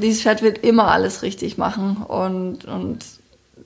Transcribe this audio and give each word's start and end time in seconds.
dieses 0.00 0.22
Pferd 0.22 0.42
wird 0.42 0.58
immer 0.58 0.88
alles 0.88 1.22
richtig 1.22 1.58
machen 1.58 1.98
und, 1.98 2.64
und 2.64 3.04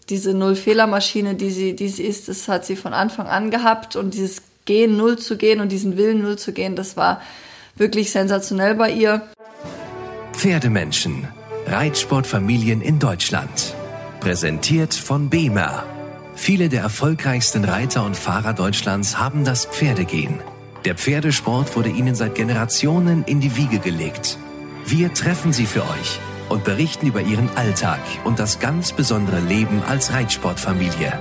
diese 0.08 0.34
Null-Fehler-Maschine, 0.34 1.34
die 1.34 1.50
sie, 1.50 1.76
die 1.76 1.88
sie 1.88 2.02
ist, 2.04 2.28
das 2.28 2.48
hat 2.48 2.66
sie 2.66 2.76
von 2.76 2.92
Anfang 2.92 3.26
an 3.26 3.50
gehabt 3.50 3.96
und 3.96 4.14
dieses 4.14 4.42
Gehen, 4.64 4.96
Null 4.96 5.18
zu 5.18 5.36
gehen 5.36 5.60
und 5.60 5.72
diesen 5.72 5.96
Willen, 5.96 6.22
Null 6.22 6.38
zu 6.38 6.52
gehen, 6.52 6.76
das 6.76 6.96
war 6.96 7.20
wirklich 7.76 8.10
sensationell 8.10 8.74
bei 8.74 8.90
ihr. 8.90 9.22
Pferdemenschen. 10.32 11.28
Reitsportfamilien 11.66 12.80
in 12.80 12.98
Deutschland. 12.98 13.74
Präsentiert 14.20 14.94
von 14.94 15.30
BEMA. 15.30 15.84
Viele 16.34 16.68
der 16.68 16.82
erfolgreichsten 16.82 17.64
Reiter 17.64 18.04
und 18.04 18.16
Fahrer 18.16 18.52
Deutschlands 18.52 19.18
haben 19.18 19.44
das 19.44 19.66
Pferdegehen. 19.66 20.40
Der 20.84 20.96
Pferdesport 20.96 21.76
wurde 21.76 21.90
ihnen 21.90 22.14
seit 22.14 22.34
Generationen 22.34 23.24
in 23.24 23.40
die 23.40 23.56
Wiege 23.56 23.78
gelegt. 23.78 24.38
Wir 24.84 25.14
treffen 25.14 25.52
sie 25.52 25.66
für 25.66 25.82
euch 25.82 26.18
und 26.48 26.64
berichten 26.64 27.06
über 27.06 27.22
ihren 27.22 27.48
Alltag 27.56 28.00
und 28.24 28.38
das 28.38 28.58
ganz 28.58 28.92
besondere 28.92 29.40
Leben 29.40 29.82
als 29.88 30.12
Reitsportfamilie. 30.12 31.18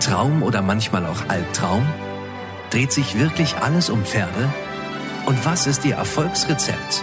Traum 0.00 0.42
oder 0.42 0.60
manchmal 0.60 1.06
auch 1.06 1.28
Albtraum? 1.28 1.86
Dreht 2.70 2.92
sich 2.92 3.18
wirklich 3.18 3.56
alles 3.56 3.88
um 3.88 4.04
Pferde? 4.04 4.52
Und 5.26 5.44
was 5.44 5.66
ist 5.66 5.84
ihr 5.84 5.94
Erfolgsrezept? 5.94 7.02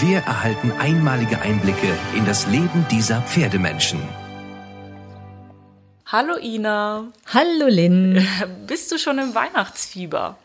Wir 0.00 0.18
erhalten 0.18 0.70
einmalige 0.78 1.40
Einblicke 1.40 1.92
in 2.14 2.24
das 2.24 2.46
Leben 2.46 2.86
dieser 2.90 3.20
Pferdemenschen. 3.22 4.00
Hallo 6.06 6.36
Ina. 6.40 7.04
Hallo 7.34 7.66
Lynn. 7.66 8.26
Bist 8.66 8.92
du 8.92 8.98
schon 8.98 9.18
im 9.18 9.34
Weihnachtsfieber? 9.34 10.38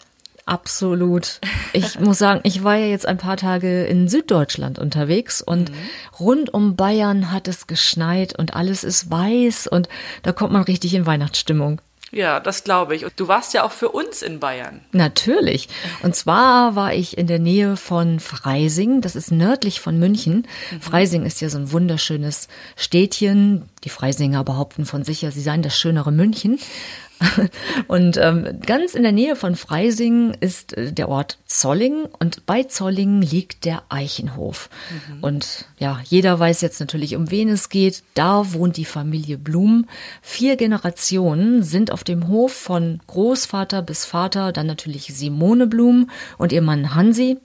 Absolut. 0.45 1.39
Ich 1.71 1.99
muss 1.99 2.17
sagen, 2.17 2.41
ich 2.43 2.63
war 2.63 2.75
ja 2.75 2.87
jetzt 2.87 3.05
ein 3.05 3.17
paar 3.17 3.37
Tage 3.37 3.85
in 3.85 4.07
Süddeutschland 4.07 4.79
unterwegs 4.79 5.41
und 5.41 5.71
mhm. 5.71 5.75
rund 6.19 6.53
um 6.53 6.75
Bayern 6.75 7.31
hat 7.31 7.47
es 7.47 7.67
geschneit 7.67 8.37
und 8.37 8.55
alles 8.55 8.83
ist 8.83 9.09
weiß 9.09 9.67
und 9.67 9.87
da 10.21 10.31
kommt 10.31 10.53
man 10.53 10.63
richtig 10.63 10.93
in 10.93 11.05
Weihnachtsstimmung. 11.05 11.81
Ja, 12.13 12.39
das 12.39 12.63
glaube 12.63 12.95
ich. 12.95 13.05
Und 13.05 13.13
du 13.15 13.27
warst 13.27 13.55
ja 13.55 13.63
auch 13.63 13.71
für 13.71 13.89
uns 13.89 14.21
in 14.21 14.39
Bayern. 14.39 14.81
Natürlich. 14.91 15.67
Und 16.03 16.15
zwar 16.15 16.75
war 16.75 16.93
ich 16.93 17.17
in 17.17 17.25
der 17.25 17.39
Nähe 17.39 17.75
von 17.75 18.19
Freising. 18.19 19.01
Das 19.01 19.15
ist 19.15 19.31
nördlich 19.31 19.81
von 19.81 19.97
München. 19.97 20.45
Mhm. 20.71 20.81
Freising 20.81 21.25
ist 21.25 21.41
ja 21.41 21.49
so 21.49 21.57
ein 21.57 21.71
wunderschönes 21.71 22.49
Städtchen. 22.75 23.67
Die 23.83 23.89
Freisinger 23.89 24.43
behaupten 24.43 24.85
von 24.85 25.03
sich 25.03 25.23
ja, 25.23 25.31
sie 25.31 25.41
seien 25.41 25.63
das 25.63 25.75
schönere 25.75 26.11
München. 26.11 26.59
Und 27.87 28.17
ähm, 28.17 28.59
ganz 28.65 28.93
in 28.95 29.03
der 29.03 29.11
Nähe 29.11 29.35
von 29.35 29.55
Freising 29.55 30.35
ist 30.39 30.75
äh, 30.77 30.91
der 30.91 31.09
Ort 31.09 31.37
Zolling 31.45 32.05
und 32.19 32.45
bei 32.45 32.63
Zolling 32.63 33.21
liegt 33.21 33.65
der 33.65 33.83
Eichenhof. 33.89 34.69
Mhm. 34.89 35.23
Und 35.23 35.65
ja, 35.77 35.99
jeder 36.05 36.39
weiß 36.39 36.61
jetzt 36.61 36.79
natürlich, 36.79 37.15
um 37.15 37.29
wen 37.31 37.49
es 37.49 37.69
geht. 37.69 38.03
Da 38.15 38.53
wohnt 38.53 38.77
die 38.77 38.85
Familie 38.85 39.37
Blum. 39.37 39.87
Vier 40.21 40.55
Generationen 40.55 41.63
sind 41.63 41.91
auf 41.91 42.03
dem 42.03 42.27
Hof 42.27 42.53
von 42.53 42.99
Großvater 43.07 43.81
bis 43.81 44.05
Vater, 44.05 44.51
dann 44.51 44.67
natürlich 44.67 45.13
Simone 45.13 45.67
Blum 45.67 46.09
und 46.37 46.51
ihr 46.51 46.61
Mann 46.61 46.95
Hansi 46.95 47.37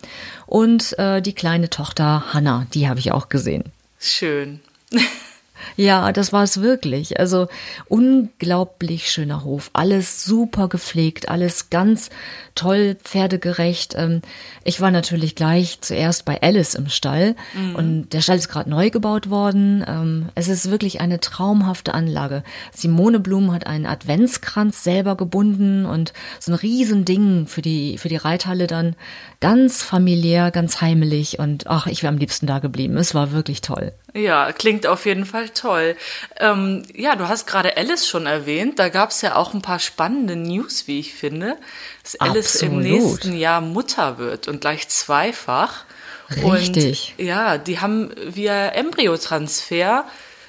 und 0.46 0.98
äh, 0.98 1.20
die 1.20 1.34
kleine 1.34 1.70
Tochter 1.70 2.32
Hanna, 2.32 2.66
die 2.72 2.88
habe 2.88 3.00
ich 3.00 3.12
auch 3.12 3.28
gesehen. 3.28 3.64
Schön. 3.98 4.60
Ja, 5.76 6.12
das 6.12 6.32
war 6.32 6.42
es 6.42 6.60
wirklich. 6.60 7.18
Also 7.18 7.48
unglaublich 7.88 9.10
schöner 9.10 9.44
Hof. 9.44 9.70
Alles 9.72 10.24
super 10.24 10.68
gepflegt, 10.68 11.28
alles 11.28 11.70
ganz 11.70 12.10
toll, 12.54 12.96
pferdegerecht. 13.02 13.94
Ähm, 13.96 14.22
ich 14.64 14.80
war 14.80 14.90
natürlich 14.90 15.34
gleich 15.34 15.80
zuerst 15.80 16.24
bei 16.24 16.40
Alice 16.42 16.74
im 16.74 16.88
Stall 16.88 17.36
mhm. 17.54 17.74
und 17.76 18.12
der 18.12 18.20
Stall 18.20 18.36
ist 18.36 18.48
gerade 18.48 18.68
neu 18.68 18.90
gebaut 18.90 19.30
worden. 19.30 19.84
Ähm, 19.86 20.28
es 20.34 20.48
ist 20.48 20.70
wirklich 20.70 21.00
eine 21.00 21.20
traumhafte 21.20 21.94
Anlage. 21.94 22.42
Simone 22.74 23.20
Blum 23.20 23.52
hat 23.52 23.66
einen 23.66 23.86
Adventskranz 23.86 24.82
selber 24.82 25.16
gebunden 25.16 25.86
und 25.86 26.12
so 26.40 26.52
ein 26.52 26.56
Riesending 26.56 27.46
für 27.46 27.62
die, 27.62 27.98
für 27.98 28.08
die 28.08 28.16
Reithalle 28.16 28.66
dann. 28.66 28.96
Ganz 29.40 29.82
familiär, 29.82 30.50
ganz 30.50 30.80
heimelig 30.80 31.38
und 31.38 31.68
ach, 31.68 31.86
ich 31.86 32.02
wäre 32.02 32.12
am 32.12 32.18
liebsten 32.18 32.46
da 32.46 32.58
geblieben. 32.58 32.96
Es 32.96 33.14
war 33.14 33.32
wirklich 33.32 33.60
toll. 33.60 33.92
Ja, 34.14 34.52
klingt 34.52 34.86
auf 34.86 35.04
jeden 35.04 35.26
Fall 35.26 35.50
toll. 35.50 35.96
Ähm, 36.38 36.82
ja, 36.94 37.14
du 37.14 37.28
hast 37.28 37.46
gerade 37.46 37.76
Alice 37.76 38.06
schon 38.06 38.26
erwähnt. 38.26 38.78
Da 38.78 38.88
gab 38.88 39.10
es 39.10 39.20
ja 39.20 39.36
auch 39.36 39.52
ein 39.52 39.62
paar 39.62 39.78
spannende 39.78 40.34
News, 40.34 40.86
wie 40.86 40.98
ich 40.98 41.14
finde, 41.14 41.56
dass 42.02 42.18
Alice 42.20 42.56
Absolut. 42.56 42.74
im 42.74 42.80
nächsten 42.80 43.36
Jahr 43.36 43.60
Mutter 43.60 44.18
wird 44.18 44.48
und 44.48 44.62
gleich 44.62 44.88
zweifach. 44.88 45.84
Richtig. 46.30 47.14
Und, 47.18 47.24
ja, 47.24 47.58
die 47.58 47.80
haben 47.80 48.10
via 48.16 48.68
Embryotransfer 48.68 50.04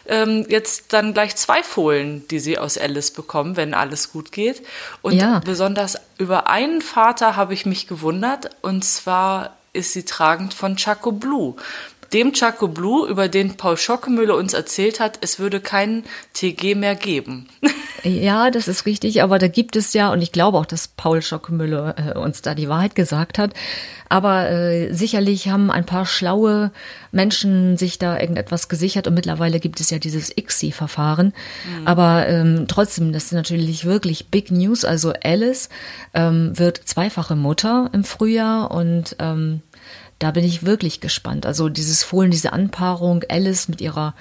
ähm, 0.10 0.46
jetzt 0.50 0.92
dann 0.92 1.14
gleich 1.14 1.36
zwei 1.36 1.62
Fohlen, 1.64 2.28
die 2.30 2.40
sie 2.40 2.58
aus 2.58 2.78
Alice 2.78 3.12
bekommen, 3.12 3.56
wenn 3.56 3.74
alles 3.74 4.12
gut 4.12 4.32
geht. 4.32 4.66
Und 5.02 5.14
ja. 5.14 5.40
besonders 5.40 5.98
über 6.18 6.48
einen 6.48 6.82
Vater 6.82 7.36
habe 7.36 7.54
ich 7.54 7.66
mich 7.66 7.88
gewundert, 7.88 8.50
und 8.62 8.84
zwar 8.84 9.56
ist 9.72 9.94
sie 9.94 10.04
tragend 10.04 10.54
von 10.54 10.78
Chaco 10.78 11.12
Blue 11.12 11.56
dem 12.14 12.34
Chaco 12.34 12.68
Blue, 12.68 13.08
über 13.08 13.28
den 13.28 13.58
Paul 13.58 13.78
Schockemüller 13.78 14.36
uns 14.36 14.54
erzählt 14.54 15.00
hat, 15.00 15.20
es 15.22 15.40
würde 15.40 15.60
keinen 15.60 16.04
TG 16.34 16.76
mehr 16.76 16.96
geben. 16.96 17.48
Ja, 18.04 18.50
das 18.50 18.70
ist 18.70 18.86
richtig, 18.86 19.24
aber 19.24 19.40
da 19.40 19.50
gibt 19.50 19.76
es 19.76 19.92
ja, 19.92 20.14
und 20.14 20.22
ich 20.22 20.32
glaube 20.32 20.58
auch, 20.58 20.66
dass 20.66 20.88
Paul 20.88 21.22
Schockemüller 21.22 21.96
äh, 21.98 22.18
uns 22.18 22.42
da 22.42 22.56
die 22.56 22.70
Wahrheit 22.70 22.96
gesagt 22.96 23.38
hat, 23.38 23.52
aber 24.10 24.50
äh, 24.50 24.92
sicherlich 24.94 25.50
haben 25.50 25.70
ein 25.70 25.86
paar 25.86 26.06
schlaue 26.06 26.72
Menschen 27.12 27.78
sich 27.78 28.00
da 28.00 28.20
irgendetwas 28.20 28.68
gesichert 28.68 29.08
und 29.08 29.14
mittlerweile 29.14 29.60
gibt 29.60 29.80
es 29.80 29.92
ja 29.92 30.00
dieses 30.00 30.36
ICSI-Verfahren. 30.36 31.28
Mhm. 31.28 31.88
Aber 31.88 32.28
ähm, 32.28 32.66
trotzdem, 32.68 33.14
das 33.14 33.26
ist 33.26 33.34
natürlich 33.34 33.86
wirklich 33.86 34.30
Big 34.30 34.50
News. 34.50 34.84
Also 34.84 35.14
Alice 35.24 35.70
ähm, 36.16 36.58
wird 36.58 36.82
zweifache 36.86 37.36
Mutter 37.36 37.90
im 37.94 38.04
Frühjahr 38.04 38.72
und 38.72 39.16
ähm, 39.20 39.62
da 40.20 40.32
bin 40.32 40.44
ich 40.44 40.64
wirklich 40.64 41.00
gespannt. 41.00 41.46
Also 41.46 41.70
dieses 41.70 42.04
Fohlen, 42.04 42.32
diese 42.32 42.54
Anpaarung, 42.54 43.24
Alice 43.30 43.68
mit 43.70 43.82
ihrer 43.82 44.14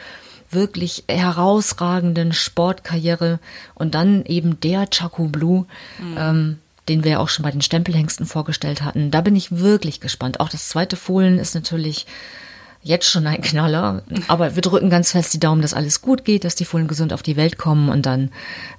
wirklich 0.50 1.04
herausragenden 1.08 2.32
Sportkarriere 2.32 3.38
und 3.74 3.94
dann 3.94 4.24
eben 4.24 4.60
der 4.60 4.88
Chaco 4.88 5.24
Blue, 5.24 5.66
mhm. 5.98 6.16
ähm, 6.18 6.58
den 6.88 7.04
wir 7.04 7.12
ja 7.12 7.18
auch 7.18 7.28
schon 7.28 7.42
bei 7.42 7.50
den 7.50 7.60
Stempelhengsten 7.60 8.24
vorgestellt 8.24 8.82
hatten. 8.82 9.10
Da 9.10 9.20
bin 9.20 9.36
ich 9.36 9.58
wirklich 9.58 10.00
gespannt. 10.00 10.40
Auch 10.40 10.48
das 10.48 10.68
zweite 10.68 10.96
Fohlen 10.96 11.38
ist 11.38 11.54
natürlich 11.54 12.06
jetzt 12.82 13.10
schon 13.10 13.26
ein 13.26 13.42
Knaller, 13.42 14.02
aber 14.28 14.54
wir 14.54 14.62
drücken 14.62 14.88
ganz 14.88 15.10
fest 15.12 15.34
die 15.34 15.40
Daumen, 15.40 15.60
dass 15.60 15.74
alles 15.74 16.00
gut 16.00 16.24
geht, 16.24 16.44
dass 16.44 16.54
die 16.54 16.64
Fohlen 16.64 16.88
gesund 16.88 17.12
auf 17.12 17.22
die 17.22 17.36
Welt 17.36 17.58
kommen 17.58 17.88
und 17.88 18.06
dann, 18.06 18.30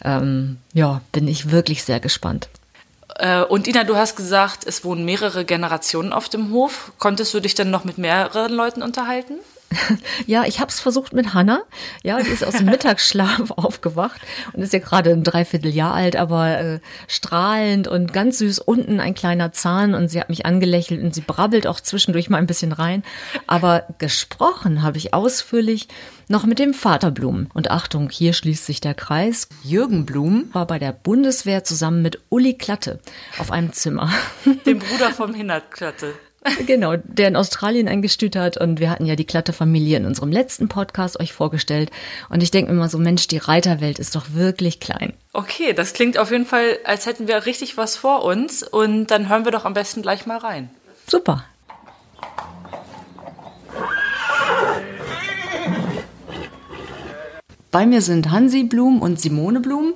ähm, 0.03 0.57
ja, 0.73 1.01
bin 1.11 1.27
ich 1.27 1.51
wirklich 1.51 1.83
sehr 1.83 1.99
gespannt. 1.99 2.49
Äh, 3.19 3.43
und 3.43 3.67
Ina, 3.67 3.83
du 3.83 3.97
hast 3.97 4.15
gesagt, 4.15 4.65
es 4.65 4.85
wohnen 4.85 5.03
mehrere 5.03 5.43
Generationen 5.43 6.13
auf 6.13 6.29
dem 6.29 6.51
Hof. 6.51 6.93
Konntest 6.97 7.33
du 7.33 7.41
dich 7.41 7.53
denn 7.53 7.69
noch 7.69 7.83
mit 7.83 7.97
mehreren 7.97 8.53
Leuten 8.53 8.81
unterhalten? 8.81 9.39
Ja, 10.25 10.45
ich 10.45 10.59
habe 10.59 10.69
es 10.69 10.79
versucht 10.79 11.13
mit 11.13 11.33
Hanna. 11.33 11.61
Ja, 12.03 12.21
die 12.21 12.29
ist 12.29 12.43
aus 12.43 12.55
dem 12.57 12.65
Mittagsschlaf 12.69 13.51
aufgewacht 13.51 14.21
und 14.53 14.61
ist 14.61 14.73
ja 14.73 14.79
gerade 14.79 15.11
ein 15.11 15.23
Dreivierteljahr 15.23 15.93
alt, 15.93 16.15
aber 16.15 16.59
äh, 16.59 16.79
strahlend 17.07 17.87
und 17.87 18.13
ganz 18.13 18.39
süß. 18.39 18.59
Unten 18.59 18.99
ein 18.99 19.13
kleiner 19.13 19.51
Zahn 19.51 19.93
und 19.93 20.09
sie 20.09 20.19
hat 20.19 20.29
mich 20.29 20.45
angelächelt 20.45 21.01
und 21.01 21.13
sie 21.15 21.21
brabbelt 21.21 21.67
auch 21.67 21.79
zwischendurch 21.79 22.29
mal 22.29 22.37
ein 22.37 22.47
bisschen 22.47 22.71
rein. 22.71 23.03
Aber 23.47 23.85
gesprochen 23.97 24.83
habe 24.83 24.97
ich 24.97 25.13
ausführlich 25.13 25.87
noch 26.27 26.45
mit 26.45 26.59
dem 26.59 26.73
Vater 26.73 27.11
Blum. 27.11 27.47
Und 27.53 27.71
Achtung, 27.71 28.09
hier 28.09 28.33
schließt 28.33 28.65
sich 28.65 28.81
der 28.81 28.93
Kreis. 28.93 29.49
Jürgen 29.63 30.05
Blum 30.05 30.49
war 30.53 30.67
bei 30.67 30.79
der 30.79 30.93
Bundeswehr 30.93 31.63
zusammen 31.63 32.01
mit 32.01 32.19
Uli 32.29 32.53
Klatte 32.53 32.99
auf 33.39 33.51
einem 33.51 33.73
Zimmer. 33.73 34.11
Dem 34.65 34.79
Bruder 34.79 35.11
vom 35.11 35.33
Hinert 35.33 35.71
Klatte. 35.71 36.13
Genau, 36.65 36.95
der 36.97 37.27
in 37.27 37.35
Australien 37.35 37.87
eingestüt 37.87 38.35
hat 38.35 38.57
und 38.57 38.79
wir 38.79 38.89
hatten 38.89 39.05
ja 39.05 39.15
die 39.15 39.25
glatte 39.25 39.53
Familie 39.53 39.97
in 39.97 40.05
unserem 40.05 40.31
letzten 40.31 40.67
Podcast 40.67 41.19
euch 41.19 41.33
vorgestellt 41.33 41.91
und 42.29 42.43
ich 42.43 42.51
denke 42.51 42.71
immer 42.71 42.89
so, 42.89 42.97
Mensch, 42.97 43.27
die 43.27 43.37
Reiterwelt 43.37 43.99
ist 43.99 44.15
doch 44.15 44.33
wirklich 44.33 44.79
klein. 44.79 45.13
Okay, 45.33 45.73
das 45.73 45.93
klingt 45.93 46.17
auf 46.17 46.31
jeden 46.31 46.45
Fall, 46.45 46.77
als 46.83 47.05
hätten 47.05 47.27
wir 47.27 47.45
richtig 47.45 47.77
was 47.77 47.95
vor 47.95 48.23
uns 48.23 48.63
und 48.63 49.07
dann 49.07 49.29
hören 49.29 49.45
wir 49.45 49.51
doch 49.51 49.65
am 49.65 49.73
besten 49.73 50.01
gleich 50.01 50.25
mal 50.25 50.37
rein. 50.37 50.69
Super. 51.07 51.43
Bei 57.71 57.85
mir 57.85 58.01
sind 58.01 58.31
Hansi 58.31 58.63
Blum 58.63 59.01
und 59.01 59.19
Simone 59.19 59.59
Blum. 59.59 59.93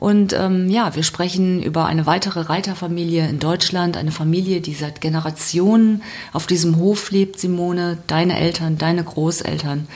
Und 0.00 0.32
ähm, 0.32 0.70
ja, 0.70 0.96
wir 0.96 1.02
sprechen 1.02 1.62
über 1.62 1.84
eine 1.84 2.06
weitere 2.06 2.40
Reiterfamilie 2.40 3.28
in 3.28 3.38
Deutschland, 3.38 3.98
eine 3.98 4.12
Familie, 4.12 4.62
die 4.62 4.72
seit 4.72 5.02
Generationen 5.02 6.02
auf 6.32 6.46
diesem 6.46 6.76
Hof 6.78 7.10
lebt, 7.10 7.38
Simone, 7.38 7.98
deine 8.06 8.38
Eltern, 8.38 8.78
deine 8.78 9.04
Großeltern 9.04 9.88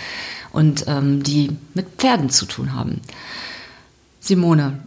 und 0.52 0.84
ähm, 0.88 1.22
die 1.22 1.56
mit 1.72 1.86
Pferden 1.96 2.28
zu 2.28 2.44
tun 2.44 2.74
haben. 2.74 3.00
Simone, 4.20 4.80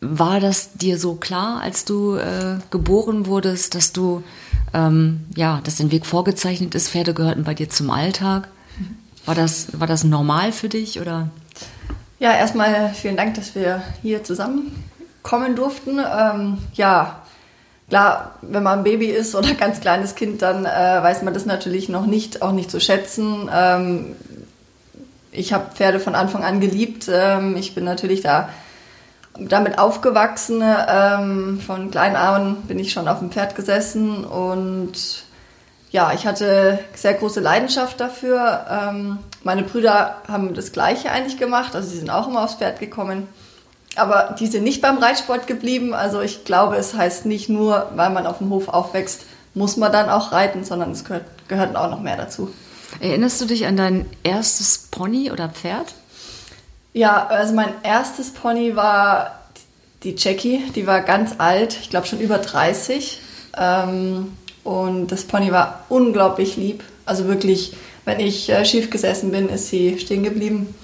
war 0.00 0.40
das 0.40 0.72
dir 0.72 0.98
so 0.98 1.14
klar, 1.14 1.60
als 1.60 1.84
du 1.84 2.16
äh, 2.16 2.58
geboren 2.72 3.26
wurdest, 3.26 3.76
dass 3.76 3.92
du 3.92 4.24
ähm, 4.72 5.20
ja, 5.36 5.60
dass 5.62 5.76
dein 5.76 5.92
Weg 5.92 6.04
vorgezeichnet 6.04 6.74
ist, 6.74 6.88
Pferde 6.88 7.14
gehörten 7.14 7.44
bei 7.44 7.54
dir 7.54 7.70
zum 7.70 7.90
Alltag? 7.90 8.48
War 9.24 9.36
das, 9.36 9.68
war 9.78 9.86
das 9.86 10.02
normal 10.02 10.50
für 10.50 10.68
dich 10.68 11.00
oder? 11.00 11.30
Ja, 12.24 12.32
erstmal 12.32 12.88
vielen 12.94 13.18
Dank, 13.18 13.34
dass 13.34 13.54
wir 13.54 13.82
hier 14.00 14.24
zusammenkommen 14.24 15.56
durften. 15.56 15.98
Ähm, 15.98 16.56
ja, 16.72 17.20
klar, 17.90 18.36
wenn 18.40 18.62
man 18.62 18.78
ein 18.78 18.82
Baby 18.82 19.08
ist 19.08 19.34
oder 19.34 19.52
ganz 19.52 19.82
kleines 19.82 20.14
Kind, 20.14 20.40
dann 20.40 20.64
äh, 20.64 20.68
weiß 21.02 21.20
man 21.20 21.34
das 21.34 21.44
natürlich 21.44 21.90
noch 21.90 22.06
nicht, 22.06 22.40
auch 22.40 22.52
nicht 22.52 22.70
zu 22.70 22.80
schätzen. 22.80 23.50
Ähm, 23.54 24.16
ich 25.32 25.52
habe 25.52 25.74
Pferde 25.74 26.00
von 26.00 26.14
Anfang 26.14 26.42
an 26.42 26.60
geliebt. 26.60 27.10
Ähm, 27.12 27.58
ich 27.58 27.74
bin 27.74 27.84
natürlich 27.84 28.22
da 28.22 28.48
damit 29.38 29.78
aufgewachsen. 29.78 30.62
Ähm, 30.64 31.60
von 31.60 31.90
klein 31.90 32.16
an 32.16 32.62
bin 32.62 32.78
ich 32.78 32.90
schon 32.90 33.06
auf 33.06 33.18
dem 33.18 33.32
Pferd 33.32 33.54
gesessen 33.54 34.24
und 34.24 35.26
ja, 35.90 36.14
ich 36.14 36.26
hatte 36.26 36.78
sehr 36.94 37.12
große 37.12 37.40
Leidenschaft 37.40 38.00
dafür. 38.00 38.64
Ähm, 38.70 39.18
meine 39.44 39.62
Brüder 39.62 40.22
haben 40.26 40.54
das 40.54 40.72
Gleiche 40.72 41.10
eigentlich 41.10 41.38
gemacht, 41.38 41.74
also 41.74 41.88
sie 41.88 41.98
sind 41.98 42.10
auch 42.10 42.28
immer 42.28 42.44
aufs 42.44 42.54
Pferd 42.54 42.80
gekommen. 42.80 43.28
Aber 43.96 44.34
die 44.38 44.48
sind 44.48 44.64
nicht 44.64 44.82
beim 44.82 44.98
Reitsport 44.98 45.46
geblieben. 45.46 45.94
Also 45.94 46.20
ich 46.20 46.44
glaube, 46.44 46.76
es 46.76 46.94
heißt 46.94 47.26
nicht 47.26 47.48
nur, 47.48 47.92
weil 47.94 48.10
man 48.10 48.26
auf 48.26 48.38
dem 48.38 48.50
Hof 48.50 48.68
aufwächst, 48.68 49.22
muss 49.54 49.76
man 49.76 49.92
dann 49.92 50.10
auch 50.10 50.32
reiten, 50.32 50.64
sondern 50.64 50.90
es 50.90 51.04
gehört, 51.04 51.26
gehört 51.46 51.76
auch 51.76 51.90
noch 51.90 52.00
mehr 52.00 52.16
dazu. 52.16 52.52
Erinnerst 53.00 53.40
du 53.40 53.44
dich 53.44 53.66
an 53.66 53.76
dein 53.76 54.06
erstes 54.24 54.88
Pony 54.90 55.30
oder 55.30 55.48
Pferd? 55.48 55.94
Ja, 56.92 57.26
also 57.26 57.54
mein 57.54 57.72
erstes 57.82 58.30
Pony 58.30 58.76
war 58.76 59.40
die 60.02 60.14
Jackie, 60.16 60.62
die 60.74 60.86
war 60.86 61.00
ganz 61.00 61.36
alt, 61.38 61.78
ich 61.80 61.90
glaube 61.90 62.06
schon 62.06 62.20
über 62.20 62.38
30. 62.38 63.20
Ähm, 63.56 64.36
und 64.64 65.08
das 65.08 65.24
Pony 65.24 65.52
war 65.52 65.84
unglaublich 65.88 66.56
lieb. 66.56 66.82
Also 67.06 67.26
wirklich, 67.26 67.76
wenn 68.04 68.20
ich 68.20 68.48
äh, 68.50 68.64
schief 68.64 68.90
gesessen 68.90 69.30
bin, 69.30 69.48
ist 69.48 69.68
sie 69.68 69.98
stehen 69.98 70.22
geblieben. 70.22 70.74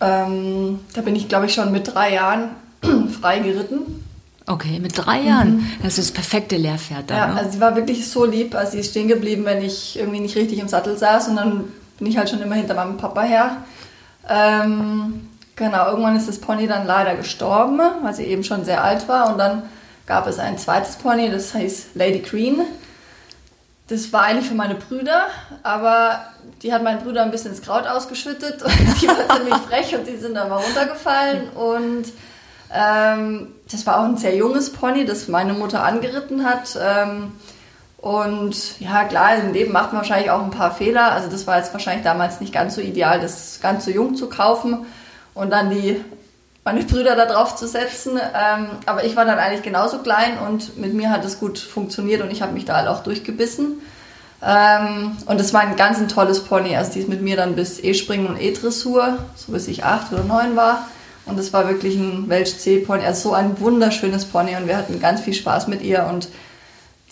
Ähm, 0.00 0.80
da 0.94 1.00
bin 1.00 1.16
ich, 1.16 1.28
glaube 1.28 1.46
ich, 1.46 1.54
schon 1.54 1.72
mit 1.72 1.94
drei 1.94 2.14
Jahren 2.14 2.50
frei 3.20 3.38
geritten. 3.38 4.04
Okay, 4.46 4.80
mit 4.80 4.92
drei 4.96 5.20
Jahren. 5.20 5.56
Mhm. 5.56 5.66
Das 5.82 5.98
ist 5.98 6.10
das 6.10 6.12
perfekte 6.12 6.56
Lehrpferd 6.56 7.10
da. 7.10 7.16
Ja, 7.16 7.26
ne? 7.28 7.36
also 7.36 7.52
sie 7.52 7.60
war 7.60 7.76
wirklich 7.76 8.08
so 8.08 8.24
lieb. 8.24 8.54
Also 8.54 8.72
sie 8.72 8.80
ist 8.80 8.90
stehen 8.90 9.08
geblieben, 9.08 9.44
wenn 9.44 9.62
ich 9.62 9.98
irgendwie 9.98 10.20
nicht 10.20 10.36
richtig 10.36 10.58
im 10.58 10.68
Sattel 10.68 10.98
saß. 10.98 11.28
Und 11.28 11.36
dann 11.36 11.64
bin 11.98 12.08
ich 12.08 12.16
halt 12.16 12.28
schon 12.28 12.42
immer 12.42 12.56
hinter 12.56 12.74
meinem 12.74 12.96
Papa 12.96 13.22
her. 13.22 13.58
Ähm, 14.28 15.28
genau, 15.54 15.90
irgendwann 15.90 16.16
ist 16.16 16.28
das 16.28 16.38
Pony 16.38 16.66
dann 16.66 16.86
leider 16.86 17.14
gestorben, 17.14 17.80
weil 18.02 18.14
sie 18.14 18.24
eben 18.24 18.42
schon 18.42 18.64
sehr 18.64 18.82
alt 18.82 19.08
war. 19.08 19.30
Und 19.32 19.38
dann 19.38 19.62
gab 20.06 20.26
es 20.26 20.38
ein 20.38 20.58
zweites 20.58 20.96
Pony, 20.96 21.30
das 21.30 21.54
heißt 21.54 21.94
Lady 21.94 22.18
Green. 22.18 22.62
Das 23.88 24.12
war 24.12 24.22
eigentlich 24.22 24.48
für 24.48 24.54
meine 24.54 24.76
Brüder, 24.76 25.26
aber 25.62 26.26
die 26.62 26.72
hat 26.72 26.82
meinen 26.82 27.02
Brüder 27.02 27.22
ein 27.22 27.30
bisschen 27.30 27.50
ins 27.50 27.62
Kraut 27.62 27.86
ausgeschüttet 27.86 28.62
und 28.64 29.02
die 29.02 29.08
war 29.08 29.36
ziemlich 29.36 29.56
frech 29.68 29.94
und 29.94 30.06
die 30.06 30.16
sind 30.16 30.34
dann 30.34 30.48
mal 30.48 30.62
runtergefallen. 30.62 31.48
Und 31.50 32.04
ähm, 32.72 33.48
das 33.70 33.86
war 33.86 34.00
auch 34.00 34.04
ein 34.04 34.16
sehr 34.16 34.36
junges 34.36 34.72
Pony, 34.72 35.04
das 35.04 35.28
meine 35.28 35.52
Mutter 35.52 35.84
angeritten 35.84 36.44
hat. 36.44 36.78
Ähm, 36.80 37.32
und 37.98 38.80
ja, 38.80 39.04
klar, 39.04 39.36
im 39.36 39.52
Leben 39.52 39.72
macht 39.72 39.92
man 39.92 40.02
wahrscheinlich 40.02 40.30
auch 40.30 40.42
ein 40.42 40.50
paar 40.50 40.74
Fehler. 40.74 41.12
Also 41.12 41.28
das 41.28 41.46
war 41.46 41.58
jetzt 41.58 41.72
wahrscheinlich 41.72 42.04
damals 42.04 42.40
nicht 42.40 42.52
ganz 42.52 42.74
so 42.74 42.80
ideal, 42.80 43.20
das 43.20 43.60
ganz 43.60 43.84
so 43.84 43.90
jung 43.90 44.16
zu 44.16 44.28
kaufen 44.28 44.86
und 45.34 45.50
dann 45.50 45.70
die 45.70 46.04
meine 46.64 46.84
Brüder 46.84 47.16
da 47.16 47.26
drauf 47.26 47.56
zu 47.56 47.66
setzen. 47.66 48.12
Ähm, 48.16 48.66
aber 48.86 49.04
ich 49.04 49.16
war 49.16 49.24
dann 49.24 49.38
eigentlich 49.38 49.62
genauso 49.62 49.98
klein 49.98 50.38
und 50.38 50.78
mit 50.78 50.94
mir 50.94 51.10
hat 51.10 51.24
es 51.24 51.38
gut 51.38 51.58
funktioniert 51.58 52.22
und 52.22 52.30
ich 52.30 52.42
habe 52.42 52.52
mich 52.52 52.64
da 52.64 52.76
halt 52.76 52.88
auch 52.88 53.02
durchgebissen. 53.02 53.80
Ähm, 54.44 55.16
und 55.26 55.40
es 55.40 55.52
war 55.52 55.60
ein 55.60 55.76
ganz 55.76 55.98
ein 55.98 56.08
tolles 56.08 56.44
Pony. 56.44 56.76
Also 56.76 56.92
die 56.92 57.00
ist 57.00 57.08
mit 57.08 57.22
mir 57.22 57.36
dann 57.36 57.54
bis 57.54 57.82
E-Springen 57.82 58.26
und 58.26 58.40
E-Dressur, 58.40 59.18
so 59.36 59.52
bis 59.52 59.68
ich 59.68 59.84
acht 59.84 60.12
oder 60.12 60.24
neun 60.24 60.56
war. 60.56 60.86
Und 61.24 61.38
es 61.38 61.52
war 61.52 61.68
wirklich 61.68 61.94
ein 61.96 62.28
Welch 62.28 62.58
C-Pony, 62.58 63.04
also 63.04 63.30
so 63.30 63.34
ein 63.34 63.60
wunderschönes 63.60 64.24
Pony 64.24 64.56
und 64.56 64.66
wir 64.66 64.76
hatten 64.76 64.98
ganz 65.00 65.20
viel 65.20 65.34
Spaß 65.34 65.68
mit 65.68 65.80
ihr 65.82 66.04
und 66.10 66.28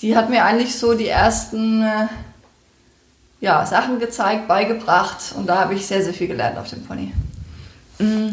die 0.02 0.16
hat 0.16 0.30
mir 0.30 0.44
eigentlich 0.44 0.76
so 0.76 0.94
die 0.94 1.06
ersten 1.06 1.82
äh, 1.82 2.08
ja, 3.40 3.64
Sachen 3.66 4.00
gezeigt, 4.00 4.48
beigebracht 4.48 5.32
und 5.36 5.46
da 5.46 5.60
habe 5.60 5.74
ich 5.74 5.86
sehr, 5.86 6.02
sehr 6.02 6.12
viel 6.12 6.26
gelernt 6.26 6.58
auf 6.58 6.68
dem 6.68 6.84
Pony. 6.84 7.12
Mm. 8.00 8.32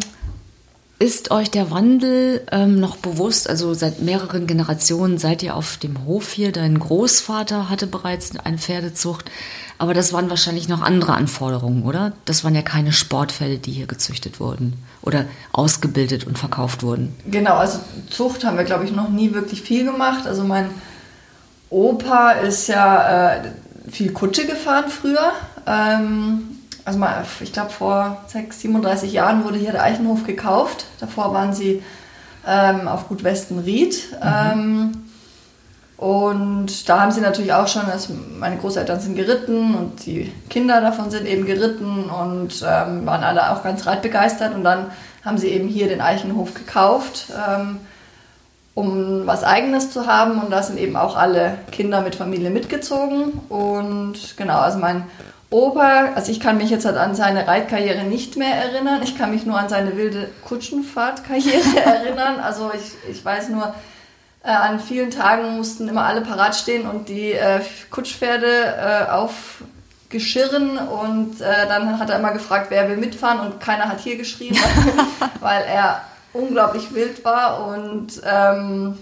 Ist 1.00 1.30
euch 1.30 1.52
der 1.52 1.70
Wandel 1.70 2.42
ähm, 2.52 2.80
noch 2.80 2.96
bewusst? 2.96 3.48
Also 3.48 3.76
seit 3.76 4.02
mehreren 4.02 4.48
Generationen 4.48 5.20
seid 5.20 5.44
ihr 5.44 5.56
auf 5.56 5.78
dem 5.78 6.06
Hof 6.06 6.32
hier. 6.32 6.52
Dein 6.52 6.80
Großvater 6.80 7.70
hatte 7.70 7.86
bereits 7.86 8.32
eine 8.44 8.58
Pferdezucht, 8.58 9.30
aber 9.78 9.94
das 9.94 10.12
waren 10.12 10.32
wahrscheinlich 10.32 10.68
noch 10.68 10.82
andere 10.82 11.14
Anforderungen, 11.14 11.84
oder? 11.84 12.14
Das 12.26 12.44
waren 12.44 12.56
ja 12.56 12.64
keine 12.64 12.94
Sportpferde, 12.94 13.60
die 13.60 13.74
hier 13.74 13.86
gezüchtet 13.86 14.40
wurden 14.40 14.74
oder 15.04 15.26
ausgebildet 15.52 16.26
und 16.26 16.40
verkauft 16.40 16.82
wurden. 16.82 17.16
Genau, 17.30 17.58
also 17.58 17.80
Zucht 18.10 18.44
haben 18.44 18.58
wir, 18.58 18.64
glaube 18.64 18.86
ich, 18.86 18.92
noch 18.92 19.10
nie 19.10 19.36
wirklich 19.36 19.62
viel 19.62 19.86
gemacht. 19.86 20.26
Also 20.26 20.44
mein 20.44 20.72
Opa 21.70 22.32
ist 22.32 22.70
ja 22.70 23.36
äh, 23.36 23.52
viel 23.92 24.14
Kutsche 24.14 24.48
gefahren 24.48 24.86
früher. 24.90 25.32
Ähm, 25.68 26.57
also 26.88 27.00
mal, 27.00 27.26
ich 27.42 27.52
glaube 27.52 27.70
vor 27.70 28.24
6, 28.28 28.62
37 28.62 29.12
Jahren 29.12 29.44
wurde 29.44 29.58
hier 29.58 29.74
der 29.74 29.84
Eichenhof 29.84 30.24
gekauft. 30.24 30.86
Davor 31.02 31.34
waren 31.34 31.52
sie 31.52 31.84
ähm, 32.48 32.88
auf 32.88 33.10
Gut 33.10 33.26
Westenried. 33.26 34.08
Mhm. 34.24 34.24
Ähm, 34.24 34.92
und 35.98 36.88
da 36.88 37.02
haben 37.02 37.12
sie 37.12 37.20
natürlich 37.20 37.52
auch 37.52 37.68
schon, 37.68 37.88
also 37.88 38.14
meine 38.40 38.56
Großeltern 38.56 39.02
sind 39.02 39.16
geritten 39.16 39.76
und 39.76 40.06
die 40.06 40.32
Kinder 40.50 40.80
davon 40.80 41.12
sind 41.12 41.28
eben 41.28 41.46
geritten 41.46 42.10
und 42.10 42.64
ähm, 42.66 43.06
waren 43.06 43.24
alle 43.24 43.52
auch 43.52 43.64
ganz 43.64 43.86
reitbegeistert. 43.86 44.56
Und 44.56 44.64
dann 44.64 44.86
haben 45.26 45.38
sie 45.38 45.50
eben 45.50 45.68
hier 45.68 45.90
den 45.90 46.00
Eichenhof 46.00 46.54
gekauft. 46.54 47.26
Ähm, 47.50 47.80
um 48.76 49.26
was 49.26 49.44
Eigenes 49.44 49.90
zu 49.90 50.06
haben. 50.06 50.40
Und 50.40 50.52
da 50.52 50.64
sind 50.64 50.80
eben 50.80 50.96
auch 50.96 51.18
alle 51.18 51.58
Kinder 51.72 52.02
mit 52.02 52.16
Familie 52.16 52.52
mitgezogen. 52.52 53.34
Und 53.50 54.38
genau, 54.38 54.60
also 54.60 54.78
mein 54.78 55.04
Opa, 55.50 56.12
also 56.14 56.32
ich 56.32 56.42
kann 56.42 56.58
mich 56.58 56.70
jetzt 56.70 56.86
halt 56.86 56.98
an 56.98 57.16
seine 57.16 57.48
Reitkarriere 57.48 58.04
nicht 58.04 58.36
mehr 58.36 58.54
erinnern. 58.54 59.02
Ich 59.02 59.18
kann 59.18 59.32
mich 59.32 59.46
nur 59.46 59.58
an 59.58 59.70
seine 59.70 59.96
wilde 59.96 60.30
Kutschenfahrtkarriere 60.44 61.80
erinnern. 61.86 62.40
Also 62.42 62.72
ich, 62.74 63.12
ich 63.12 63.24
weiß 63.24 63.50
nur, 63.50 63.74
äh, 64.44 64.50
an 64.50 64.80
vielen 64.80 65.12
Tagen 65.12 65.56
mussten 65.58 65.88
immer 65.88 66.06
alle 66.06 66.22
parat 66.22 66.56
stehen 66.56 66.88
und 66.88 67.08
die 67.08 67.32
äh, 67.32 67.62
Kutschpferde 67.90 68.48
äh, 68.48 69.10
aufgeschirren 69.10 70.78
und 70.78 71.40
äh, 71.40 71.68
dann 71.68 71.98
hat 71.98 72.10
er 72.10 72.20
immer 72.20 72.32
gefragt, 72.32 72.68
wer 72.70 72.90
will 72.90 72.98
mitfahren 72.98 73.40
und 73.40 73.60
keiner 73.62 73.90
hat 73.90 74.02
hier 74.02 74.18
geschrien, 74.18 74.58
weil 75.40 75.64
er 75.64 76.02
unglaublich 76.34 76.94
wild 76.94 77.24
war 77.26 77.68
und 77.68 78.22
ähm, 78.26 78.98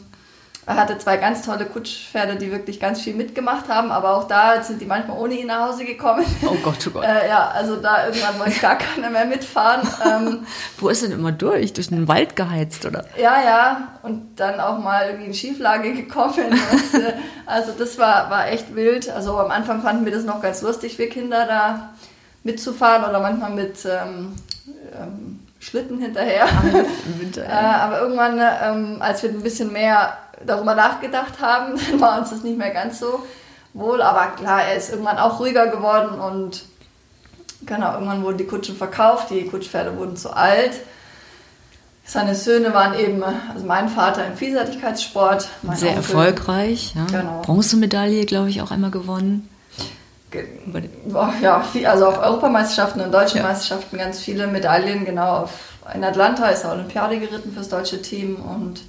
er 0.67 0.77
hatte 0.77 0.97
zwei 0.97 1.17
ganz 1.17 1.43
tolle 1.43 1.65
Kutschpferde, 1.65 2.37
die 2.37 2.51
wirklich 2.51 2.79
ganz 2.79 3.01
viel 3.01 3.13
mitgemacht 3.13 3.69
haben, 3.69 3.91
aber 3.91 4.15
auch 4.15 4.27
da 4.27 4.63
sind 4.63 4.81
die 4.81 4.85
manchmal 4.85 5.19
ohne 5.19 5.35
ihn 5.35 5.45
nach 5.45 5.69
Hause 5.69 5.85
gekommen. 5.85 6.25
Oh 6.41 6.55
Gott, 6.63 6.87
oh 6.87 6.89
Gott. 6.89 7.03
äh, 7.05 7.27
ja, 7.27 7.49
also 7.49 7.75
da 7.75 8.07
irgendwann 8.07 8.39
wollte 8.39 8.59
gar 8.59 8.75
keiner 8.77 9.11
mehr 9.11 9.25
mitfahren. 9.25 9.87
Ähm, 10.03 10.45
Wo 10.79 10.89
ist 10.89 11.03
denn 11.03 11.11
immer 11.11 11.31
durch? 11.31 11.73
Durch 11.73 11.89
den 11.89 12.07
Wald 12.07 12.35
geheizt, 12.35 12.83
oder? 12.85 13.05
Ja, 13.15 13.43
ja. 13.43 13.87
Und 14.01 14.39
dann 14.39 14.59
auch 14.59 14.79
mal 14.79 15.05
irgendwie 15.05 15.27
in 15.27 15.33
Schieflage 15.35 15.93
gekommen. 15.93 16.33
Und, 16.49 16.99
äh, 16.99 17.13
also 17.45 17.71
das 17.77 17.99
war, 17.99 18.31
war 18.31 18.47
echt 18.47 18.73
wild. 18.73 19.07
Also 19.09 19.37
am 19.37 19.51
Anfang 19.51 19.83
fanden 19.83 20.05
wir 20.05 20.11
das 20.11 20.23
noch 20.23 20.41
ganz 20.41 20.63
lustig, 20.63 20.97
wir 20.97 21.09
Kinder 21.09 21.45
da 21.45 21.89
mitzufahren 22.43 23.07
oder 23.07 23.19
manchmal 23.19 23.51
mit 23.51 23.85
ähm, 23.85 24.33
ähm, 24.99 25.39
Schlitten 25.59 25.99
hinterher. 25.99 26.47
Winter, 27.19 27.43
ja. 27.43 27.49
äh, 27.49 27.75
aber 27.81 28.01
irgendwann, 28.01 28.39
ähm, 28.39 28.97
als 29.01 29.23
wir 29.23 29.31
ein 29.31 29.41
bisschen 29.41 29.71
mehr 29.73 30.17
darüber 30.45 30.75
nachgedacht 30.75 31.39
haben, 31.39 31.79
dann 31.91 32.01
war 32.01 32.19
uns 32.19 32.29
das 32.29 32.43
nicht 32.43 32.57
mehr 32.57 32.71
ganz 32.71 32.99
so 32.99 33.23
wohl. 33.73 34.01
Aber 34.01 34.27
klar, 34.35 34.63
er 34.63 34.75
ist 34.75 34.89
irgendwann 34.89 35.17
auch 35.17 35.39
ruhiger 35.39 35.67
geworden 35.67 36.19
und 36.19 36.63
genau, 37.65 37.93
irgendwann 37.93 38.23
wurden 38.23 38.37
die 38.37 38.47
Kutschen 38.47 38.75
verkauft, 38.75 39.29
die 39.29 39.45
Kutschpferde 39.45 39.97
wurden 39.97 40.17
zu 40.17 40.35
alt. 40.35 40.73
Seine 42.07 42.35
Söhne 42.35 42.73
waren 42.73 42.93
eben, 42.99 43.23
also 43.23 43.65
mein 43.65 43.89
Vater 43.89 44.27
im 44.27 44.37
Vielseitigkeitssport. 44.37 45.49
Sehr 45.73 45.89
Onkel, 45.89 45.95
erfolgreich, 45.95 46.93
ja. 46.95 47.05
Genau. 47.05 47.41
Bronzemedaille, 47.41 48.25
glaube 48.25 48.49
ich, 48.49 48.61
auch 48.61 48.69
einmal 48.69 48.91
gewonnen. 48.91 49.49
Ja, 51.41 51.63
also 51.85 52.07
auf 52.07 52.19
Europameisterschaften 52.19 53.01
und 53.01 53.11
deutschen 53.11 53.37
ja. 53.37 53.43
Meisterschaften 53.43 53.97
ganz 53.97 54.19
viele 54.19 54.47
Medaillen. 54.47 55.05
Genau, 55.05 55.43
auf, 55.43 55.51
in 55.93 56.03
Atlanta 56.03 56.47
ist 56.47 56.63
er 56.63 56.73
Olympiade 56.73 57.19
geritten 57.19 57.53
fürs 57.53 57.69
deutsche 57.69 58.01
Team 58.01 58.35
und 58.35 58.81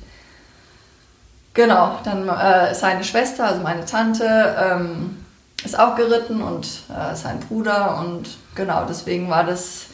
genau, 1.56 1.98
dann 2.04 2.28
äh, 2.28 2.72
seine 2.75 3.02
Schwester, 3.02 3.46
also 3.46 3.62
meine 3.62 3.84
Tante, 3.84 4.54
ähm, 4.60 5.16
ist 5.64 5.76
auch 5.76 5.96
geritten 5.96 6.42
und 6.42 6.66
äh, 6.90 7.16
sein 7.16 7.40
Bruder 7.40 7.98
und 7.98 8.28
genau, 8.54 8.84
deswegen 8.88 9.28
war 9.28 9.42
das, 9.42 9.86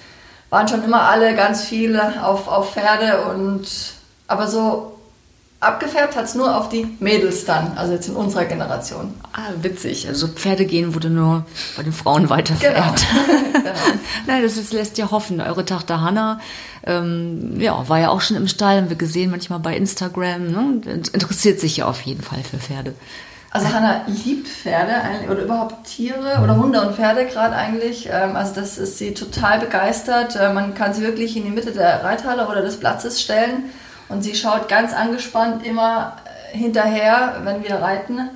waren 0.50 0.68
schon 0.68 0.84
immer 0.84 1.02
alle 1.02 1.34
ganz 1.34 1.62
viele 1.62 2.22
auf, 2.26 2.48
auf 2.48 2.74
Pferde 2.74 3.24
und 3.30 3.66
aber 4.26 4.48
so 4.48 4.98
abgefärbt 5.60 6.16
hat 6.16 6.24
es 6.24 6.34
nur 6.34 6.56
auf 6.56 6.68
die 6.68 6.86
Mädels 6.98 7.44
dann, 7.44 7.78
also 7.78 7.92
jetzt 7.92 8.08
in 8.08 8.16
unserer 8.16 8.44
Generation. 8.44 9.14
Ah, 9.32 9.52
witzig. 9.62 10.08
Also 10.08 10.26
Pferdegehen 10.26 10.94
wurde 10.94 11.08
nur 11.08 11.46
bei 11.76 11.84
den 11.84 11.92
Frauen 11.92 12.28
weitervererbt. 12.28 13.06
Genau. 13.08 13.52
genau. 13.52 13.70
Nein, 14.26 14.42
das 14.42 14.56
ist, 14.56 14.72
lässt 14.72 14.98
ja 14.98 15.10
hoffen. 15.10 15.40
Eure 15.40 15.64
Tochter 15.64 16.00
Hanna 16.00 16.40
ähm, 16.84 17.60
ja, 17.60 17.88
war 17.88 18.00
ja 18.00 18.08
auch 18.08 18.20
schon 18.20 18.36
im 18.36 18.48
Stall, 18.48 18.78
haben 18.78 18.88
wir 18.88 18.96
gesehen, 18.96 19.30
manchmal 19.30 19.60
bei 19.60 19.76
Instagram. 19.76 20.48
Ne? 20.48 20.80
Interessiert 21.12 21.60
sich 21.60 21.78
ja 21.78 21.86
auf 21.86 22.02
jeden 22.02 22.22
Fall 22.22 22.42
für 22.42 22.58
Pferde. 22.58 22.94
Also 23.52 23.70
Hanna 23.70 24.06
liebt 24.06 24.48
Pferde 24.48 24.94
oder 25.30 25.42
überhaupt 25.42 25.86
Tiere 25.86 26.40
oder 26.42 26.56
Hunde 26.56 26.80
und 26.80 26.96
Pferde 26.96 27.26
gerade 27.26 27.54
eigentlich. 27.54 28.08
Ähm, 28.10 28.34
also 28.34 28.54
das 28.54 28.78
ist 28.78 28.96
sie 28.96 29.12
total 29.12 29.60
begeistert. 29.60 30.36
Äh, 30.36 30.54
man 30.54 30.74
kann 30.74 30.94
sie 30.94 31.02
wirklich 31.02 31.36
in 31.36 31.44
die 31.44 31.50
Mitte 31.50 31.70
der 31.70 32.02
Reithalle 32.02 32.48
oder 32.48 32.62
des 32.62 32.80
Platzes 32.80 33.20
stellen 33.20 33.64
und 34.08 34.22
sie 34.22 34.34
schaut 34.34 34.70
ganz 34.70 34.94
angespannt 34.94 35.66
immer 35.66 36.16
äh, 36.24 36.56
hinterher, 36.56 37.42
wenn 37.44 37.62
wir 37.62 37.76
reiten. 37.76 38.30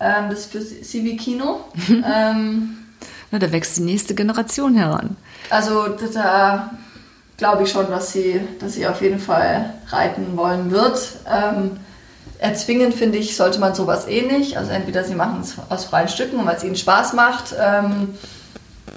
Ähm, 0.00 0.30
das 0.30 0.40
ist 0.40 0.52
für 0.52 0.62
sie 0.62 1.04
wie 1.04 1.18
Kino. 1.18 1.60
ähm, 1.88 2.78
Na, 3.30 3.38
da 3.38 3.52
wächst 3.52 3.76
die 3.76 3.82
nächste 3.82 4.14
Generation 4.14 4.76
heran. 4.76 5.18
Also 5.50 5.88
da 5.88 6.70
glaube 7.36 7.64
ich 7.64 7.70
schon, 7.70 7.88
dass 7.88 8.12
sie, 8.12 8.40
dass 8.60 8.74
sie 8.74 8.86
auf 8.86 9.02
jeden 9.02 9.18
Fall 9.18 9.74
reiten 9.88 10.36
wollen 10.36 10.70
wird. 10.70 11.00
Ähm, 11.30 11.72
erzwingen, 12.38 12.92
finde 12.92 13.18
ich, 13.18 13.36
sollte 13.36 13.58
man 13.58 13.74
sowas 13.74 14.06
eh 14.06 14.22
nicht. 14.22 14.56
Also 14.56 14.70
entweder 14.70 15.04
sie 15.04 15.14
machen 15.14 15.40
es 15.40 15.54
aus 15.68 15.84
freien 15.84 16.08
Stücken, 16.08 16.44
weil 16.44 16.56
es 16.56 16.64
ihnen 16.64 16.76
Spaß 16.76 17.14
macht. 17.14 17.54
Ähm, 17.58 18.10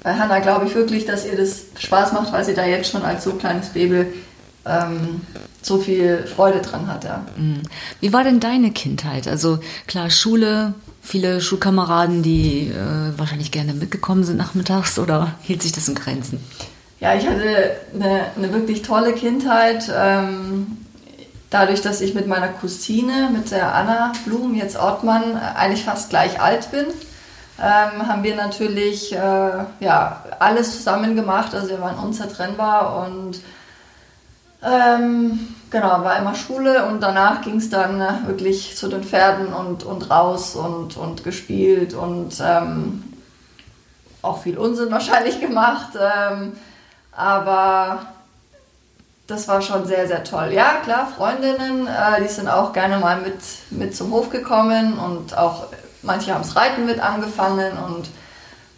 bei 0.02 0.14
Hannah 0.14 0.38
glaube 0.40 0.66
ich 0.66 0.74
wirklich, 0.74 1.06
dass 1.06 1.26
ihr 1.26 1.36
das 1.36 1.66
Spaß 1.78 2.12
macht, 2.12 2.32
weil 2.32 2.44
sie 2.44 2.54
da 2.54 2.64
jetzt 2.64 2.90
schon 2.90 3.02
als 3.02 3.24
so 3.24 3.32
kleines 3.32 3.70
Baby 3.70 4.06
ähm, 4.64 5.22
so 5.62 5.78
viel 5.78 6.26
Freude 6.26 6.60
dran 6.60 6.86
hat. 6.86 7.04
Ja. 7.04 7.24
Mhm. 7.36 7.62
Wie 8.00 8.12
war 8.12 8.22
denn 8.22 8.40
deine 8.40 8.70
Kindheit? 8.70 9.26
Also 9.26 9.58
klar, 9.86 10.10
Schule, 10.10 10.74
viele 11.02 11.40
Schulkameraden, 11.40 12.22
die 12.22 12.68
äh, 12.68 13.18
wahrscheinlich 13.18 13.50
gerne 13.50 13.72
mitgekommen 13.72 14.24
sind 14.24 14.36
nachmittags 14.36 14.98
oder 14.98 15.34
hielt 15.42 15.62
sich 15.62 15.72
das 15.72 15.88
in 15.88 15.94
Grenzen? 15.94 16.40
Ja, 17.00 17.14
ich 17.14 17.26
hatte 17.28 17.76
eine, 17.94 18.24
eine 18.36 18.52
wirklich 18.52 18.82
tolle 18.82 19.12
Kindheit. 19.12 19.90
Ähm, 19.94 20.78
dadurch, 21.50 21.80
dass 21.80 22.00
ich 22.00 22.14
mit 22.14 22.26
meiner 22.26 22.48
Cousine, 22.48 23.30
mit 23.32 23.50
der 23.50 23.74
Anna 23.74 24.12
Blum, 24.24 24.54
jetzt 24.54 24.76
Ortmann, 24.76 25.36
eigentlich 25.36 25.84
fast 25.84 26.10
gleich 26.10 26.40
alt 26.40 26.70
bin, 26.70 26.86
ähm, 27.60 28.06
haben 28.06 28.22
wir 28.22 28.36
natürlich 28.36 29.12
äh, 29.12 29.64
ja, 29.80 30.24
alles 30.38 30.76
zusammen 30.76 31.14
gemacht. 31.14 31.54
Also 31.54 31.68
wir 31.70 31.80
waren 31.80 31.98
unzertrennbar 31.98 33.06
und 33.06 33.40
ähm, 34.62 35.54
genau, 35.70 36.02
war 36.02 36.18
immer 36.18 36.34
Schule 36.34 36.86
und 36.86 37.00
danach 37.00 37.42
ging 37.42 37.56
es 37.56 37.70
dann 37.70 38.00
äh, 38.00 38.26
wirklich 38.26 38.76
zu 38.76 38.88
den 38.88 39.04
Pferden 39.04 39.52
und, 39.52 39.84
und 39.84 40.10
raus 40.10 40.56
und, 40.56 40.96
und 40.96 41.22
gespielt 41.22 41.94
und 41.94 42.42
ähm, 42.44 43.04
auch 44.20 44.42
viel 44.42 44.58
Unsinn 44.58 44.90
wahrscheinlich 44.90 45.40
gemacht. 45.40 45.90
Ähm, 45.94 46.54
aber 47.18 48.06
das 49.26 49.48
war 49.48 49.60
schon 49.60 49.86
sehr, 49.86 50.06
sehr 50.06 50.22
toll. 50.22 50.52
Ja, 50.52 50.76
klar, 50.84 51.08
Freundinnen, 51.16 51.86
äh, 51.86 52.22
die 52.22 52.28
sind 52.28 52.48
auch 52.48 52.72
gerne 52.72 52.98
mal 52.98 53.20
mit, 53.20 53.34
mit 53.70 53.94
zum 53.94 54.12
Hof 54.12 54.30
gekommen 54.30 54.98
und 54.98 55.36
auch 55.36 55.66
manche 56.02 56.32
haben 56.32 56.42
das 56.42 56.54
Reiten 56.54 56.86
mit 56.86 57.00
angefangen 57.00 57.72
und 57.86 58.08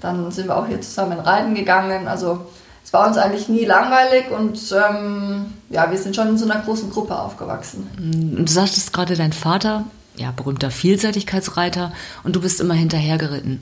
dann 0.01 0.33
sind 0.33 0.49
wir 0.49 0.57
auch 0.57 0.67
hier 0.67 0.81
zusammen 0.81 1.21
reiten 1.21 1.55
gegangen. 1.55 2.09
Also 2.09 2.47
es 2.83 2.93
war 2.95 3.07
uns 3.07 3.19
eigentlich 3.19 3.51
nie 3.51 3.67
langweilig 3.67 4.31
und 4.31 4.59
ähm, 4.73 5.53
ja, 5.69 5.91
wir 5.91 5.99
sind 5.99 6.17
schon 6.17 6.29
in 6.29 6.39
so 6.39 6.51
einer 6.51 6.63
großen 6.63 6.91
Gruppe 6.91 7.17
aufgewachsen. 7.17 7.91
Mm, 7.99 8.45
du 8.45 8.51
sagtest 8.51 8.93
gerade, 8.95 9.17
dein 9.17 9.35
Vater, 9.35 9.85
ja, 10.17 10.31
berühmter 10.33 10.71
Vielseitigkeitsreiter 10.71 11.93
und 12.25 12.37
du 12.37 12.41
bist 12.41 12.61
immer 12.61 12.75
hinterhergeritten. 12.75 13.61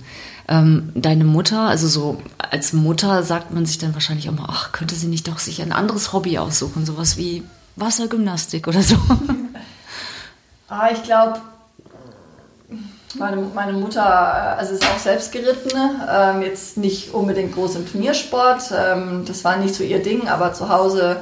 Ähm, 0.48 0.90
deine 0.94 1.24
Mutter, 1.24 1.60
also 1.60 1.88
so 1.88 2.22
als 2.38 2.72
Mutter 2.72 3.22
sagt 3.22 3.52
man 3.52 3.66
sich 3.66 3.78
dann 3.78 3.94
wahrscheinlich 3.94 4.28
auch 4.28 4.34
mal, 4.34 4.48
ach, 4.48 4.72
könnte 4.72 4.94
sie 4.94 5.06
nicht 5.06 5.28
doch 5.28 5.38
sich 5.38 5.62
ein 5.62 5.72
anderes 5.72 6.12
Hobby 6.12 6.38
aussuchen, 6.38 6.86
sowas 6.86 7.16
wie 7.16 7.44
Wassergymnastik 7.76 8.66
oder 8.66 8.82
so. 8.82 8.96
ah, 10.68 10.88
ich 10.90 11.02
glaube, 11.02 11.40
meine, 13.14 13.36
meine 13.54 13.72
Mutter 13.72 14.02
äh, 14.02 14.58
also 14.58 14.74
ist 14.74 14.84
auch 14.84 14.98
selbst 14.98 15.32
geritten, 15.32 15.78
ähm, 16.10 16.42
jetzt 16.42 16.76
nicht 16.76 17.14
unbedingt 17.14 17.54
groß 17.54 17.76
im 17.76 17.90
Turniersport, 17.90 18.72
ähm, 18.76 19.24
das 19.26 19.44
war 19.44 19.56
nicht 19.56 19.74
so 19.74 19.84
ihr 19.84 20.02
Ding, 20.02 20.28
aber 20.28 20.52
zu 20.52 20.68
Hause 20.68 21.18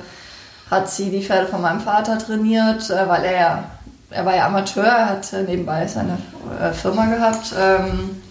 hat 0.71 0.91
sie 0.91 1.11
die 1.11 1.23
Pferde 1.23 1.47
von 1.47 1.63
meinem 1.63 1.81
Vater 1.81 2.19
trainiert, 2.19 2.91
äh, 2.91 3.09
weil 3.09 3.25
er, 3.25 3.71
er 4.11 4.25
war 4.25 4.37
ja 4.37 4.47
Amateur, 4.47 4.85
er 4.85 5.09
hat 5.09 5.33
äh, 5.33 5.43
nebenbei 5.43 5.87
seine 5.87 6.19
äh, 6.61 6.73
Firma 6.73 7.07
gehabt. 7.07 7.53
Ähm, 7.59 8.23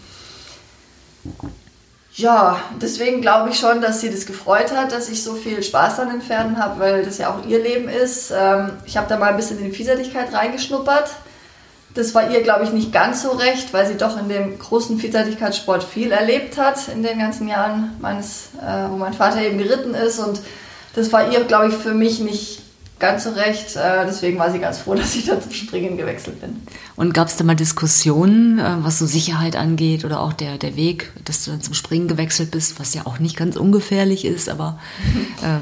ja, 2.13 2.57
deswegen 2.81 3.19
glaube 3.19 3.49
ich 3.49 3.59
schon, 3.59 3.81
dass 3.81 3.99
sie 3.99 4.09
das 4.09 4.25
gefreut 4.25 4.71
hat, 4.73 4.93
dass 4.93 5.09
ich 5.09 5.21
so 5.21 5.33
viel 5.33 5.61
Spaß 5.61 5.99
an 5.99 6.09
den 6.09 6.21
Pferden 6.21 6.57
habe, 6.57 6.79
weil 6.79 7.03
das 7.03 7.17
ja 7.17 7.29
auch 7.29 7.45
ihr 7.45 7.61
Leben 7.61 7.89
ist. 7.89 8.31
Ähm, 8.31 8.71
ich 8.85 8.95
habe 8.95 9.07
da 9.09 9.17
mal 9.17 9.31
ein 9.31 9.35
bisschen 9.35 9.59
in 9.59 9.65
die 9.65 9.71
Vielseitigkeit 9.71 10.33
reingeschnuppert. 10.33 11.09
Das 11.93 12.15
war 12.15 12.29
ihr, 12.29 12.41
glaube 12.41 12.63
ich, 12.63 12.71
nicht 12.71 12.93
ganz 12.93 13.21
so 13.21 13.31
recht, 13.31 13.73
weil 13.73 13.85
sie 13.85 13.95
doch 13.95 14.17
in 14.17 14.29
dem 14.29 14.59
großen 14.59 14.97
Vielseitigkeitssport 14.97 15.83
viel 15.83 16.11
erlebt 16.11 16.57
hat 16.57 16.87
in 16.87 17.03
den 17.03 17.19
ganzen 17.19 17.47
Jahren, 17.47 17.95
meines, 17.99 18.49
äh, 18.61 18.89
wo 18.89 18.95
mein 18.95 19.13
Vater 19.13 19.41
eben 19.41 19.57
geritten 19.57 19.93
ist. 19.93 20.19
Und 20.19 20.41
das 20.93 21.11
war 21.11 21.31
ihr, 21.31 21.43
glaube 21.43 21.69
ich, 21.69 21.73
für 21.73 21.93
mich 21.93 22.19
nicht 22.19 22.64
ganz 22.99 23.23
so 23.23 23.31
recht. 23.31 23.75
Äh, 23.75 24.05
deswegen 24.05 24.39
war 24.39 24.51
sie 24.51 24.59
ganz 24.59 24.79
froh, 24.79 24.95
dass 24.95 25.15
ich 25.15 25.25
dann 25.25 25.41
zum 25.41 25.51
Springen 25.51 25.97
gewechselt 25.97 26.41
bin. 26.41 26.61
Und 26.95 27.13
gab 27.13 27.27
es 27.27 27.37
da 27.37 27.43
mal 27.43 27.55
Diskussionen, 27.55 28.59
äh, 28.59 28.77
was 28.79 28.99
so 28.99 29.05
Sicherheit 29.05 29.55
angeht 29.55 30.05
oder 30.05 30.21
auch 30.21 30.33
der, 30.33 30.57
der 30.57 30.75
Weg, 30.75 31.11
dass 31.25 31.43
du 31.43 31.51
dann 31.51 31.61
zum 31.61 31.73
Springen 31.73 32.07
gewechselt 32.07 32.51
bist, 32.51 32.79
was 32.79 32.93
ja 32.93 33.05
auch 33.05 33.19
nicht 33.19 33.37
ganz 33.37 33.55
ungefährlich 33.55 34.25
ist, 34.25 34.49
aber 34.49 34.79
äh, 35.41 35.59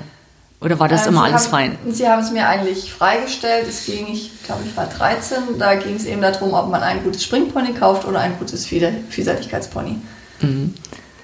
oder 0.64 0.80
war 0.80 0.88
das 0.88 1.06
äh, 1.06 1.10
immer 1.10 1.24
alles 1.24 1.52
haben, 1.52 1.76
fein? 1.76 1.78
Sie 1.92 2.08
haben 2.08 2.22
es 2.22 2.32
mir 2.32 2.48
eigentlich 2.48 2.94
freigestellt. 2.94 3.66
Es 3.68 3.86
ging, 3.86 4.08
ich 4.10 4.32
glaube, 4.46 4.62
ich 4.66 4.78
war 4.78 4.88
13. 4.88 5.60
Da 5.60 5.76
ging 5.76 5.96
es 5.96 6.06
eben 6.06 6.22
darum, 6.22 6.54
ob 6.54 6.70
man 6.70 6.82
ein 6.82 7.04
gutes 7.04 7.24
Springpony 7.26 7.74
kauft 7.74 8.08
oder 8.08 8.22
ein 8.22 8.38
gutes 8.40 8.66
Vielseitigkeitspony. 8.66 9.98
Mhm. 10.40 10.74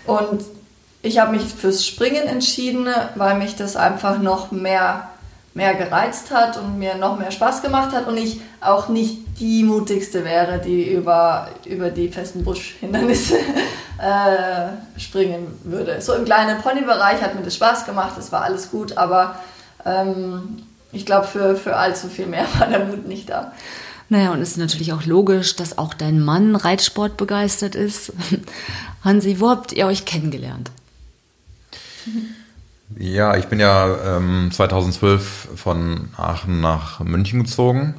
Und 0.05 0.43
ich 1.01 1.19
habe 1.19 1.31
mich 1.31 1.43
fürs 1.43 1.85
Springen 1.85 2.27
entschieden, 2.27 2.87
weil 3.15 3.37
mich 3.37 3.55
das 3.55 3.77
einfach 3.77 4.19
noch 4.19 4.51
mehr 4.51 5.07
mehr 5.59 5.75
gereizt 5.75 6.31
hat 6.31 6.55
und 6.55 6.79
mir 6.79 6.95
noch 6.95 7.19
mehr 7.19 7.31
Spaß 7.31 7.61
gemacht 7.61 7.91
hat 7.91 8.07
und 8.07 8.15
ich 8.15 8.39
auch 8.61 8.87
nicht 8.87 9.17
die 9.41 9.65
mutigste 9.65 10.23
wäre, 10.23 10.57
die 10.59 10.89
über, 10.89 11.49
über 11.65 11.89
die 11.89 12.07
festen 12.07 12.45
Buschhindernisse 12.45 13.35
äh, 13.97 14.99
springen 14.99 15.47
würde. 15.65 15.99
So 15.99 16.13
im 16.13 16.23
kleinen 16.23 16.61
Ponybereich 16.61 17.21
hat 17.21 17.35
mir 17.35 17.43
das 17.43 17.55
Spaß 17.55 17.85
gemacht, 17.85 18.13
es 18.17 18.31
war 18.31 18.43
alles 18.43 18.71
gut, 18.71 18.97
aber 18.97 19.35
ähm, 19.85 20.63
ich 20.93 21.05
glaube, 21.05 21.27
für, 21.27 21.57
für 21.57 21.75
allzu 21.75 22.07
viel 22.07 22.27
mehr 22.27 22.45
war 22.57 22.67
der 22.67 22.85
Mut 22.85 23.05
nicht 23.05 23.29
da. 23.29 23.51
Naja, 24.07 24.31
und 24.31 24.41
es 24.41 24.51
ist 24.51 24.57
natürlich 24.57 24.93
auch 24.93 25.03
logisch, 25.03 25.57
dass 25.57 25.77
auch 25.77 25.93
dein 25.93 26.21
Mann 26.21 26.55
Reitsport 26.55 27.17
begeistert 27.17 27.75
ist. 27.75 28.13
Hansi, 29.03 29.41
wo 29.41 29.49
habt 29.49 29.73
ihr 29.73 29.87
euch 29.87 30.05
kennengelernt? 30.05 30.71
Ja, 32.97 33.37
ich 33.37 33.45
bin 33.45 33.59
ja 33.59 34.17
ähm, 34.17 34.49
2012 34.51 35.49
von 35.55 36.09
Aachen 36.17 36.59
nach 36.59 36.99
München 37.01 37.43
gezogen 37.43 37.95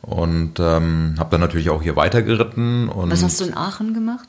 und 0.00 0.58
ähm, 0.58 1.14
habe 1.18 1.30
dann 1.30 1.40
natürlich 1.40 1.70
auch 1.70 1.82
hier 1.82 1.96
weitergeritten. 1.96 2.88
Und 2.88 3.10
Was 3.10 3.22
hast 3.22 3.40
du 3.40 3.44
in 3.44 3.54
Aachen 3.54 3.94
gemacht? 3.94 4.28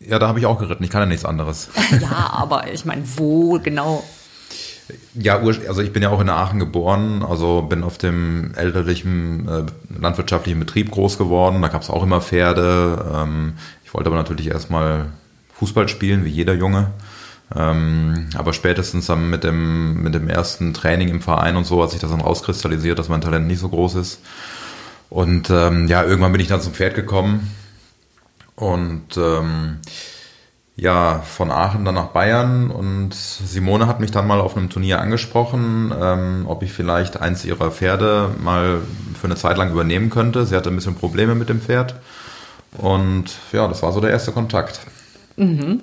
Ja, 0.00 0.18
da 0.18 0.28
habe 0.28 0.38
ich 0.38 0.46
auch 0.46 0.58
geritten. 0.58 0.84
Ich 0.84 0.90
kann 0.90 1.02
ja 1.02 1.06
nichts 1.06 1.24
anderes. 1.24 1.70
ja, 2.00 2.30
aber 2.32 2.72
ich 2.72 2.84
meine, 2.84 3.02
wo 3.16 3.58
genau? 3.58 4.04
Ja, 5.14 5.38
also 5.38 5.80
ich 5.80 5.94
bin 5.94 6.02
ja 6.02 6.10
auch 6.10 6.20
in 6.20 6.28
Aachen 6.28 6.58
geboren, 6.58 7.24
also 7.26 7.62
bin 7.62 7.82
auf 7.82 7.96
dem 7.96 8.52
elterlichen 8.54 9.48
äh, 9.48 9.62
landwirtschaftlichen 9.98 10.60
Betrieb 10.60 10.90
groß 10.90 11.16
geworden. 11.16 11.62
Da 11.62 11.68
gab 11.68 11.80
es 11.80 11.88
auch 11.88 12.02
immer 12.02 12.20
Pferde. 12.20 13.12
Ähm, 13.14 13.54
ich 13.82 13.94
wollte 13.94 14.08
aber 14.08 14.16
natürlich 14.16 14.48
erstmal 14.48 15.06
Fußball 15.54 15.88
spielen, 15.88 16.26
wie 16.26 16.30
jeder 16.30 16.52
Junge. 16.52 16.90
Ähm, 17.56 18.28
aber 18.36 18.52
spätestens 18.52 19.06
dann 19.06 19.30
mit 19.30 19.44
dem, 19.44 20.02
mit 20.02 20.14
dem 20.14 20.28
ersten 20.28 20.74
Training 20.74 21.08
im 21.08 21.20
Verein 21.20 21.56
und 21.56 21.64
so 21.64 21.82
hat 21.82 21.90
sich 21.90 22.00
das 22.00 22.10
dann 22.10 22.20
rauskristallisiert, 22.20 22.98
dass 22.98 23.08
mein 23.08 23.20
Talent 23.20 23.46
nicht 23.46 23.60
so 23.60 23.68
groß 23.68 23.94
ist. 23.96 24.20
Und 25.10 25.50
ähm, 25.50 25.86
ja, 25.86 26.02
irgendwann 26.02 26.32
bin 26.32 26.40
ich 26.40 26.48
dann 26.48 26.60
zum 26.60 26.72
Pferd 26.72 26.94
gekommen 26.94 27.54
und 28.56 29.16
ähm, 29.16 29.78
ja, 30.76 31.20
von 31.20 31.52
Aachen 31.52 31.84
dann 31.84 31.94
nach 31.94 32.08
Bayern 32.08 32.70
und 32.70 33.14
Simone 33.14 33.86
hat 33.86 34.00
mich 34.00 34.10
dann 34.10 34.26
mal 34.26 34.40
auf 34.40 34.56
einem 34.56 34.70
Turnier 34.70 35.00
angesprochen, 35.00 35.94
ähm, 35.96 36.46
ob 36.48 36.64
ich 36.64 36.72
vielleicht 36.72 37.20
eins 37.20 37.44
ihrer 37.44 37.70
Pferde 37.70 38.30
mal 38.42 38.80
für 39.20 39.28
eine 39.28 39.36
Zeit 39.36 39.56
lang 39.56 39.70
übernehmen 39.70 40.10
könnte. 40.10 40.46
Sie 40.46 40.56
hatte 40.56 40.70
ein 40.70 40.74
bisschen 40.74 40.96
Probleme 40.96 41.36
mit 41.36 41.48
dem 41.48 41.60
Pferd 41.60 41.94
und 42.76 43.26
ja, 43.52 43.68
das 43.68 43.84
war 43.84 43.92
so 43.92 44.00
der 44.00 44.10
erste 44.10 44.32
Kontakt. 44.32 44.80
Mhm. 45.36 45.82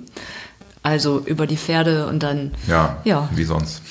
Also 0.82 1.20
über 1.24 1.46
die 1.46 1.56
Pferde 1.56 2.06
und 2.08 2.22
dann. 2.22 2.52
Ja, 2.66 2.96
ja. 3.04 3.28
wie 3.34 3.44
sonst. 3.44 3.82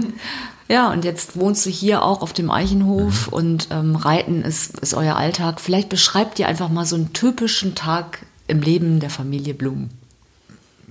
ja, 0.68 0.90
und 0.92 1.04
jetzt 1.04 1.36
wohnst 1.36 1.66
du 1.66 1.70
hier 1.70 2.02
auch 2.02 2.22
auf 2.22 2.32
dem 2.32 2.50
Eichenhof 2.50 3.26
mhm. 3.26 3.32
und 3.32 3.68
ähm, 3.70 3.96
Reiten 3.96 4.42
ist, 4.42 4.78
ist 4.78 4.94
euer 4.94 5.16
Alltag. 5.16 5.60
Vielleicht 5.60 5.88
beschreibt 5.88 6.38
ihr 6.38 6.46
einfach 6.46 6.68
mal 6.68 6.84
so 6.84 6.96
einen 6.96 7.12
typischen 7.12 7.74
Tag 7.74 8.20
im 8.46 8.60
Leben 8.60 9.00
der 9.00 9.10
Familie 9.10 9.54
Blum. 9.54 9.90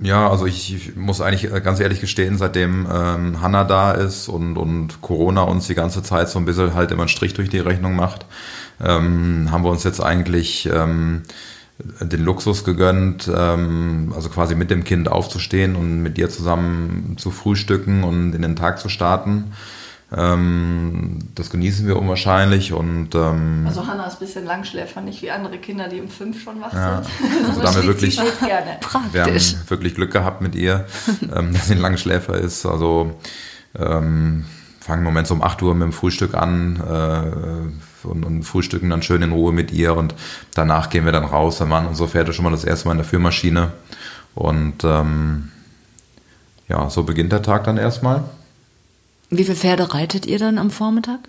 Ja, 0.02 0.30
also 0.30 0.46
ich, 0.46 0.74
ich 0.74 0.96
muss 0.96 1.20
eigentlich 1.20 1.52
ganz 1.64 1.80
ehrlich 1.80 2.00
gestehen, 2.00 2.38
seitdem 2.38 2.88
ähm, 2.92 3.42
Hanna 3.42 3.66
da 3.66 3.92
ist 3.92 4.30
und, 4.30 4.58
und 4.58 5.02
Corona 5.02 5.42
uns 5.42 5.68
die 5.68 5.76
ganze 5.76 6.04
Zeit 6.04 6.30
so 6.30 6.40
ein 6.40 6.46
bisschen 6.46 6.74
halt 6.74 6.92
immer 6.92 7.02
einen 7.02 7.10
Strich 7.10 7.34
durch 7.34 7.50
die 7.50 7.60
Rechnung 7.60 7.96
macht, 7.96 8.26
ähm, 8.82 9.50
haben 9.52 9.64
wir 9.64 9.72
uns 9.72 9.84
jetzt 9.84 10.02
eigentlich 10.02 10.70
ähm, 10.72 11.24
den 12.02 12.24
Luxus 12.24 12.64
gegönnt, 12.64 13.30
ähm, 13.34 14.12
also 14.16 14.30
quasi 14.30 14.56
mit 14.56 14.70
dem 14.70 14.84
Kind 14.84 15.10
aufzustehen 15.10 15.76
und 15.76 16.02
mit 16.02 16.18
ihr 16.18 16.30
zusammen 16.30 17.16
zu 17.18 17.32
frühstücken 17.32 18.04
und 18.04 18.34
in 18.34 18.42
den 18.42 18.56
Tag 18.56 18.80
zu 18.80 18.90
starten. 18.90 19.54
Ähm, 20.12 21.20
das 21.36 21.52
genießen 21.52 21.86
wir 21.86 21.98
unwahrscheinlich 21.98 22.74
und 22.74 23.14
ähm, 23.14 23.64
also 23.68 23.86
Hanna 23.86 24.08
ist 24.08 24.16
ein 24.16 24.20
bisschen 24.26 24.46
Langschläfer, 24.46 25.02
nicht 25.02 25.22
wie 25.22 25.30
andere 25.30 25.60
Kinder, 25.60 25.88
die 25.88 26.02
um 26.02 26.08
fünf 26.08 26.42
schon 26.42 26.60
wach 26.62 26.74
ja, 26.74 27.04
sind. 27.04 27.48
Also 27.48 27.62
da 27.62 27.68
haben 27.68 27.76
wir 27.76 27.84
wirklich, 27.86 28.18
wir 29.12 29.24
haben 29.24 29.40
wirklich 29.68 29.94
Glück 29.94 30.12
gehabt 30.12 30.42
mit 30.42 30.56
ihr, 30.56 30.86
ähm, 31.36 31.54
dass 31.54 31.68
sie 31.68 31.76
ein 31.76 31.80
Langschläfer 31.80 32.34
ist. 32.36 32.66
Also 32.66 33.20
ähm, 33.78 34.46
fangen 34.80 35.02
im 35.02 35.06
Moment 35.06 35.28
so 35.28 35.36
um 35.36 35.44
8 35.44 35.62
Uhr 35.62 35.76
mit 35.76 35.84
dem 35.84 35.94
Frühstück 35.94 36.34
an 36.34 36.78
äh, 36.78 37.89
und, 38.04 38.24
und, 38.26 38.44
frühstücken 38.44 38.90
dann 38.90 39.02
schön 39.02 39.22
in 39.22 39.32
Ruhe 39.32 39.52
mit 39.52 39.72
ihr 39.72 39.96
und 39.96 40.16
danach 40.54 40.90
gehen 40.90 41.06
wir 41.06 41.12
dann 41.12 41.26
raus. 41.26 41.58
Dann 41.58 41.70
waren 41.70 41.88
unsere 41.88 42.10
Pferde 42.10 42.34
schon 42.34 42.46
mal 42.46 42.52
das 42.52 42.64
erste 42.64 42.88
Mal 42.88 42.94
in 42.94 43.00
der 43.00 43.08
Führmaschine 43.08 43.72
und 44.36 44.84
ähm, 44.84 45.50
ja, 46.68 46.90
so 46.90 47.04
beginnt 47.04 47.32
der 47.32 47.42
Tag 47.42 47.64
dann 47.64 47.78
erstmal. 47.78 48.24
Wie 49.30 49.44
viele 49.44 49.58
Pferde 49.58 49.94
reitet 49.94 50.26
ihr 50.26 50.40
dann 50.40 50.58
am 50.58 50.72
Vormittag? 50.72 51.20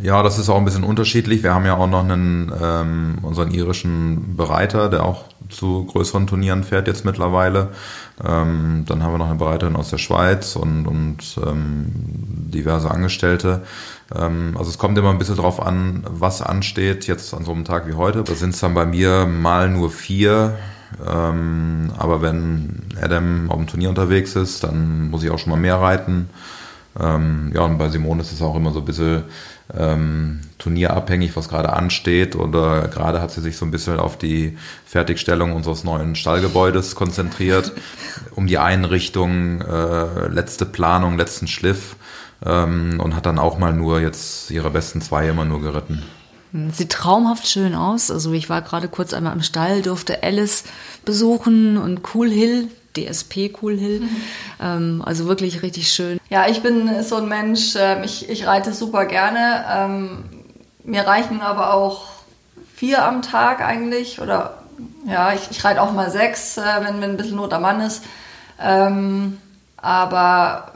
Ja, 0.00 0.22
das 0.22 0.38
ist 0.38 0.48
auch 0.48 0.56
ein 0.56 0.64
bisschen 0.64 0.84
unterschiedlich. 0.84 1.42
Wir 1.42 1.52
haben 1.52 1.66
ja 1.66 1.76
auch 1.76 1.88
noch 1.88 2.04
einen, 2.04 2.52
ähm, 2.62 3.18
unseren 3.22 3.50
irischen 3.50 4.36
Bereiter, 4.36 4.88
der 4.88 5.04
auch 5.04 5.24
zu 5.48 5.84
größeren 5.84 6.28
Turnieren 6.28 6.62
fährt 6.62 6.86
jetzt 6.86 7.04
mittlerweile. 7.04 7.70
Ähm, 8.24 8.84
dann 8.86 9.02
haben 9.02 9.12
wir 9.12 9.18
noch 9.18 9.28
eine 9.28 9.38
Bereiterin 9.38 9.74
aus 9.74 9.90
der 9.90 9.98
Schweiz 9.98 10.54
und, 10.54 10.86
und 10.86 11.40
ähm, 11.44 11.86
diverse 11.92 12.88
Angestellte. 12.88 13.62
Ähm, 14.14 14.54
also 14.56 14.70
es 14.70 14.78
kommt 14.78 14.96
immer 14.96 15.10
ein 15.10 15.18
bisschen 15.18 15.36
drauf 15.36 15.60
an, 15.60 16.04
was 16.08 16.40
ansteht 16.40 17.08
jetzt 17.08 17.34
an 17.34 17.44
so 17.44 17.50
einem 17.50 17.64
Tag 17.64 17.88
wie 17.88 17.94
heute. 17.94 18.22
Da 18.22 18.34
sind 18.34 18.54
es 18.54 18.60
dann 18.60 18.74
bei 18.74 18.86
mir 18.86 19.26
mal 19.26 19.68
nur 19.68 19.90
vier. 19.90 20.56
Ähm, 21.04 21.90
aber 21.98 22.22
wenn 22.22 22.82
Adam 23.00 23.50
auf 23.50 23.56
dem 23.56 23.66
Turnier 23.66 23.88
unterwegs 23.88 24.36
ist, 24.36 24.62
dann 24.62 25.10
muss 25.10 25.24
ich 25.24 25.30
auch 25.30 25.38
schon 25.38 25.50
mal 25.50 25.58
mehr 25.58 25.80
reiten. 25.80 26.28
Ähm, 26.98 27.52
ja, 27.54 27.62
und 27.62 27.78
bei 27.78 27.88
Simone 27.88 28.22
ist 28.22 28.32
es 28.32 28.42
auch 28.42 28.56
immer 28.56 28.72
so 28.72 28.80
ein 28.80 28.84
bisschen 28.84 29.24
ähm, 29.76 30.40
turnierabhängig, 30.58 31.36
was 31.36 31.48
gerade 31.48 31.72
ansteht. 31.72 32.36
Oder 32.36 32.88
gerade 32.88 33.20
hat 33.20 33.30
sie 33.30 33.40
sich 33.40 33.56
so 33.56 33.64
ein 33.64 33.70
bisschen 33.70 33.98
auf 33.98 34.18
die 34.18 34.56
Fertigstellung 34.86 35.52
unseres 35.52 35.84
neuen 35.84 36.14
Stallgebäudes 36.14 36.94
konzentriert, 36.94 37.72
um 38.34 38.46
die 38.46 38.58
Einrichtung, 38.58 39.60
äh, 39.60 40.28
letzte 40.28 40.66
Planung, 40.66 41.16
letzten 41.16 41.46
Schliff 41.46 41.96
ähm, 42.44 43.00
und 43.00 43.14
hat 43.14 43.26
dann 43.26 43.38
auch 43.38 43.58
mal 43.58 43.72
nur 43.72 44.00
jetzt 44.00 44.50
ihre 44.50 44.70
besten 44.70 45.00
zwei 45.00 45.28
immer 45.28 45.44
nur 45.44 45.60
geritten. 45.60 46.02
Sieht 46.72 46.90
traumhaft 46.90 47.46
schön 47.46 47.76
aus. 47.76 48.10
Also 48.10 48.32
ich 48.32 48.50
war 48.50 48.62
gerade 48.62 48.88
kurz 48.88 49.14
einmal 49.14 49.34
im 49.34 49.42
Stall, 49.42 49.82
durfte 49.82 50.24
Alice 50.24 50.64
besuchen 51.04 51.76
und 51.76 52.00
Cool 52.12 52.28
Hill, 52.28 52.68
DSP 52.96 53.52
Cool 53.60 53.78
Hill. 53.78 54.00
Mhm. 54.00 54.16
Ähm, 54.60 55.02
also 55.04 55.26
wirklich 55.26 55.62
richtig 55.62 55.90
schön. 55.90 56.18
Ja, 56.28 56.48
ich 56.48 56.62
bin 56.62 57.02
so 57.02 57.16
ein 57.16 57.28
Mensch, 57.28 57.76
äh, 57.76 58.04
ich, 58.04 58.28
ich 58.28 58.46
reite 58.46 58.72
super 58.72 59.04
gerne. 59.04 59.64
Ähm, 59.72 60.24
mir 60.84 61.06
reichen 61.06 61.40
aber 61.40 61.74
auch 61.74 62.08
vier 62.74 63.04
am 63.04 63.22
Tag 63.22 63.60
eigentlich. 63.60 64.20
Oder 64.20 64.58
ja, 65.06 65.32
ich, 65.32 65.50
ich 65.50 65.64
reite 65.64 65.82
auch 65.82 65.92
mal 65.92 66.10
sechs, 66.10 66.56
äh, 66.56 66.62
wenn, 66.80 67.00
wenn 67.00 67.10
ein 67.10 67.16
bisschen 67.16 67.36
Not 67.36 67.52
am 67.52 67.62
Mann 67.62 67.80
ist. 67.80 68.04
Ähm, 68.60 69.38
aber 69.76 70.72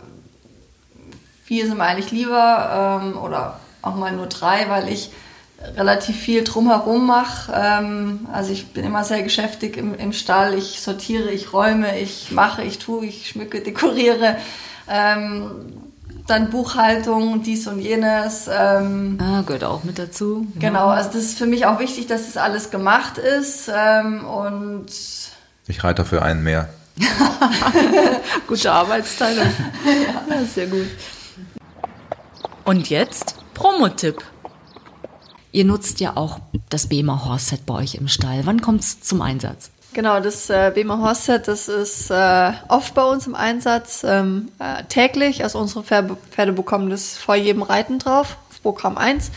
vier 1.44 1.66
sind 1.66 1.79
mir 1.79 1.85
eigentlich 1.85 2.11
lieber 2.11 3.00
ähm, 3.03 3.18
oder 3.18 3.61
auch 3.83 3.94
mal 3.94 4.12
nur 4.12 4.27
drei, 4.27 4.68
weil 4.68 4.88
ich 4.88 5.11
relativ 5.77 6.17
viel 6.17 6.45
drumherum 6.45 7.07
mache. 7.07 7.53
Ähm, 7.55 8.27
also 8.33 8.53
ich 8.53 8.73
bin 8.73 8.85
immer 8.85 9.05
sehr 9.05 9.23
geschäftig 9.23 9.77
im, 9.77 9.95
im, 9.95 10.12
Stall. 10.12 10.55
Ich 10.55 10.81
sortiere, 10.81 11.31
ich 11.31 11.53
räume, 11.53 11.99
ich 11.99 12.31
mache, 12.31 12.62
ich 12.62 12.79
tue, 12.79 13.07
ich 13.07 13.29
schmücke, 13.29 13.61
dekoriere. 13.61 14.37
Ähm, 14.88 15.51
dann 16.27 16.51
Buchhaltung, 16.51 17.43
dies 17.43 17.67
und 17.67 17.81
jenes. 17.81 18.49
Ähm, 18.51 19.19
ah, 19.21 19.43
gehört 19.43 19.64
auch 19.64 19.85
mit 19.85 19.99
dazu. 19.99 20.47
Genau, 20.59 20.88
also 20.88 21.11
das 21.11 21.23
ist 21.23 21.38
für 21.38 21.47
mich 21.47 21.67
auch 21.67 21.79
wichtig, 21.79 22.07
dass 22.07 22.27
das 22.27 22.37
alles 22.37 22.71
gemacht 22.71 23.19
ist. 23.19 23.71
Ähm, 23.75 24.25
und 24.25 24.87
ich 25.67 25.85
reite 25.85 26.03
dafür 26.03 26.23
einen 26.23 26.43
mehr. 26.43 26.69
Gute 28.47 28.73
Arbeitsteilung. 28.73 29.45
ja. 29.85 30.35
ja, 30.35 30.45
sehr 30.45 30.67
gut. 30.67 30.87
Und 32.64 32.88
jetzt 32.88 33.37
Promotipp. 33.53 34.23
Ihr 35.55 35.64
nutzt 35.64 36.01
ja 36.01 36.17
auch 36.17 36.40
das 36.69 36.88
BEMA 36.88 37.25
Horse 37.25 37.51
Set 37.51 37.64
bei 37.64 37.75
euch 37.75 37.95
im 37.95 38.09
Stall. 38.09 38.40
Wann 38.43 38.61
kommt 38.61 38.81
es 38.81 39.01
zum 39.01 39.23
Einsatz? 39.23 39.71
Genau, 39.93 40.19
das 40.19 40.51
äh, 40.51 40.73
BEMA 40.75 40.99
Horse 40.99 41.23
Set, 41.23 41.47
das 41.47 41.69
ist 41.69 42.11
äh, 42.11 42.53
oft 42.67 42.93
bei 42.95 43.05
uns 43.05 43.29
im 43.29 43.37
Einsatz, 43.37 44.03
ähm, 44.05 44.49
äh, 44.59 44.83
täglich. 44.88 45.45
Also 45.45 45.61
unsere 45.61 45.85
Pferde, 45.85 46.17
Pferde 46.33 46.53
bekommen 46.53 46.90
das 46.90 47.17
vor 47.17 47.37
jedem 47.37 47.62
Reiten 47.62 48.01
drauf, 48.01 48.37
auf 48.51 48.62
Programm 48.62 48.99
1. 48.99 49.31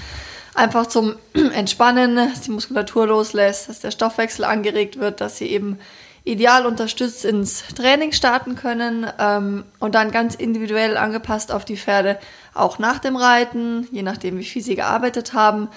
Einfach 0.55 0.87
zum 0.87 1.17
Entspannen, 1.53 2.15
dass 2.15 2.41
die 2.41 2.51
Muskulatur 2.51 3.05
loslässt, 3.05 3.69
dass 3.69 3.81
der 3.81 3.91
Stoffwechsel 3.91 4.43
angeregt 4.43 4.97
wird, 4.97 5.21
dass 5.21 5.37
sie 5.37 5.45
eben 5.45 5.77
ideal 6.23 6.65
unterstützt 6.65 7.25
ins 7.25 7.63
Training 7.75 8.11
starten 8.11 8.55
können 8.55 9.05
ähm, 9.19 9.65
und 9.77 9.93
dann 9.93 10.09
ganz 10.09 10.33
individuell 10.33 10.97
angepasst 10.97 11.51
auf 11.51 11.63
die 11.63 11.77
Pferde, 11.77 12.17
auch 12.55 12.79
nach 12.79 12.97
dem 12.97 13.15
Reiten, 13.15 13.87
je 13.91 14.01
nachdem, 14.01 14.39
wie 14.39 14.45
viel 14.45 14.63
sie 14.63 14.75
gearbeitet 14.75 15.35
haben, 15.35 15.69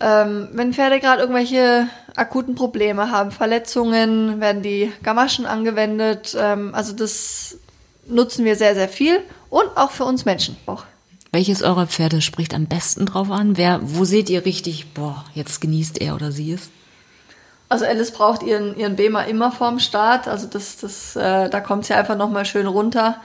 ähm, 0.00 0.48
wenn 0.52 0.74
Pferde 0.74 1.00
gerade 1.00 1.22
irgendwelche 1.22 1.88
akuten 2.14 2.54
Probleme 2.54 3.10
haben, 3.10 3.30
Verletzungen, 3.30 4.40
werden 4.40 4.62
die 4.62 4.92
Gamaschen 5.02 5.46
angewendet. 5.46 6.36
Ähm, 6.38 6.74
also 6.74 6.92
das 6.92 7.58
nutzen 8.06 8.44
wir 8.44 8.56
sehr, 8.56 8.74
sehr 8.74 8.88
viel 8.88 9.20
und 9.50 9.76
auch 9.76 9.90
für 9.90 10.04
uns 10.04 10.24
Menschen 10.24 10.56
auch. 10.66 10.84
Welches 11.32 11.62
eurer 11.62 11.86
Pferde 11.86 12.22
spricht 12.22 12.54
am 12.54 12.66
besten 12.66 13.06
drauf 13.06 13.30
an? 13.30 13.56
Wer, 13.56 13.80
wo 13.82 14.04
seht 14.04 14.30
ihr 14.30 14.44
richtig, 14.44 14.94
boah, 14.94 15.24
jetzt 15.34 15.60
genießt 15.60 16.00
er 16.00 16.14
oder 16.14 16.32
sie 16.32 16.52
es? 16.52 16.70
Also 17.68 17.84
Alice 17.84 18.12
braucht 18.12 18.42
ihren, 18.42 18.76
ihren 18.76 18.96
Bema 18.96 19.22
immer 19.22 19.50
vorm 19.50 19.80
Start. 19.80 20.28
Also 20.28 20.46
das, 20.46 20.76
das, 20.76 21.16
äh, 21.16 21.50
da 21.50 21.60
kommt 21.60 21.86
sie 21.86 21.94
einfach 21.94 22.16
nochmal 22.16 22.44
schön 22.44 22.66
runter 22.66 23.20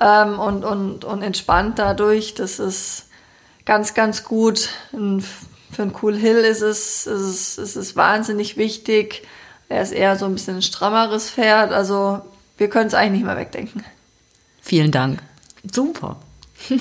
ähm, 0.00 0.38
und, 0.38 0.64
und, 0.64 1.04
und 1.04 1.22
entspannt 1.22 1.78
dadurch. 1.78 2.34
Das 2.34 2.58
ist 2.58 3.08
ganz, 3.66 3.94
ganz 3.94 4.24
gut. 4.24 4.70
Ein 4.92 5.22
für 5.74 5.82
einen 5.82 5.94
Cool 6.00 6.16
Hill 6.16 6.38
ist 6.38 6.62
es, 6.62 7.06
ist 7.06 7.20
es, 7.20 7.58
ist 7.58 7.76
es 7.76 7.96
wahnsinnig 7.96 8.56
wichtig. 8.56 9.22
Er 9.68 9.82
ist 9.82 9.92
eher 9.92 10.16
so 10.16 10.24
ein 10.26 10.34
bisschen 10.34 10.56
ein 10.56 10.62
strammeres 10.62 11.30
Pferd. 11.30 11.72
Also 11.72 12.22
wir 12.56 12.68
können 12.68 12.86
es 12.86 12.94
eigentlich 12.94 13.22
nicht 13.22 13.26
mehr 13.26 13.36
wegdenken. 13.36 13.84
Vielen 14.62 14.90
Dank. 14.90 15.20
Super. 15.70 16.16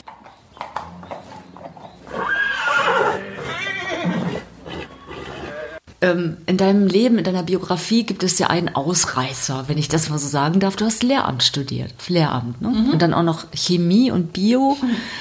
Ähm, 6.04 6.36
in 6.48 6.58
deinem 6.58 6.88
Leben, 6.88 7.18
in 7.18 7.24
deiner 7.24 7.44
Biografie 7.44 8.04
gibt 8.04 8.24
es 8.24 8.38
ja 8.38 8.48
einen 8.48 8.76
Ausreißer, 8.76 9.70
wenn 9.70 9.78
ich 9.78 9.88
das 9.88 10.10
mal 10.10 10.20
so 10.20 10.28
sagen 10.28 10.60
darf. 10.60 10.76
Du 10.76 10.84
hast 10.84 11.02
Lehramt 11.02 11.44
studiert, 11.44 11.94
Lehramt, 12.10 12.62
ne? 12.62 12.68
Mhm. 12.68 12.90
Und 12.90 13.02
dann 13.02 13.14
auch 13.14 13.24
noch 13.24 13.46
Chemie 13.54 14.12
und 14.12 14.34
Bio. 14.34 14.76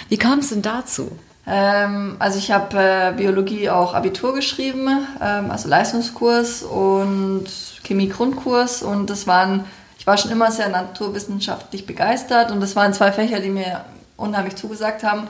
Wie 0.08 0.16
kam 0.16 0.40
es 0.40 0.48
denn 0.48 0.62
dazu? 0.62 1.16
Ähm, 1.46 2.16
also 2.18 2.38
ich 2.38 2.52
habe 2.52 2.78
äh, 2.78 3.12
Biologie 3.16 3.68
auch 3.68 3.94
Abitur 3.94 4.34
geschrieben, 4.34 5.06
ähm, 5.20 5.50
also 5.50 5.68
Leistungskurs 5.68 6.62
und 6.62 7.46
Chemie-Grundkurs 7.82 8.82
und 8.82 9.10
das 9.10 9.26
waren, 9.26 9.64
ich 9.98 10.06
war 10.06 10.16
schon 10.16 10.30
immer 10.30 10.52
sehr 10.52 10.68
naturwissenschaftlich 10.68 11.84
begeistert 11.84 12.52
und 12.52 12.60
das 12.60 12.76
waren 12.76 12.94
zwei 12.94 13.10
Fächer, 13.10 13.40
die 13.40 13.50
mir 13.50 13.84
unheimlich 14.16 14.54
zugesagt 14.54 15.02
haben. 15.02 15.26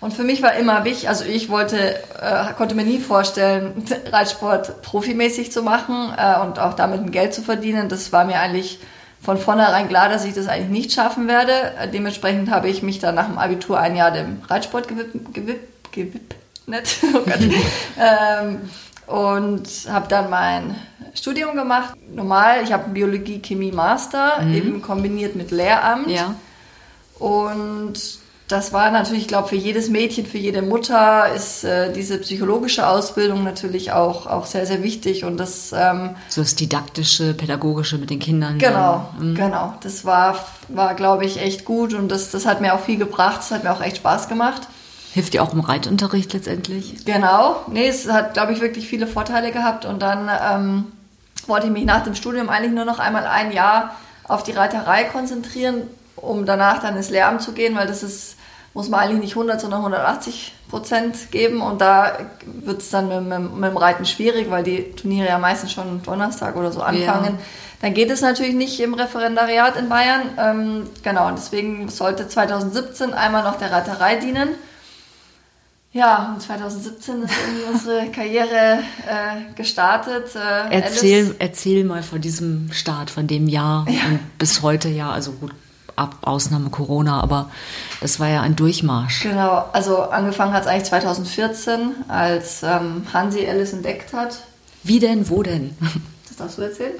Und 0.00 0.14
für 0.14 0.24
mich 0.24 0.42
war 0.42 0.54
immer 0.54 0.84
wichtig, 0.84 1.08
also 1.08 1.24
ich 1.24 1.48
wollte, 1.48 1.94
äh, 2.20 2.52
konnte 2.56 2.74
mir 2.74 2.84
nie 2.84 2.98
vorstellen, 2.98 3.84
Reitsport 4.10 4.82
profimäßig 4.82 5.52
zu 5.52 5.62
machen 5.62 6.12
äh, 6.16 6.40
und 6.40 6.58
auch 6.58 6.74
damit 6.74 7.00
ein 7.00 7.12
Geld 7.12 7.34
zu 7.34 7.42
verdienen. 7.42 7.88
Das 7.88 8.10
war 8.10 8.24
mir 8.24 8.40
eigentlich 8.40 8.80
von 9.22 9.38
vornherein 9.38 9.88
klar, 9.88 10.08
dass 10.08 10.24
ich 10.24 10.34
das 10.34 10.48
eigentlich 10.48 10.68
nicht 10.68 10.92
schaffen 10.92 11.28
werde. 11.28 11.72
Dementsprechend 11.92 12.50
habe 12.50 12.68
ich 12.68 12.82
mich 12.82 12.98
dann 12.98 13.14
nach 13.14 13.26
dem 13.26 13.38
Abitur 13.38 13.78
ein 13.78 13.94
Jahr 13.94 14.10
dem 14.10 14.42
Reitsport 14.48 14.88
gewidmet. 14.88 15.32
gewip, 15.32 15.92
gewip, 15.92 16.34
nicht? 16.66 16.98
Oh 17.14 17.20
ähm, 18.00 18.60
und 19.06 19.68
habe 19.88 20.08
dann 20.08 20.30
mein 20.30 20.74
Studium 21.14 21.54
gemacht. 21.54 21.94
Normal, 22.12 22.62
ich 22.64 22.72
habe 22.72 22.90
Biologie, 22.90 23.40
Chemie, 23.40 23.72
Master, 23.72 24.42
mhm. 24.42 24.54
eben 24.54 24.82
kombiniert 24.82 25.36
mit 25.36 25.50
Lehramt. 25.50 26.08
Ja. 26.10 26.34
Und 27.18 28.21
das 28.52 28.72
war 28.72 28.90
natürlich, 28.90 29.22
ich 29.22 29.28
glaube, 29.28 29.48
für 29.48 29.56
jedes 29.56 29.88
Mädchen, 29.88 30.26
für 30.26 30.38
jede 30.38 30.62
Mutter 30.62 31.32
ist 31.34 31.64
äh, 31.64 31.92
diese 31.92 32.18
psychologische 32.18 32.86
Ausbildung 32.86 33.42
natürlich 33.44 33.92
auch, 33.92 34.26
auch 34.26 34.46
sehr, 34.46 34.66
sehr 34.66 34.82
wichtig. 34.82 35.24
Und 35.24 35.38
das. 35.38 35.72
Ähm, 35.72 36.10
so 36.28 36.42
das 36.42 36.54
Didaktische, 36.54 37.34
Pädagogische 37.34 37.98
mit 37.98 38.10
den 38.10 38.18
Kindern. 38.18 38.58
Genau, 38.58 39.08
mhm. 39.18 39.34
genau. 39.34 39.74
Das 39.80 40.04
war, 40.04 40.38
war 40.68 40.94
glaube 40.94 41.24
ich, 41.24 41.40
echt 41.40 41.64
gut 41.64 41.94
und 41.94 42.10
das, 42.10 42.30
das 42.30 42.46
hat 42.46 42.60
mir 42.60 42.74
auch 42.74 42.80
viel 42.80 42.98
gebracht. 42.98 43.38
Das 43.38 43.50
hat 43.50 43.64
mir 43.64 43.72
auch 43.72 43.80
echt 43.80 43.96
Spaß 43.96 44.28
gemacht. 44.28 44.68
Hilft 45.12 45.34
dir 45.34 45.42
auch 45.42 45.52
im 45.52 45.60
Reitunterricht 45.60 46.32
letztendlich? 46.32 47.04
Genau. 47.04 47.56
Nee, 47.66 47.88
es 47.88 48.10
hat, 48.10 48.34
glaube 48.34 48.52
ich, 48.52 48.60
wirklich 48.60 48.88
viele 48.88 49.06
Vorteile 49.06 49.52
gehabt. 49.52 49.84
Und 49.84 50.00
dann 50.00 50.30
ähm, 50.30 50.84
wollte 51.46 51.66
ich 51.66 51.72
mich 51.72 51.84
nach 51.84 52.04
dem 52.04 52.14
Studium 52.14 52.48
eigentlich 52.48 52.72
nur 52.72 52.84
noch 52.84 52.98
einmal 52.98 53.26
ein 53.26 53.52
Jahr 53.52 53.94
auf 54.28 54.42
die 54.42 54.52
Reiterei 54.52 55.04
konzentrieren, 55.04 55.82
um 56.16 56.46
danach 56.46 56.80
dann 56.80 56.96
ins 56.96 57.10
Lehramt 57.10 57.42
zu 57.42 57.52
gehen, 57.52 57.74
weil 57.74 57.86
das 57.86 58.02
ist, 58.02 58.36
muss 58.74 58.88
man 58.88 59.00
eigentlich 59.00 59.20
nicht 59.20 59.32
100, 59.32 59.60
sondern 59.60 59.80
180 59.80 60.54
Prozent 60.70 61.30
geben. 61.30 61.60
Und 61.60 61.80
da 61.80 62.18
wird 62.44 62.80
es 62.80 62.90
dann 62.90 63.08
mit, 63.08 63.22
mit, 63.22 63.54
mit, 63.54 63.70
dem 63.70 63.76
Reiten 63.76 64.06
schwierig, 64.06 64.50
weil 64.50 64.64
die 64.64 64.92
Turniere 64.92 65.28
ja 65.28 65.38
meistens 65.38 65.72
schon 65.72 66.02
Donnerstag 66.02 66.56
oder 66.56 66.72
so 66.72 66.80
anfangen. 66.80 67.34
Ja. 67.34 67.44
Dann 67.82 67.94
geht 67.94 68.10
es 68.10 68.20
natürlich 68.20 68.54
nicht 68.54 68.80
im 68.80 68.94
Referendariat 68.94 69.76
in 69.76 69.88
Bayern. 69.88 70.22
Ähm, 70.38 70.90
genau, 71.02 71.28
und 71.28 71.36
deswegen 71.36 71.88
sollte 71.88 72.28
2017 72.28 73.12
einmal 73.12 73.42
noch 73.42 73.58
der 73.58 73.72
Reiterei 73.72 74.16
dienen. 74.16 74.50
Ja, 75.92 76.32
und 76.32 76.40
2017 76.40 77.22
ist 77.22 77.32
irgendwie 77.46 77.70
unsere 77.70 78.06
Karriere 78.12 78.78
äh, 79.06 79.54
gestartet. 79.54 80.34
Äh, 80.34 80.70
erzähl, 80.70 81.34
erzähl 81.38 81.84
mal 81.84 82.02
von 82.02 82.20
diesem 82.20 82.72
Start, 82.72 83.10
von 83.10 83.26
dem 83.26 83.46
Jahr 83.46 83.86
ja. 83.88 84.06
und 84.06 84.38
bis 84.38 84.62
heute 84.62 84.88
ja, 84.88 85.10
also 85.10 85.32
gut, 85.32 85.52
ab 85.96 86.16
Ausnahme 86.22 86.70
Corona, 86.70 87.20
aber 87.20 87.50
das 88.00 88.20
war 88.20 88.28
ja 88.28 88.40
ein 88.40 88.56
Durchmarsch. 88.56 89.22
Genau, 89.22 89.68
also 89.72 90.02
angefangen 90.02 90.52
hat 90.52 90.62
es 90.62 90.68
eigentlich 90.68 90.84
2014, 90.84 91.94
als 92.08 92.62
ähm, 92.62 93.06
Hansi 93.12 93.46
Alice 93.46 93.72
entdeckt 93.72 94.12
hat. 94.12 94.42
Wie 94.82 94.98
denn, 94.98 95.28
wo 95.28 95.42
denn? 95.42 95.76
Das 96.28 96.38
darfst 96.38 96.56
du 96.56 96.62
erzählen. 96.62 96.94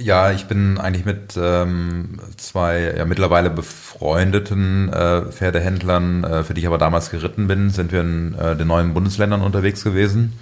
Ja, 0.00 0.32
ich 0.32 0.46
bin 0.46 0.78
eigentlich 0.78 1.04
mit 1.04 1.36
ähm, 1.36 2.20
zwei 2.38 2.94
ja, 2.96 3.04
mittlerweile 3.04 3.50
befreundeten 3.50 4.90
äh, 4.90 5.30
Pferdehändlern, 5.30 6.24
äh, 6.24 6.42
für 6.42 6.54
die 6.54 6.62
ich 6.62 6.66
aber 6.66 6.78
damals 6.78 7.10
geritten 7.10 7.48
bin, 7.48 7.68
sind 7.68 7.92
wir 7.92 8.00
in 8.00 8.34
äh, 8.34 8.56
den 8.56 8.66
neuen 8.66 8.94
Bundesländern 8.94 9.42
unterwegs 9.42 9.84
gewesen. 9.84 10.38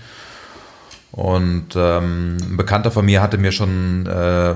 Und 1.11 1.69
ähm, 1.75 2.37
ein 2.41 2.57
Bekannter 2.57 2.91
von 2.91 3.05
mir 3.05 3.23
hatte 3.23 3.39
mir 3.39 3.53
schon, 3.53 4.07
äh, 4.07 4.55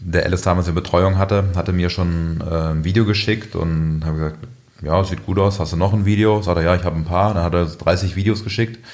der 0.00 0.24
Alice 0.24 0.42
damals 0.42 0.68
in 0.68 0.74
Betreuung 0.74 1.18
hatte, 1.18 1.44
hatte 1.54 1.72
mir 1.72 1.90
schon 1.90 2.40
äh, 2.40 2.70
ein 2.70 2.84
Video 2.84 3.04
geschickt 3.04 3.54
und 3.54 4.02
habe 4.04 4.16
gesagt, 4.16 4.38
ja, 4.82 5.04
sieht 5.04 5.26
gut 5.26 5.38
aus, 5.38 5.60
hast 5.60 5.72
du 5.72 5.76
noch 5.76 5.92
ein 5.92 6.04
Video? 6.04 6.42
Sagt 6.42 6.58
er, 6.58 6.64
ja, 6.64 6.74
ich 6.74 6.84
habe 6.84 6.96
ein 6.96 7.04
paar. 7.04 7.34
Dann 7.34 7.44
hat 7.44 7.54
er 7.54 7.66
30 7.66 8.16
Videos 8.16 8.44
geschickt. 8.44 8.78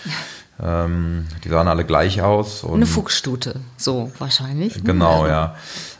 Ähm, 0.60 1.26
die 1.44 1.50
sahen 1.50 1.68
alle 1.68 1.84
gleich 1.84 2.20
aus. 2.20 2.64
Eine 2.64 2.86
Fuchsstute, 2.86 3.60
so 3.76 4.10
wahrscheinlich. 4.18 4.74
Ne? 4.76 4.82
Genau, 4.82 5.22
also. 5.22 5.28
ja. 5.28 5.54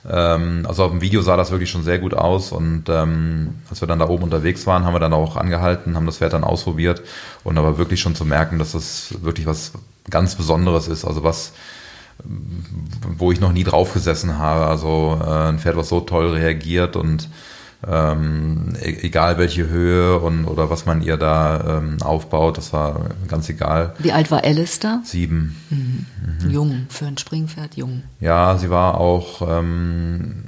Ähm, 0.09 0.65
also 0.67 0.85
auf 0.85 0.91
dem 0.91 1.01
Video 1.01 1.23
sah 1.23 1.37
das 1.37 1.53
wirklich 1.53 1.71
schon 1.71 1.85
sehr 1.85 1.99
gut 1.99 2.13
aus 2.13 2.51
und 2.51 2.89
ähm, 2.89 3.55
als 3.71 3.81
wir 3.81 3.87
dann 3.87 4.01
da 4.01 4.09
oben 4.09 4.25
unterwegs 4.25 4.67
waren, 4.67 4.85
haben 4.85 4.95
wir 4.95 5.01
dann 5.01 5.13
auch 5.13 5.37
angehalten, 5.37 5.95
haben 5.95 6.07
das 6.07 6.19
Pferd 6.19 6.33
dann 6.33 6.43
ausprobiert 6.43 7.03
und 7.45 7.57
aber 7.57 7.79
wirklich 7.79 8.01
schon 8.01 8.17
zu 8.17 8.25
merken, 8.25 8.59
dass 8.59 8.73
das 8.73 9.15
wirklich 9.23 9.47
was 9.47 9.73
ganz 10.11 10.35
Besonderes 10.35 10.89
ist, 10.89 11.05
also 11.05 11.23
was 11.23 11.53
wo 13.17 13.33
ich 13.33 13.41
noch 13.41 13.53
nie 13.53 13.65
drauf 13.65 13.93
gesessen 13.93 14.39
habe. 14.39 14.67
Also 14.67 15.21
äh, 15.23 15.49
ein 15.49 15.59
Pferd, 15.59 15.77
was 15.77 15.89
so 15.89 16.01
toll 16.01 16.31
reagiert 16.33 16.97
und 16.97 17.29
ähm, 17.87 18.75
e-, 18.81 19.07
egal 19.07 19.39
welche 19.39 19.69
Höhe 19.69 20.19
und 20.19 20.47
oder 20.47 20.69
was 20.69 20.85
man 20.85 21.03
ihr 21.03 21.17
da 21.17 21.79
ähm, 21.79 22.03
aufbaut, 22.03 22.59
das 22.59 22.73
war 22.73 23.11
ganz 23.29 23.49
egal. 23.49 23.95
Wie 23.99 24.13
alt 24.13 24.31
war 24.31 24.45
Alice 24.45 24.81
da? 24.81 25.01
Sieben. 25.05 25.57
Mhm. 25.71 26.07
Mhm. 26.43 26.51
Jung, 26.51 26.87
für 26.89 27.07
ein 27.07 27.19
Springpferd 27.19 27.77
jung. 27.77 28.03
Ja, 28.21 28.57
sie 28.59 28.71
war 28.71 28.99
auch, 28.99 29.43
ähm, 29.49 30.45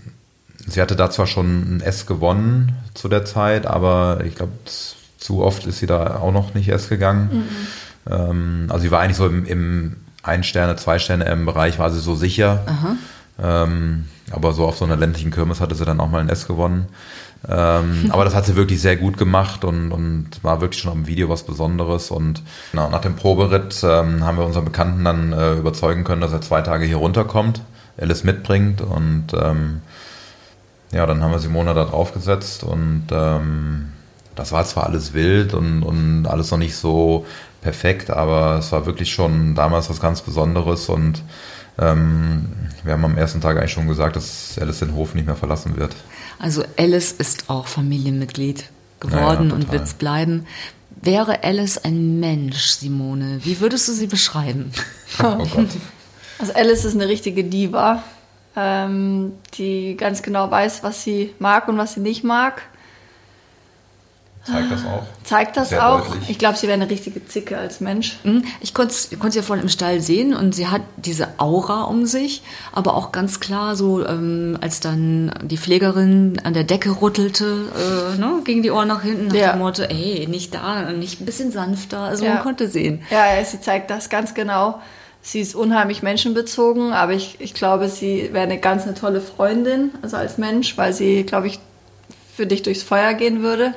sie 0.66 0.80
hatte 0.80 0.96
da 0.96 1.10
zwar 1.10 1.28
schon 1.28 1.76
ein 1.76 1.80
S 1.80 2.06
gewonnen 2.06 2.72
zu 2.94 3.08
der 3.08 3.24
Zeit, 3.24 3.66
aber 3.66 4.22
ich 4.24 4.34
glaube, 4.34 4.52
zu 5.18 5.42
oft 5.42 5.66
ist 5.66 5.78
sie 5.78 5.86
da 5.86 6.16
auch 6.16 6.32
noch 6.32 6.54
nicht 6.54 6.68
S 6.68 6.88
gegangen. 6.88 7.30
Mhm. 7.32 7.66
Ähm, 8.10 8.66
also 8.68 8.82
sie 8.82 8.90
war 8.90 9.00
eigentlich 9.00 9.16
so 9.16 9.26
im, 9.26 9.44
im 9.46 9.96
Ein-Sterne-, 10.22 10.76
Zwei-Sterne-M-Bereich, 10.76 11.78
war 11.78 11.90
sie 11.90 12.00
so 12.00 12.14
sicher. 12.14 12.64
Ähm, 13.42 14.06
aber 14.30 14.52
so 14.52 14.66
auf 14.66 14.76
so 14.76 14.84
einer 14.84 14.96
ländlichen 14.96 15.30
Kirmes 15.30 15.60
hatte 15.60 15.74
sie 15.74 15.84
dann 15.84 16.00
auch 16.00 16.10
mal 16.10 16.20
ein 16.20 16.28
S 16.28 16.46
gewonnen. 16.46 16.86
Ähm, 17.48 18.06
aber 18.10 18.24
das 18.24 18.34
hat 18.34 18.46
sie 18.46 18.56
wirklich 18.56 18.80
sehr 18.80 18.96
gut 18.96 19.16
gemacht 19.16 19.64
und, 19.64 19.92
und 19.92 20.28
war 20.42 20.60
wirklich 20.60 20.82
schon 20.82 20.92
am 20.92 21.06
Video 21.06 21.28
was 21.28 21.42
Besonderes. 21.42 22.10
Und 22.10 22.42
genau, 22.72 22.90
nach 22.90 23.00
dem 23.00 23.16
Proberitt 23.16 23.82
ähm, 23.82 24.24
haben 24.24 24.38
wir 24.38 24.44
unseren 24.44 24.64
Bekannten 24.64 25.04
dann 25.04 25.32
äh, 25.32 25.54
überzeugen 25.54 26.04
können, 26.04 26.20
dass 26.20 26.32
er 26.32 26.42
zwei 26.42 26.62
Tage 26.62 26.84
hier 26.84 26.96
runterkommt, 26.96 27.62
Alice 27.98 28.24
mitbringt. 28.24 28.82
Und 28.82 29.28
ähm, 29.34 29.80
ja, 30.92 31.06
dann 31.06 31.22
haben 31.22 31.32
wir 31.32 31.38
Simona 31.38 31.72
da 31.72 31.84
draufgesetzt 31.84 32.64
und 32.64 33.06
ähm, 33.12 33.92
das 34.34 34.52
war 34.52 34.64
zwar 34.64 34.86
alles 34.86 35.12
wild 35.12 35.54
und, 35.54 35.82
und 35.82 36.26
alles 36.26 36.50
noch 36.50 36.58
nicht 36.58 36.74
so 36.74 37.26
perfekt, 37.60 38.10
aber 38.10 38.58
es 38.58 38.72
war 38.72 38.86
wirklich 38.86 39.10
schon 39.10 39.54
damals 39.54 39.90
was 39.90 40.00
ganz 40.00 40.22
Besonderes 40.22 40.88
und 40.88 41.22
ähm, 41.78 42.46
wir 42.84 42.92
haben 42.92 43.04
am 43.04 43.16
ersten 43.16 43.40
Tag 43.40 43.56
eigentlich 43.56 43.72
schon 43.72 43.88
gesagt, 43.88 44.16
dass 44.16 44.58
Alice 44.60 44.80
den 44.80 44.94
Hof 44.94 45.14
nicht 45.14 45.26
mehr 45.26 45.36
verlassen 45.36 45.76
wird. 45.76 45.94
Also 46.38 46.64
Alice 46.76 47.12
ist 47.12 47.48
auch 47.48 47.66
Familienmitglied 47.66 48.64
geworden 49.00 49.44
ja, 49.44 49.48
ja, 49.50 49.54
und 49.54 49.72
wird 49.72 49.84
es 49.84 49.94
bleiben. 49.94 50.46
Wäre 51.02 51.42
Alice 51.44 51.78
ein 51.78 52.20
Mensch, 52.20 52.72
Simone, 52.72 53.40
wie 53.42 53.60
würdest 53.60 53.88
du 53.88 53.92
sie 53.92 54.06
beschreiben? 54.06 54.72
oh 55.22 55.46
Gott. 55.54 55.68
Also 56.38 56.52
Alice 56.54 56.84
ist 56.84 56.94
eine 56.94 57.08
richtige 57.08 57.44
Diva, 57.44 58.02
ähm, 58.56 59.32
die 59.54 59.96
ganz 59.96 60.22
genau 60.22 60.50
weiß, 60.50 60.82
was 60.82 61.02
sie 61.02 61.34
mag 61.38 61.68
und 61.68 61.78
was 61.78 61.94
sie 61.94 62.00
nicht 62.00 62.24
mag. 62.24 62.62
Zeigt 64.42 64.72
das 64.72 64.84
auch. 64.86 65.02
Zeigt 65.22 65.56
das 65.56 65.68
Sehr 65.68 65.86
auch. 65.86 66.06
Deutlich. 66.06 66.30
Ich 66.30 66.38
glaube, 66.38 66.56
sie 66.56 66.66
wäre 66.66 66.80
eine 66.80 66.88
richtige 66.88 67.26
Zicke 67.26 67.58
als 67.58 67.80
Mensch. 67.80 68.18
Mhm. 68.24 68.44
Ich 68.60 68.72
konnte 68.72 68.94
sie 68.94 69.16
ja 69.36 69.42
vorhin 69.42 69.62
im 69.62 69.68
Stall 69.68 70.00
sehen 70.00 70.34
und 70.34 70.54
sie 70.54 70.68
hat 70.68 70.80
diese 70.96 71.28
Aura 71.38 71.84
um 71.84 72.06
sich, 72.06 72.42
aber 72.72 72.94
auch 72.94 73.12
ganz 73.12 73.40
klar 73.40 73.76
so, 73.76 74.04
ähm, 74.06 74.56
als 74.60 74.80
dann 74.80 75.34
die 75.42 75.58
Pflegerin 75.58 76.40
an 76.42 76.54
der 76.54 76.64
Decke 76.64 77.02
rüttelte, 77.02 77.68
äh, 78.14 78.18
ne, 78.18 78.40
gegen 78.44 78.62
die 78.62 78.70
Ohren 78.70 78.88
nach 78.88 79.02
hinten, 79.02 79.26
nach 79.26 79.34
ja. 79.34 79.52
dem 79.52 79.58
Motto, 79.58 79.82
ey, 79.82 80.26
nicht 80.26 80.54
da, 80.54 80.90
nicht 80.92 81.20
ein 81.20 81.26
bisschen 81.26 81.52
sanfter. 81.52 82.00
Also 82.00 82.24
ja. 82.24 82.34
man 82.34 82.42
konnte 82.42 82.68
sehen. 82.68 83.02
Ja, 83.10 83.34
ja, 83.34 83.44
sie 83.44 83.60
zeigt 83.60 83.90
das 83.90 84.08
ganz 84.08 84.32
genau. 84.32 84.80
Sie 85.22 85.40
ist 85.40 85.54
unheimlich 85.54 86.02
menschenbezogen, 86.02 86.94
aber 86.94 87.12
ich, 87.12 87.36
ich 87.40 87.52
glaube, 87.52 87.90
sie 87.90 88.30
wäre 88.32 88.44
eine 88.44 88.58
ganz 88.58 88.84
eine 88.84 88.94
tolle 88.94 89.20
Freundin, 89.20 89.90
also 90.00 90.16
als 90.16 90.38
Mensch, 90.38 90.78
weil 90.78 90.94
sie, 90.94 91.24
glaube 91.24 91.48
ich, 91.48 91.60
für 92.34 92.46
dich 92.46 92.62
durchs 92.62 92.82
Feuer 92.82 93.12
gehen 93.12 93.42
würde. 93.42 93.74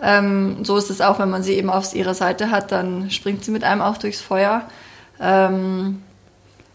Ähm, 0.00 0.64
so 0.64 0.76
ist 0.76 0.90
es 0.90 1.00
auch, 1.00 1.18
wenn 1.18 1.30
man 1.30 1.42
sie 1.42 1.54
eben 1.54 1.70
auf 1.70 1.94
ihrer 1.94 2.14
Seite 2.14 2.50
hat, 2.50 2.72
dann 2.72 3.10
springt 3.10 3.44
sie 3.44 3.50
mit 3.50 3.64
einem 3.64 3.82
auch 3.82 3.98
durchs 3.98 4.20
Feuer. 4.20 4.62
Ähm, 5.20 6.02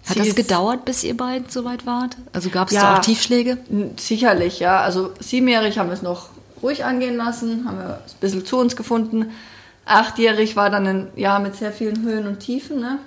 hat 0.05 0.19
das 0.19 0.35
gedauert, 0.35 0.83
bis 0.83 1.03
ihr 1.03 1.15
beiden 1.15 1.47
so 1.49 1.63
weit 1.63 1.85
wart? 1.85 2.17
Also 2.33 2.49
gab 2.49 2.67
es 2.67 2.73
ja, 2.73 2.81
da 2.81 2.97
auch 2.97 3.01
Tiefschläge? 3.01 3.57
Sicherlich, 3.97 4.59
ja. 4.59 4.81
Also 4.81 5.11
siebenjährig 5.19 5.77
haben 5.77 5.87
wir 5.87 5.93
es 5.93 6.01
noch 6.01 6.29
ruhig 6.61 6.83
angehen 6.83 7.15
lassen, 7.15 7.65
haben 7.65 7.77
wir 7.77 7.95
ein 7.95 8.19
bisschen 8.19 8.45
zu 8.45 8.57
uns 8.57 8.75
gefunden. 8.75 9.31
Achtjährig 9.85 10.55
war 10.55 10.69
dann 10.69 10.87
ein 10.87 11.07
Jahr 11.15 11.39
mit 11.39 11.55
sehr 11.55 11.71
vielen 11.71 12.03
Höhen 12.03 12.27
und 12.27 12.39
Tiefen, 12.39 12.79
ne? 12.79 12.99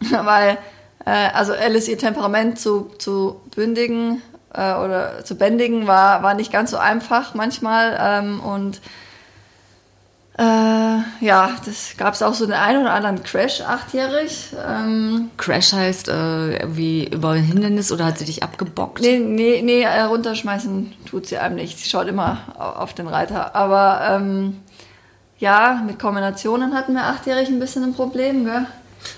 Weil, 0.10 0.58
äh, 1.04 1.28
also 1.32 1.52
Alice, 1.52 1.88
ihr 1.88 1.98
Temperament 1.98 2.58
zu, 2.58 2.90
zu 2.98 3.40
bündigen 3.54 4.22
äh, 4.52 4.74
oder 4.74 5.24
zu 5.24 5.36
bändigen 5.36 5.86
war, 5.86 6.22
war 6.22 6.34
nicht 6.34 6.52
ganz 6.52 6.70
so 6.70 6.76
einfach 6.76 7.34
manchmal. 7.34 7.96
Ähm, 8.00 8.40
und 8.40 8.80
äh, 10.38 11.24
ja, 11.24 11.50
das 11.66 11.94
gab 11.98 12.14
es 12.14 12.22
auch 12.22 12.32
so 12.32 12.46
den 12.46 12.54
einen 12.54 12.82
oder 12.82 12.94
anderen 12.94 13.22
Crash, 13.22 13.60
achtjährig. 13.60 14.54
Ähm, 14.66 15.30
Crash 15.36 15.72
heißt 15.72 16.08
äh, 16.08 16.74
wie 16.74 17.06
über 17.06 17.30
ein 17.30 17.42
Hindernis 17.42 17.92
oder 17.92 18.06
hat 18.06 18.18
sie 18.18 18.24
dich 18.24 18.42
abgebockt? 18.42 19.02
Nee, 19.02 19.18
nee, 19.18 19.60
nee, 19.62 19.82
äh, 19.82 20.00
runterschmeißen 20.02 20.94
tut 21.08 21.26
sie 21.26 21.36
einem 21.36 21.56
nicht. 21.56 21.78
Sie 21.78 21.88
schaut 21.88 22.08
immer 22.08 22.38
auf 22.56 22.94
den 22.94 23.08
Reiter. 23.08 23.54
Aber 23.54 24.00
ähm, 24.08 24.56
ja, 25.38 25.82
mit 25.86 25.98
Kombinationen 25.98 26.72
hatten 26.74 26.94
wir 26.94 27.04
achtjährig 27.04 27.48
ein 27.48 27.60
bisschen 27.60 27.84
ein 27.84 27.94
Problem, 27.94 28.46
gell? 28.46 28.66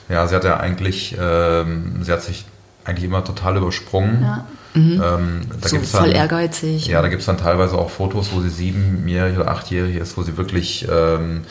Ja, 0.09 0.27
sie 0.27 0.35
hat 0.35 0.44
ja 0.44 0.57
eigentlich, 0.57 1.16
ähm, 1.20 2.03
sie 2.03 2.11
hat 2.11 2.22
sich 2.22 2.44
eigentlich 2.85 3.05
immer 3.05 3.22
total 3.22 3.57
übersprungen. 3.57 4.22
Ja. 4.22 4.46
Mhm. 4.74 5.02
Ähm, 5.04 5.40
da 5.60 5.68
so 5.68 5.78
voll 5.78 6.08
dann, 6.08 6.12
ehrgeizig. 6.12 6.87
Ja, 6.88 7.00
da 7.00 7.08
gibt 7.08 7.20
es 7.20 7.26
dann 7.26 7.38
teilweise 7.38 7.78
auch 7.78 7.90
Fotos, 7.90 8.30
wo 8.32 8.40
sie 8.40 8.50
siebenjährig 8.50 9.37
oder 9.38 9.48
achtjährig 9.48 9.96
ist, 9.96 10.16
wo 10.16 10.22
sie 10.22 10.37
wirklich 10.37 10.87
ähm, 10.90 11.42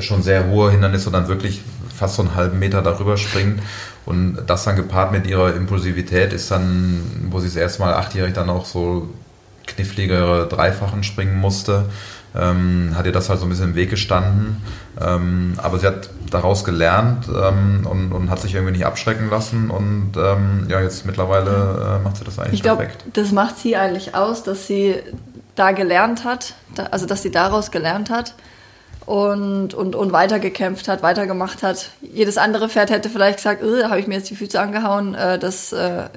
schon 0.00 0.22
sehr 0.22 0.48
hohe 0.48 0.72
Hindernisse 0.72 1.10
dann 1.10 1.28
wirklich 1.28 1.62
fast 1.94 2.16
so 2.16 2.22
einen 2.22 2.34
halben 2.34 2.58
Meter 2.58 2.82
darüber 2.82 3.16
springt. 3.16 3.62
Und 4.04 4.38
das 4.46 4.64
dann 4.64 4.74
gepaart 4.74 5.12
mit 5.12 5.26
ihrer 5.28 5.54
Impulsivität 5.54 6.32
ist 6.32 6.50
dann, 6.50 7.28
wo 7.30 7.38
sie 7.38 7.46
das 7.46 7.56
erste 7.56 7.82
Mal 7.82 7.94
achtjährig 7.94 8.34
dann 8.34 8.50
auch 8.50 8.66
so 8.66 9.08
kniffligere 9.74 10.48
Dreifachen 10.48 11.02
springen 11.02 11.38
musste, 11.38 11.86
ähm, 12.34 12.92
hat 12.96 13.06
ihr 13.06 13.12
das 13.12 13.28
halt 13.28 13.40
so 13.40 13.46
ein 13.46 13.50
bisschen 13.50 13.70
im 13.70 13.74
Weg 13.74 13.90
gestanden. 13.90 14.62
Ähm, 15.00 15.54
aber 15.58 15.78
sie 15.78 15.86
hat 15.86 16.10
daraus 16.30 16.64
gelernt 16.64 17.26
ähm, 17.28 17.86
und, 17.86 18.12
und, 18.12 18.30
hat 18.30 18.40
sich 18.40 18.54
irgendwie 18.54 18.72
nicht 18.72 18.86
abschrecken 18.86 19.28
lassen 19.28 19.70
und 19.70 20.12
ähm, 20.16 20.66
ja, 20.68 20.80
jetzt 20.80 21.04
mittlerweile 21.04 21.98
äh, 22.00 22.02
macht 22.02 22.16
sie 22.16 22.24
das 22.24 22.38
eigentlich 22.38 22.54
ich 22.54 22.62
glaub, 22.62 22.78
perfekt. 22.78 23.04
Das 23.12 23.32
macht 23.32 23.58
sie 23.58 23.76
eigentlich 23.76 24.14
aus, 24.14 24.42
dass 24.42 24.66
sie 24.66 24.96
da 25.54 25.72
gelernt 25.72 26.24
hat, 26.24 26.54
da, 26.74 26.84
also 26.84 27.06
dass 27.06 27.22
sie 27.22 27.30
daraus 27.30 27.70
gelernt 27.70 28.08
hat 28.08 28.34
und, 29.06 29.74
und, 29.74 29.94
und 29.94 30.12
weitergekämpft 30.12 30.88
hat, 30.88 31.02
weitergemacht 31.02 31.62
hat. 31.62 31.90
Jedes 32.00 32.38
andere 32.38 32.68
Pferd 32.68 32.90
hätte 32.90 33.10
vielleicht 33.10 33.38
gesagt, 33.38 33.62
äh, 33.62 33.84
habe 33.84 34.00
ich 34.00 34.06
mir 34.06 34.14
jetzt 34.14 34.30
die 34.30 34.36
Füße 34.36 34.60
angehauen, 34.60 35.14
äh, 35.14 35.38
das 35.38 35.72
äh, 35.72 36.08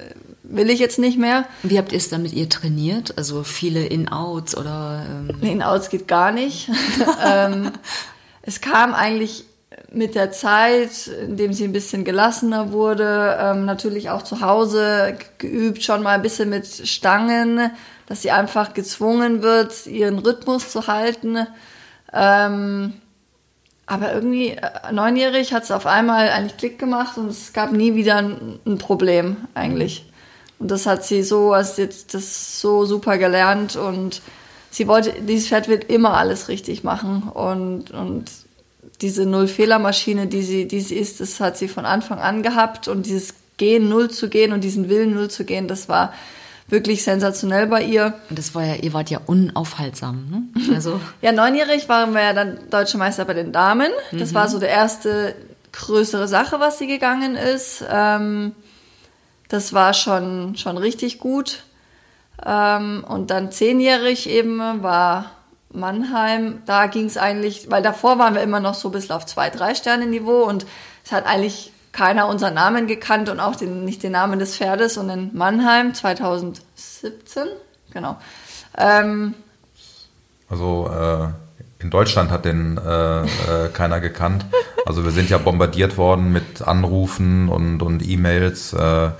will 0.42 0.70
ich 0.70 0.78
jetzt 0.78 0.98
nicht 0.98 1.18
mehr. 1.18 1.44
Wie 1.62 1.78
habt 1.78 1.92
ihr 1.92 1.98
es 1.98 2.08
dann 2.08 2.22
mit 2.22 2.32
ihr 2.32 2.48
trainiert? 2.48 3.16
Also 3.16 3.42
viele 3.42 3.84
In-Outs 3.84 4.56
oder? 4.56 5.04
Ähm 5.08 5.36
In-Outs 5.40 5.90
geht 5.90 6.08
gar 6.08 6.32
nicht. 6.32 6.70
ähm, 7.26 7.72
es 8.42 8.60
kam 8.60 8.94
eigentlich 8.94 9.44
mit 9.90 10.14
der 10.14 10.30
Zeit, 10.32 11.06
indem 11.06 11.52
sie 11.52 11.64
ein 11.64 11.72
bisschen 11.72 12.04
gelassener 12.04 12.72
wurde, 12.72 13.36
ähm, 13.40 13.64
natürlich 13.64 14.10
auch 14.10 14.22
zu 14.22 14.40
Hause 14.40 15.16
geübt, 15.38 15.82
schon 15.82 16.02
mal 16.02 16.12
ein 16.12 16.22
bisschen 16.22 16.50
mit 16.50 16.66
Stangen, 16.66 17.70
dass 18.06 18.22
sie 18.22 18.30
einfach 18.30 18.74
gezwungen 18.74 19.42
wird, 19.42 19.86
ihren 19.86 20.18
Rhythmus 20.18 20.70
zu 20.70 20.86
halten. 20.86 21.46
Ähm, 22.12 22.94
aber 23.86 24.12
irgendwie, 24.12 24.50
äh, 24.50 24.92
neunjährig 24.92 25.52
hat 25.52 25.62
es 25.62 25.70
auf 25.70 25.86
einmal 25.86 26.28
eigentlich 26.30 26.56
Klick 26.56 26.78
gemacht 26.78 27.16
und 27.18 27.28
es 27.28 27.52
gab 27.52 27.72
nie 27.72 27.94
wieder 27.94 28.16
ein, 28.16 28.58
ein 28.66 28.78
Problem 28.78 29.36
eigentlich. 29.54 30.10
Und 30.58 30.70
das 30.70 30.86
hat 30.86 31.04
sie 31.04 31.22
so, 31.22 31.52
als 31.52 31.76
jetzt 31.76 32.14
das 32.14 32.60
so 32.60 32.84
super 32.84 33.18
gelernt 33.18 33.76
und 33.76 34.22
sie 34.70 34.88
wollte, 34.88 35.12
dieses 35.22 35.48
Pferd 35.48 35.68
wird 35.68 35.84
immer 35.84 36.14
alles 36.16 36.48
richtig 36.48 36.82
machen 36.82 37.24
und, 37.24 37.90
und 37.90 38.30
diese 39.00 39.26
Null-Fehler-Maschine, 39.26 40.26
die 40.26 40.42
sie, 40.42 40.66
die 40.66 40.80
sie 40.80 40.96
ist, 40.96 41.20
das 41.20 41.40
hat 41.40 41.56
sie 41.56 41.68
von 41.68 41.84
Anfang 41.84 42.18
an 42.18 42.42
gehabt 42.42 42.88
und 42.88 43.06
dieses 43.06 43.34
Gehen 43.58 43.88
Null 43.88 44.10
zu 44.10 44.28
gehen 44.28 44.52
und 44.52 44.64
diesen 44.64 44.88
Willen 44.88 45.14
Null 45.14 45.30
zu 45.30 45.44
gehen, 45.44 45.68
das 45.68 45.88
war 45.88 46.12
wirklich 46.68 47.04
sensationell 47.04 47.66
bei 47.66 47.82
ihr. 47.82 48.14
Und 48.28 48.38
das 48.38 48.54
war 48.54 48.64
ja, 48.64 48.74
ihr 48.74 48.92
wart 48.92 49.10
ja 49.10 49.20
unaufhaltsam, 49.24 50.28
ne? 50.30 50.74
Also. 50.74 51.00
ja, 51.22 51.32
neunjährig 51.32 51.88
waren 51.88 52.12
wir 52.12 52.22
ja 52.22 52.32
dann 52.32 52.58
Deutsche 52.70 52.98
Meister 52.98 53.24
bei 53.24 53.34
den 53.34 53.52
Damen. 53.52 53.90
Das 54.12 54.30
mhm. 54.30 54.34
war 54.34 54.48
so 54.48 54.58
der 54.58 54.70
erste 54.70 55.34
größere 55.72 56.26
Sache, 56.26 56.58
was 56.58 56.78
sie 56.78 56.86
gegangen 56.86 57.36
ist. 57.36 57.84
Ähm, 57.88 58.52
das 59.48 59.72
war 59.72 59.94
schon, 59.94 60.56
schon 60.56 60.76
richtig 60.76 61.18
gut. 61.18 61.62
Ähm, 62.44 63.04
und 63.06 63.30
dann 63.30 63.52
zehnjährig 63.52 64.28
eben 64.28 64.58
war 64.82 65.30
Mannheim. 65.70 66.62
Da 66.66 66.86
ging 66.86 67.06
es 67.06 67.16
eigentlich, 67.16 67.70
weil 67.70 67.82
davor 67.82 68.18
waren 68.18 68.34
wir 68.34 68.42
immer 68.42 68.60
noch 68.60 68.74
so 68.74 68.88
ein 68.88 68.92
bisschen 68.92 69.14
auf 69.14 69.26
zwei, 69.26 69.50
drei 69.50 69.74
Sterne 69.74 70.06
Niveau 70.06 70.42
und 70.42 70.66
es 71.04 71.12
hat 71.12 71.26
eigentlich 71.26 71.72
keiner 71.96 72.28
unseren 72.28 72.54
Namen 72.54 72.86
gekannt 72.86 73.30
und 73.30 73.40
auch 73.40 73.56
den, 73.56 73.84
nicht 73.84 74.02
den 74.02 74.12
Namen 74.12 74.38
des 74.38 74.56
Pferdes. 74.56 74.98
Und 74.98 75.08
in 75.08 75.30
Mannheim 75.32 75.94
2017, 75.94 77.46
genau. 77.90 78.18
Ähm, 78.76 79.34
also 80.50 80.90
äh, 80.92 81.28
in 81.82 81.90
Deutschland 81.90 82.30
hat 82.30 82.44
den 82.44 82.78
äh, 82.78 83.20
äh, 83.20 83.68
keiner 83.72 84.00
gekannt. 84.00 84.44
Also 84.84 85.04
wir 85.04 85.10
sind 85.10 85.30
ja 85.30 85.38
bombardiert 85.38 85.96
worden 85.96 86.32
mit 86.32 86.62
Anrufen 86.62 87.48
und, 87.48 87.82
und 87.82 88.06
E-Mails. 88.06 88.74
Äh, 88.74 89.10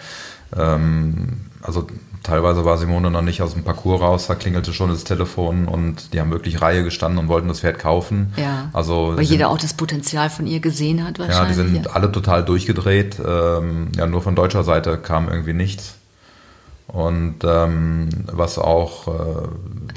ähm, 0.56 1.40
also 1.62 1.86
teilweise 2.26 2.64
war 2.64 2.76
Simone 2.76 3.10
noch 3.10 3.22
nicht 3.22 3.42
aus 3.42 3.54
dem 3.54 3.64
Parcours 3.64 4.00
raus, 4.00 4.26
da 4.26 4.34
klingelte 4.34 4.72
schon 4.72 4.90
das 4.90 5.04
Telefon 5.04 5.68
und 5.68 6.12
die 6.12 6.20
haben 6.20 6.30
wirklich 6.30 6.60
Reihe 6.60 6.84
gestanden 6.84 7.18
und 7.18 7.28
wollten 7.28 7.48
das 7.48 7.60
Pferd 7.60 7.78
kaufen. 7.78 8.32
Ja. 8.36 8.68
Also 8.72 9.12
weil 9.16 9.24
jeder 9.24 9.50
auch 9.50 9.58
das 9.58 9.74
Potenzial 9.74 10.30
von 10.30 10.46
ihr 10.46 10.60
gesehen 10.60 11.04
hat 11.04 11.18
wahrscheinlich. 11.18 11.56
Ja, 11.56 11.64
die 11.64 11.70
sind 11.72 11.94
alle 11.94 12.10
total 12.10 12.44
durchgedreht. 12.44 13.18
Ähm, 13.24 13.88
ja, 13.96 14.06
nur 14.06 14.22
von 14.22 14.34
deutscher 14.34 14.64
Seite 14.64 14.98
kam 14.98 15.28
irgendwie 15.28 15.52
nichts. 15.52 15.95
Und 16.88 17.38
ähm, 17.42 18.08
was 18.26 18.58
auch 18.58 19.08
äh, 19.08 19.10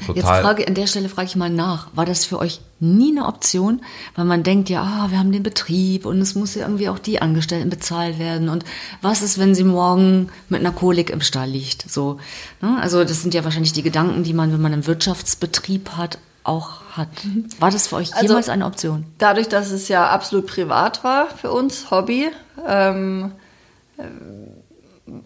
total. 0.06 0.16
Jetzt 0.16 0.26
frage, 0.26 0.66
an 0.66 0.74
der 0.74 0.88
Stelle 0.88 1.08
frage 1.08 1.28
ich 1.28 1.36
mal 1.36 1.48
nach. 1.48 1.88
War 1.94 2.04
das 2.04 2.24
für 2.24 2.38
euch 2.40 2.60
nie 2.80 3.12
eine 3.16 3.26
Option? 3.26 3.82
Weil 4.16 4.24
man 4.24 4.42
denkt 4.42 4.68
ja, 4.68 4.82
ah, 4.82 5.10
wir 5.10 5.18
haben 5.18 5.30
den 5.30 5.44
Betrieb 5.44 6.04
und 6.04 6.20
es 6.20 6.34
muss 6.34 6.56
ja 6.56 6.62
irgendwie 6.62 6.88
auch 6.88 6.98
die 6.98 7.22
Angestellten 7.22 7.70
bezahlt 7.70 8.18
werden. 8.18 8.48
Und 8.48 8.64
was 9.02 9.22
ist, 9.22 9.38
wenn 9.38 9.54
sie 9.54 9.62
morgen 9.62 10.30
mit 10.48 10.60
einer 10.60 10.72
Kolik 10.72 11.10
im 11.10 11.20
Stall 11.20 11.50
liegt? 11.50 11.88
So, 11.88 12.18
ne? 12.60 12.78
Also 12.80 13.04
das 13.04 13.22
sind 13.22 13.34
ja 13.34 13.44
wahrscheinlich 13.44 13.72
die 13.72 13.82
Gedanken, 13.82 14.24
die 14.24 14.34
man, 14.34 14.52
wenn 14.52 14.60
man 14.60 14.72
einen 14.72 14.86
Wirtschaftsbetrieb 14.86 15.90
hat, 15.90 16.18
auch 16.42 16.80
hat. 16.92 17.08
War 17.60 17.70
das 17.70 17.86
für 17.86 17.96
euch 17.96 18.14
also 18.14 18.26
jemals 18.26 18.48
eine 18.48 18.66
Option? 18.66 19.04
Dadurch, 19.18 19.48
dass 19.48 19.70
es 19.70 19.86
ja 19.86 20.08
absolut 20.08 20.48
privat 20.48 21.04
war 21.04 21.28
für 21.28 21.52
uns, 21.52 21.92
Hobby. 21.92 22.28
Ähm, 22.66 23.32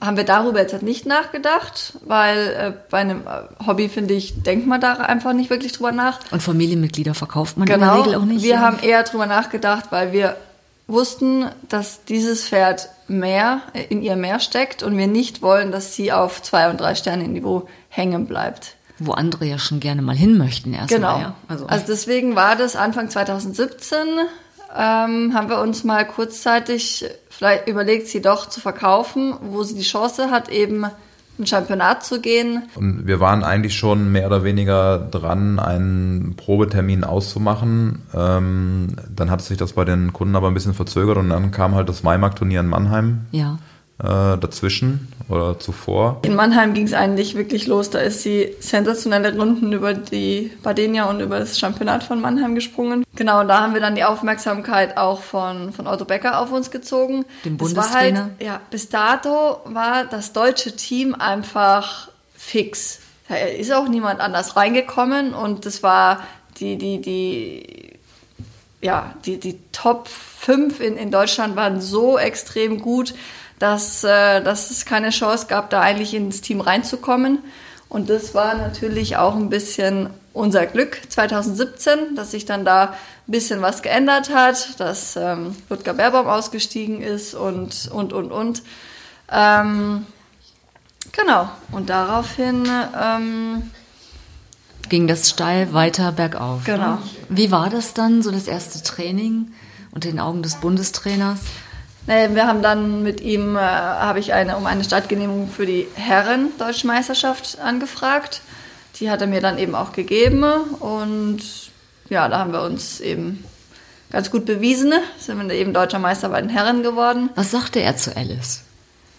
haben 0.01 0.17
wir 0.17 0.25
darüber 0.25 0.61
jetzt 0.61 0.73
halt 0.73 0.83
nicht 0.83 1.07
nachgedacht, 1.07 1.95
weil 2.05 2.39
äh, 2.39 2.73
bei 2.91 2.99
einem 2.99 3.23
äh, 3.23 3.67
Hobby, 3.67 3.89
finde 3.89 4.15
ich, 4.15 4.43
denkt 4.43 4.67
man 4.67 4.81
da 4.81 4.95
einfach 4.95 5.33
nicht 5.33 5.51
wirklich 5.51 5.73
drüber 5.73 5.93
nach. 5.93 6.21
Und 6.31 6.43
Familienmitglieder 6.43 7.15
verkauft 7.15 7.57
man 7.57 7.67
genau, 7.67 7.75
in 7.75 7.81
der 7.81 7.91
genau. 7.91 8.03
Regel 8.05 8.21
auch 8.21 8.25
nicht. 8.25 8.43
Wir 8.43 8.55
ja. 8.55 8.61
haben 8.61 8.79
eher 8.81 9.03
drüber 9.03 9.27
nachgedacht, 9.27 9.87
weil 9.91 10.13
wir 10.13 10.37
wussten, 10.87 11.47
dass 11.69 12.05
dieses 12.05 12.49
Pferd 12.49 12.89
mehr 13.09 13.63
äh, 13.73 13.85
in 13.85 14.03
ihr 14.03 14.17
mehr 14.17 14.41
steckt 14.41 14.83
und 14.83 14.97
wir 14.97 15.07
nicht 15.07 15.43
wollen, 15.43 15.73
dass 15.73 15.95
sie 15.95 16.13
auf 16.13 16.43
zwei 16.43 16.71
und 16.71 16.81
drei 16.81 16.95
Sterne 16.95 17.27
Niveau 17.29 17.69
hängen 17.89 18.27
bleibt. 18.27 18.77
Wo 18.99 19.13
andere 19.13 19.45
ja 19.45 19.59
schon 19.59 19.81
gerne 19.81 20.03
mal 20.03 20.17
hin 20.17 20.39
möchten 20.39 20.73
erst 20.73 20.89
Genau. 20.89 21.13
Mal, 21.13 21.21
ja. 21.21 21.35
also. 21.49 21.67
also 21.67 21.85
deswegen 21.89 22.37
war 22.37 22.57
das 22.57 22.77
Anfang 22.77 23.11
2017 23.11 23.99
ähm, 24.75 25.35
haben 25.35 25.49
wir 25.49 25.61
uns 25.61 25.85
mal 25.85 26.07
kurzzeitig 26.07 27.05
vielleicht 27.31 27.69
überlegt, 27.69 28.09
sie 28.09 28.21
doch 28.21 28.49
zu 28.49 28.61
verkaufen, 28.61 29.35
wo 29.41 29.63
sie 29.63 29.75
die 29.75 29.83
Chance 29.83 30.31
hat, 30.31 30.49
eben 30.49 30.87
ein 31.39 31.47
Championat 31.47 32.05
zu 32.05 32.21
gehen. 32.21 32.63
Und 32.75 33.07
wir 33.07 33.19
waren 33.19 33.43
eigentlich 33.43 33.77
schon 33.77 34.13
mehr 34.13 34.27
oder 34.27 34.45
weniger 34.45 34.99
dran, 34.99 35.59
einen 35.59 36.35
Probetermin 36.37 37.03
auszumachen. 37.03 38.03
Ähm, 38.15 38.97
dann 39.09 39.31
hat 39.31 39.43
sich 39.43 39.57
das 39.57 39.73
bei 39.73 39.85
den 39.85 40.13
Kunden 40.13 40.37
aber 40.37 40.49
ein 40.49 40.55
bisschen 40.55 40.75
verzögert 40.75 41.17
und 41.17 41.31
dann 41.31 41.51
kam 41.51 41.75
halt 41.75 41.89
das 41.89 42.03
Maimarkt-Turnier 42.03 42.61
in 42.61 42.69
Mannheim. 42.69 43.27
Ja 43.33 43.59
äh, 44.03 44.37
dazwischen 44.39 45.09
oder 45.29 45.59
zuvor. 45.59 46.21
In 46.25 46.35
Mannheim 46.35 46.75
ging 46.75 46.85
es 46.85 46.93
eigentlich 46.93 47.37
wirklich 47.37 47.67
los. 47.67 47.91
Da 47.91 48.01
ist 48.01 48.23
sie 48.23 48.55
sensationelle 48.59 49.37
Runden 49.37 49.73
über 49.73 49.95
die 49.95 50.51
Badenia 50.63 51.05
und 51.05 51.21
über 51.21 51.39
das 51.39 51.59
Championat 51.59 52.03
von 52.03 52.21
Mannheim 52.21 52.55
gesprungen. 52.55 53.05
Genau, 53.15 53.41
und 53.41 53.49
da 53.49 53.61
haben 53.61 53.75
wir 53.75 53.81
dann 53.81 53.95
die 53.95 54.05
Aufmerksamkeit 54.05 54.97
auch 54.97 55.23
von, 55.23 55.73
von 55.73 55.87
Otto 55.87 56.05
Becker 56.05 56.41
auf 56.41 56.51
uns 56.51 56.71
gezogen. 56.71 57.25
Dem 57.45 57.57
Bundestrainer. 57.57 58.25
Halt, 58.25 58.43
ja, 58.43 58.61
bis 58.71 58.89
dato 58.89 59.61
war 59.65 60.05
das 60.05 60.33
deutsche 60.33 60.75
Team 60.75 61.15
einfach 61.15 62.09
fix. 62.37 63.01
Da 63.29 63.37
ist 63.37 63.73
auch 63.73 63.89
niemand 63.89 64.21
anders 64.21 64.57
reingekommen 64.57 65.33
und 65.35 65.65
das 65.65 65.83
war 65.83 66.25
die, 66.59 66.77
die, 66.77 67.01
die, 67.01 67.99
ja, 68.83 69.15
die, 69.25 69.39
die 69.39 69.59
Top 69.73 70.09
5 70.09 70.81
in, 70.81 70.97
in 70.97 71.11
Deutschland 71.11 71.57
waren 71.57 71.81
so 71.81 72.19
extrem 72.19 72.81
gut 72.81 73.15
dass, 73.59 74.05
äh, 74.05 74.43
dass 74.43 74.71
es 74.71 74.85
keine 74.85 75.11
Chance 75.11 75.47
gab, 75.47 75.71
da 75.71 75.81
eigentlich 75.81 76.15
ins 76.15 76.41
Team 76.41 76.61
reinzukommen. 76.61 77.39
Und 77.89 78.11
das 78.11 78.35
war 78.35 78.55
natürlich 78.55 79.17
auch 79.17 79.37
ein 79.37 79.51
bisschen 79.51 80.11
unser 80.33 80.67
Glück 80.67 81.01
2017, 81.09 82.17
dass 82.17 82.33
sich 82.33 82.45
dann 82.45 82.65
da 82.65 82.87
ein 82.87 83.33
bisschen 83.33 83.63
was 83.63 83.83
geändert 83.83 84.35
hat, 84.35 84.81
dass 84.81 85.17
ähm, 85.17 85.55
Ludger 85.71 85.95
Baerbaum 85.95 86.27
ausgestiegen 86.27 87.01
ist 87.01 87.35
und, 87.35 87.89
und, 87.93 88.13
und, 88.13 88.33
und. 88.33 88.63
Ähm, 89.31 90.07
genau, 91.13 91.49
und 91.71 91.89
daraufhin 91.89 92.69
ähm, 93.01 93.71
ging 94.89 95.07
das 95.07 95.31
steil 95.31 95.73
weiter 95.73 96.13
bergauf. 96.13 96.67
Ne? 96.67 96.75
Genau. 96.75 96.95
Ne? 96.95 96.99
Wie 97.29 97.51
war 97.51 97.71
das 97.71 97.95
dann, 97.95 98.23
so 98.23 98.31
das 98.31 98.49
erste 98.49 98.83
Training 98.83 99.53
unter 99.93 100.11
den 100.11 100.21
Augen 100.21 100.43
des 100.43 100.57
Bundestrainers? 100.57 101.41
Wir 102.07 102.47
haben 102.47 102.61
dann 102.61 103.03
mit 103.03 103.23
ihm, 103.23 103.57
äh, 103.57 103.61
habe 103.61 104.19
ich 104.19 104.35
eine, 104.35 104.59
um 104.59 104.67
eine 104.67 104.85
Startgenehmigung 104.85 105.49
für 105.49 105.65
die 105.65 105.89
Herren 105.95 106.53
Deutschen 106.59 106.89
Meisterschaft 106.89 107.59
angefragt. 107.61 108.43
Die 108.97 109.11
hat 109.11 109.23
er 109.23 109.27
mir 109.27 109.41
dann 109.41 109.57
eben 109.57 109.75
auch 109.75 109.93
gegeben 109.93 110.43
und 110.81 111.41
ja, 112.11 112.29
da 112.29 112.39
haben 112.41 112.53
wir 112.53 112.61
uns 112.63 113.01
eben 113.01 113.43
ganz 114.13 114.31
gut 114.31 114.45
bewiesen. 114.45 114.93
Sind 115.19 115.49
wir 115.49 115.55
eben 115.55 115.73
deutscher 115.73 115.99
Meister 115.99 116.29
bei 116.29 116.43
den 116.43 116.51
Herren 116.51 116.83
geworden. 116.83 117.31
Was 117.37 117.51
sagte 117.51 117.81
er 117.81 117.97
zu 117.97 118.15
Alice? 118.15 118.65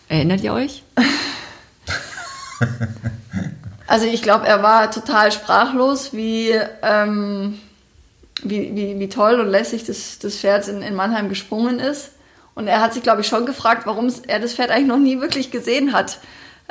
Erinnert 0.07 0.41
ihr 0.41 0.53
euch? 0.53 0.83
also 3.87 4.05
ich 4.05 4.21
glaube, 4.21 4.45
er 4.45 4.61
war 4.61 4.91
total 4.91 5.31
sprachlos, 5.31 6.13
wie, 6.13 6.51
ähm, 6.83 7.59
wie, 8.43 8.75
wie, 8.75 8.99
wie 8.99 9.09
toll 9.09 9.39
und 9.39 9.47
lässig 9.47 9.85
das, 9.85 10.19
das 10.19 10.35
Pferd 10.35 10.67
in, 10.67 10.83
in 10.83 10.93
Mannheim 10.93 11.29
gesprungen 11.29 11.79
ist. 11.79 12.11
Und 12.55 12.67
er 12.67 12.81
hat 12.81 12.93
sich, 12.93 13.03
glaube 13.03 13.21
ich, 13.21 13.27
schon 13.27 13.45
gefragt, 13.45 13.85
warum 13.85 14.11
er 14.27 14.39
das 14.39 14.53
Pferd 14.53 14.71
eigentlich 14.71 14.87
noch 14.87 14.97
nie 14.97 15.19
wirklich 15.19 15.51
gesehen 15.51 15.93
hat. 15.93 16.19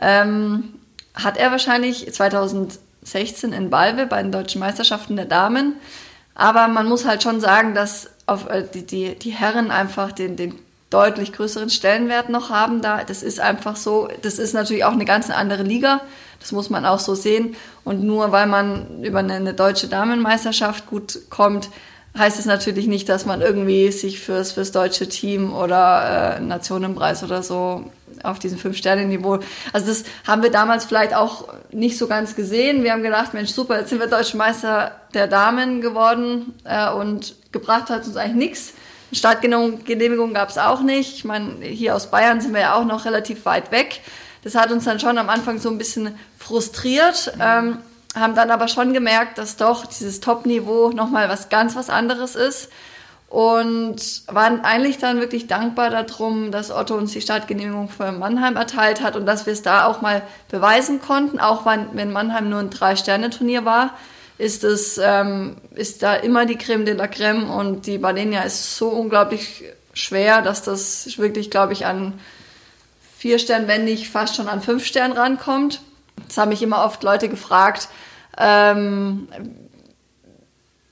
Ähm, 0.01 0.75
hat 1.15 1.37
er 1.37 1.51
wahrscheinlich 1.51 2.13
2016 2.13 3.53
in 3.53 3.71
Balve 3.71 4.07
bei 4.07 4.23
den 4.23 4.33
deutschen 4.33 4.61
Meisterschaften 4.61 5.17
der 5.17 5.27
Damen. 5.27 5.75
Aber 6.35 6.69
man 6.69 6.89
muss 6.89 7.05
halt 7.05 7.23
schon 7.23 7.41
sagen, 7.41 7.75
dass 7.75 8.11
auf, 8.27 8.49
äh, 8.49 8.65
die, 8.73 8.87
die, 8.87 9.15
die 9.15 9.31
Herren 9.31 9.71
einfach 9.71 10.11
den, 10.11 10.37
den 10.37 10.59
deutlich 10.91 11.33
größeren 11.33 11.71
Stellenwert 11.71 12.29
noch 12.29 12.51
haben 12.51 12.81
da. 12.81 13.05
Das 13.05 13.23
ist 13.23 13.41
einfach 13.41 13.77
so. 13.77 14.09
Das 14.23 14.39
ist 14.39 14.55
natürlich 14.55 14.85
auch 14.85 14.93
eine 14.93 15.05
ganz 15.05 15.29
andere 15.31 15.63
Liga. 15.63 16.01
Das 16.41 16.53
muss 16.53 16.71
man 16.71 16.87
auch 16.87 16.99
so 16.99 17.15
sehen. 17.15 17.57
Und 17.85 18.03
nur 18.03 18.33
weil 18.33 18.47
man 18.47 19.03
über 19.03 19.19
eine, 19.19 19.35
eine 19.35 19.55
deutsche 19.55 19.89
Damenmeisterschaft 19.89 20.87
gut 20.87 21.19
kommt, 21.31 21.69
heißt 22.17 22.39
es 22.39 22.47
natürlich 22.47 22.87
nicht, 22.87 23.09
dass 23.09 23.27
man 23.27 23.41
irgendwie 23.41 23.91
sich 23.91 24.21
fürs, 24.21 24.53
fürs 24.53 24.73
deutsche 24.73 25.09
Team 25.09 25.53
oder 25.53 26.37
äh, 26.37 26.41
Nationenpreis 26.41 27.25
oder 27.25 27.43
so 27.43 27.91
auf 28.23 28.39
diesem 28.39 28.59
Fünf-Sterne-Niveau. 28.59 29.41
Also 29.73 29.87
das 29.89 30.05
haben 30.27 30.43
wir 30.43 30.51
damals 30.51 30.85
vielleicht 30.85 31.15
auch 31.15 31.49
nicht 31.73 31.99
so 31.99 32.07
ganz 32.07 32.37
gesehen. 32.37 32.85
Wir 32.85 32.93
haben 32.93 33.03
gedacht, 33.03 33.35
Mensch, 33.35 33.51
super, 33.51 33.81
jetzt 33.81 33.91
sind 33.91 33.99
wir 33.99 34.07
Deutsche 34.07 34.37
Meister 34.37 34.93
der 35.13 35.27
Damen 35.27 35.81
geworden 35.81 36.55
äh, 36.65 36.91
und 36.91 37.35
gebracht 37.53 37.91
hat 37.91 38.07
uns 38.07 38.17
eigentlich 38.17 38.51
nichts. 38.51 38.75
Startgenehmigung 39.13 40.35
gab 40.35 40.49
es 40.49 40.59
auch 40.59 40.81
nicht. 40.83 41.15
Ich 41.15 41.25
meine, 41.25 41.65
hier 41.65 41.95
aus 41.95 42.11
Bayern 42.11 42.41
sind 42.41 42.53
wir 42.53 42.61
ja 42.61 42.75
auch 42.75 42.85
noch 42.85 43.05
relativ 43.05 43.45
weit 43.45 43.71
weg. 43.71 44.01
Das 44.43 44.55
hat 44.55 44.71
uns 44.71 44.85
dann 44.85 45.01
schon 45.01 45.19
am 45.19 45.31
Anfang 45.31 45.59
so 45.59 45.71
ein 45.71 45.79
bisschen 45.79 46.15
frustriert. 46.39 47.33
Ähm, 47.41 47.79
haben 48.15 48.35
dann 48.35 48.51
aber 48.51 48.69
schon 48.69 48.93
gemerkt, 48.93 49.39
dass 49.39 49.57
doch 49.57 49.87
dieses 49.87 50.21
Top-Niveau 50.21 50.91
nochmal 50.91 51.29
was 51.29 51.49
ganz 51.49 51.75
was 51.77 51.91
anderes 51.91 52.35
ist 52.37 52.71
und 53.29 54.23
waren 54.29 54.65
eigentlich 54.65 54.99
dann 54.99 55.19
wirklich 55.19 55.49
dankbar 55.49 55.91
darum, 55.91 56.53
dass 56.53 56.71
Otto 56.71 56.95
uns 56.95 57.13
die 57.13 57.21
Startgenehmigung 57.21 57.89
für 57.89 58.13
Mannheim 58.13 58.55
erteilt 58.57 59.03
hat 59.03 59.17
und 59.17 59.27
dass 59.27 59.47
wir 59.47 59.53
es 59.53 59.63
da 59.63 59.87
auch 59.87 60.01
mal 60.01 60.23
beweisen 60.49 61.01
konnten, 61.01 61.41
auch 61.41 61.67
wenn 61.67 62.13
Mannheim 62.13 62.49
nur 62.49 62.61
ein 62.61 62.71
Drei-Sterne-Turnier 62.71 63.65
war, 63.65 63.95
ist 64.39 64.65
es 64.65 64.99
ähm, 64.99 65.57
ist 65.75 66.03
da 66.03 66.15
immer 66.15 66.47
die 66.47 66.57
Creme 66.57 66.85
de 66.85 66.95
la 66.95 67.09
Creme 67.09 67.51
und 67.51 67.87
die 67.87 67.99
Badenia 67.99 68.43
ist 68.43 68.77
so 68.77 68.89
unglaublich 68.89 69.65
schwer, 69.93 70.43
dass 70.43 70.63
das 70.63 71.19
wirklich, 71.19 71.51
glaube 71.51 71.73
ich, 71.73 71.87
an 71.87 72.15
vier 73.17 73.39
Sternen, 73.39 73.69
wenn 73.69 73.85
nicht 73.85 74.11
fast 74.11 74.37
schon 74.37 74.49
an 74.49 74.61
fünf 74.61 74.85
Sternen 74.85 75.17
rankommt. 75.17 75.81
Das 76.27 76.39
haben 76.39 76.51
mich 76.51 76.63
immer 76.63 76.85
oft 76.85 77.03
Leute 77.03 77.29
gefragt, 77.29 77.89
ähm, 78.39 79.29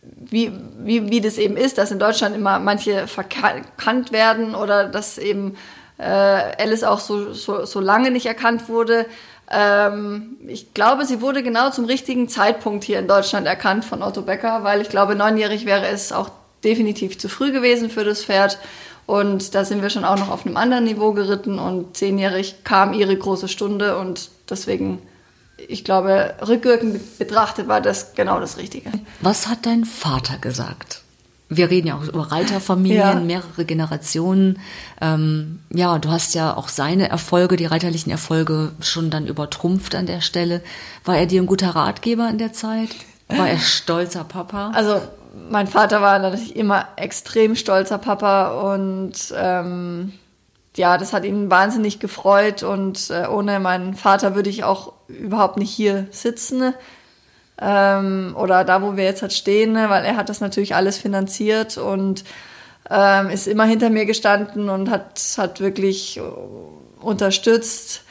wie, 0.03 0.53
wie, 0.79 1.11
wie 1.11 1.21
das 1.21 1.39
eben 1.39 1.57
ist, 1.57 1.79
dass 1.79 1.91
in 1.91 1.99
Deutschland 1.99 2.35
immer 2.35 2.59
manche 2.59 3.07
verkannt 3.07 4.13
werden 4.13 4.55
oder 4.55 4.89
dass 4.89 5.19
eben 5.19 5.57
äh, 5.99 6.05
Alice 6.05 6.85
auch 6.85 7.01
so, 7.01 7.33
so, 7.33 7.65
so 7.65 7.81
lange 7.81 8.11
nicht 8.11 8.27
erkannt 8.27 8.69
wurde. 8.69 9.07
Ähm, 9.51 10.39
ich 10.47 10.75
glaube, 10.75 11.05
sie 11.05 11.21
wurde 11.21 11.43
genau 11.43 11.71
zum 11.71 11.85
richtigen 11.85 12.29
Zeitpunkt 12.29 12.85
hier 12.85 12.99
in 12.99 13.09
Deutschland 13.09 13.47
erkannt 13.47 13.85
von 13.85 14.03
Otto 14.03 14.23
Becker, 14.23 14.65
weil 14.65 14.81
ich 14.81 14.89
glaube, 14.89 15.15
neunjährig 15.15 15.67
wäre 15.67 15.87
es 15.89 16.13
auch 16.13 16.31
definitiv 16.65 17.19
zu 17.19 17.29
früh 17.29 17.53
gewesen 17.53 17.91
für 17.91 18.05
das 18.05 18.25
Pferd. 18.25 18.59
Und 19.07 19.55
da 19.55 19.65
sind 19.65 19.83
wir 19.83 19.91
schon 19.91 20.05
auch 20.05 20.19
noch 20.19 20.31
auf 20.31 20.47
einem 20.47 20.57
anderen 20.57 20.85
Niveau 20.85 21.13
geritten 21.13 21.59
und 21.59 21.97
zehnjährig 21.97 22.65
kam 22.65 22.95
ihre 22.95 23.17
große 23.17 23.49
Stunde 23.49 23.99
und 23.99 24.31
deswegen 24.49 25.03
ich 25.69 25.85
glaube, 25.85 26.35
rückwirkend 26.47 27.19
betrachtet 27.19 27.69
war 27.69 27.81
das 27.81 28.15
genau 28.15 28.41
das 28.41 28.57
Richtige. 28.57 28.91
Was 29.21 29.49
hat 29.49 29.67
dein 29.67 29.85
Vater 29.85 30.39
gesagt? 30.39 31.03
Wir 31.49 31.71
reden 31.71 31.89
ja 31.89 31.97
auch 31.97 32.05
über 32.05 32.33
Reiterfamilien, 32.33 32.99
ja. 32.99 33.15
mehrere 33.21 33.65
Generationen. 33.67 34.59
Ähm, 35.03 35.61
ja, 35.71 35.99
du 35.99 36.11
hast 36.11 36.35
ja 36.35 36.57
auch 36.57 36.69
seine 36.69 37.11
Erfolge, 37.11 37.57
die 37.57 37.67
reiterlichen 37.67 38.11
Erfolge, 38.11 38.73
schon 38.81 39.11
dann 39.11 39.27
übertrumpft 39.27 39.95
an 39.95 40.07
der 40.07 40.23
Stelle. 40.23 40.63
War 41.05 41.19
er 41.19 41.27
dir 41.27 41.43
ein 41.43 41.47
guter 41.47 41.71
Ratgeber 41.71 42.29
in 42.31 42.39
der 42.39 42.55
Zeit? 42.55 42.89
War 43.29 43.51
er 43.51 43.59
stolzer 43.59 44.25
Papa? 44.25 44.71
Also 44.75 45.01
mein 45.51 45.67
Vater 45.67 46.01
war 46.01 46.19
natürlich 46.19 46.57
immer 46.57 46.89
extrem 46.97 47.55
stolzer 47.55 47.99
Papa 47.99 48.75
und 48.75 49.13
ähm, 49.37 50.13
ja, 50.77 50.97
das 50.97 51.13
hat 51.13 51.25
ihn 51.25 51.51
wahnsinnig 51.51 52.01
gefreut 52.01 52.63
und 52.63 53.11
äh, 53.11 53.27
ohne 53.27 53.61
meinen 53.61 53.95
Vater 53.95 54.35
würde 54.35 54.51
ich 54.51 54.65
auch 54.65 54.95
überhaupt 55.09 55.59
nicht 55.59 55.71
hier 55.71 56.07
sitzen 56.11 56.75
ähm, 57.61 58.35
oder 58.39 58.65
da, 58.65 58.83
wo 58.83 58.97
wir 58.97 59.05
jetzt 59.05 59.23
halt 59.23 59.33
stehen, 59.33 59.73
ne, 59.73 59.91
weil 59.91 60.05
er 60.05 60.17
hat 60.17 60.29
das 60.29 60.41
natürlich 60.41 60.75
alles 60.75 60.99
finanziert 60.99 61.77
und 61.77 62.25
ähm, 62.91 63.31
ist 63.31 63.47
immer 63.47 63.65
hinter 63.65 63.91
mir 63.91 64.07
gestanden 64.07 64.69
und 64.69 64.91
hat, 64.91 65.21
hat 65.37 65.61
wirklich 65.61 66.17
äh, 66.17 66.23
unterstützt. 67.01 68.03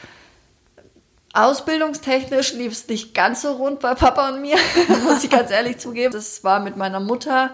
Ausbildungstechnisch 1.34 2.52
lief 2.54 2.72
es 2.72 2.88
nicht 2.88 3.14
ganz 3.14 3.42
so 3.42 3.52
rund 3.52 3.80
bei 3.80 3.94
Papa 3.94 4.28
und 4.28 4.40
mir, 4.40 4.56
muss 5.04 5.24
ich 5.24 5.30
ganz 5.30 5.50
ehrlich 5.50 5.78
zugeben. 5.78 6.12
Das 6.12 6.44
war 6.44 6.60
mit 6.60 6.76
meiner 6.76 7.00
Mutter 7.00 7.50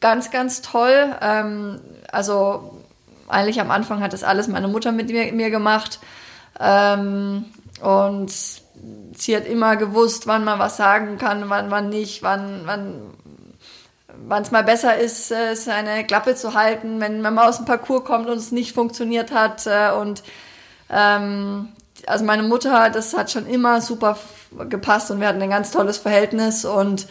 ganz, 0.00 0.30
ganz 0.30 0.62
toll. 0.62 1.14
Ähm, 1.20 1.80
also 2.10 2.82
eigentlich 3.28 3.60
am 3.60 3.70
Anfang 3.70 4.00
hat 4.02 4.12
das 4.12 4.24
alles 4.24 4.48
meine 4.48 4.68
Mutter 4.68 4.92
mit 4.92 5.08
mir, 5.08 5.32
mir 5.32 5.50
gemacht. 5.50 6.00
Ähm, 6.58 7.46
und 7.82 8.30
sie 8.30 9.36
hat 9.36 9.46
immer 9.46 9.76
gewusst, 9.76 10.26
wann 10.26 10.44
man 10.44 10.58
was 10.58 10.76
sagen 10.76 11.18
kann, 11.18 11.48
wann, 11.48 11.70
wann 11.70 11.88
nicht, 11.88 12.22
wann, 12.22 12.62
wann 12.64 13.14
wann 14.28 14.42
es 14.42 14.50
mal 14.50 14.64
besser 14.64 14.96
ist, 14.96 15.30
äh, 15.30 15.54
seine 15.54 16.04
Klappe 16.04 16.34
zu 16.34 16.54
halten, 16.54 17.00
wenn 17.00 17.20
man 17.20 17.34
mal 17.34 17.48
aus 17.48 17.58
dem 17.58 17.66
Parcours 17.66 18.04
kommt 18.04 18.28
und 18.28 18.38
es 18.38 18.52
nicht 18.52 18.74
funktioniert 18.74 19.30
hat. 19.30 19.66
Äh, 19.66 19.92
und 19.92 20.22
ähm, 20.90 21.68
also 22.06 22.24
meine 22.24 22.42
Mutter, 22.42 22.90
das 22.90 23.16
hat 23.16 23.30
schon 23.30 23.46
immer 23.46 23.80
super 23.80 24.18
gepasst 24.68 25.10
und 25.10 25.20
wir 25.20 25.28
hatten 25.28 25.42
ein 25.42 25.50
ganz 25.50 25.70
tolles 25.70 25.98
Verhältnis 25.98 26.64
und 26.64 27.06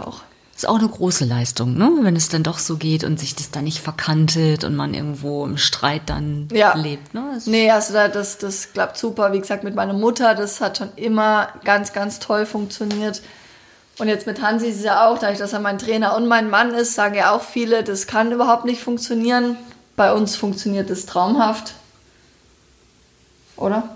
auch 0.00 0.22
ist 0.56 0.68
auch 0.68 0.78
eine 0.78 0.88
große 0.88 1.24
Leistung, 1.24 1.76
ne? 1.76 1.90
wenn 2.02 2.14
es 2.14 2.28
dann 2.28 2.42
doch 2.42 2.58
so 2.58 2.76
geht 2.76 3.02
und 3.02 3.18
sich 3.18 3.34
das 3.34 3.50
dann 3.50 3.64
nicht 3.64 3.80
verkantet 3.80 4.62
und 4.64 4.76
man 4.76 4.94
irgendwo 4.94 5.44
im 5.44 5.58
Streit 5.58 6.02
dann 6.06 6.48
ja. 6.52 6.74
lebt. 6.76 7.12
Ne? 7.12 7.32
Das 7.34 7.46
nee, 7.46 7.70
also 7.70 7.94
das, 7.94 8.38
das 8.38 8.72
klappt 8.72 8.96
super. 8.96 9.32
Wie 9.32 9.40
gesagt, 9.40 9.64
mit 9.64 9.74
meiner 9.74 9.94
Mutter, 9.94 10.34
das 10.34 10.60
hat 10.60 10.78
schon 10.78 10.90
immer 10.96 11.48
ganz, 11.64 11.92
ganz 11.92 12.20
toll 12.20 12.46
funktioniert. 12.46 13.20
Und 13.98 14.08
jetzt 14.08 14.26
mit 14.26 14.42
Hansi 14.42 14.66
ist 14.68 14.78
es 14.78 14.84
ja 14.84 15.08
auch, 15.08 15.18
dadurch, 15.18 15.38
dass 15.38 15.52
er 15.52 15.60
mein 15.60 15.78
Trainer 15.78 16.16
und 16.16 16.26
mein 16.26 16.50
Mann 16.50 16.72
ist, 16.74 16.94
sagen 16.94 17.14
ja 17.14 17.32
auch 17.32 17.42
viele, 17.42 17.82
das 17.82 18.06
kann 18.06 18.32
überhaupt 18.32 18.64
nicht 18.64 18.80
funktionieren. 18.80 19.56
Bei 19.96 20.12
uns 20.12 20.36
funktioniert 20.36 20.90
es 20.90 21.06
traumhaft. 21.06 21.74
Oder? 23.56 23.93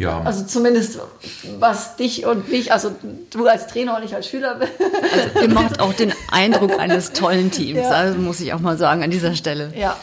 Ja. 0.00 0.22
Also 0.22 0.44
zumindest 0.46 0.98
was 1.58 1.96
dich 1.96 2.24
und 2.24 2.48
mich, 2.48 2.72
also 2.72 2.90
du 3.30 3.46
als 3.46 3.66
Trainer 3.66 3.98
und 3.98 4.02
ich 4.02 4.14
als 4.14 4.26
Schüler. 4.26 4.58
Also 5.12 5.40
ihr 5.42 5.48
macht 5.48 5.80
auch 5.80 5.92
den 5.92 6.14
Eindruck 6.30 6.78
eines 6.78 7.12
tollen 7.12 7.50
Teams, 7.50 7.80
ja. 7.80 7.90
also 7.90 8.18
muss 8.18 8.40
ich 8.40 8.54
auch 8.54 8.60
mal 8.60 8.78
sagen 8.78 9.02
an 9.02 9.10
dieser 9.10 9.34
Stelle. 9.34 9.72
Ja. 9.76 9.98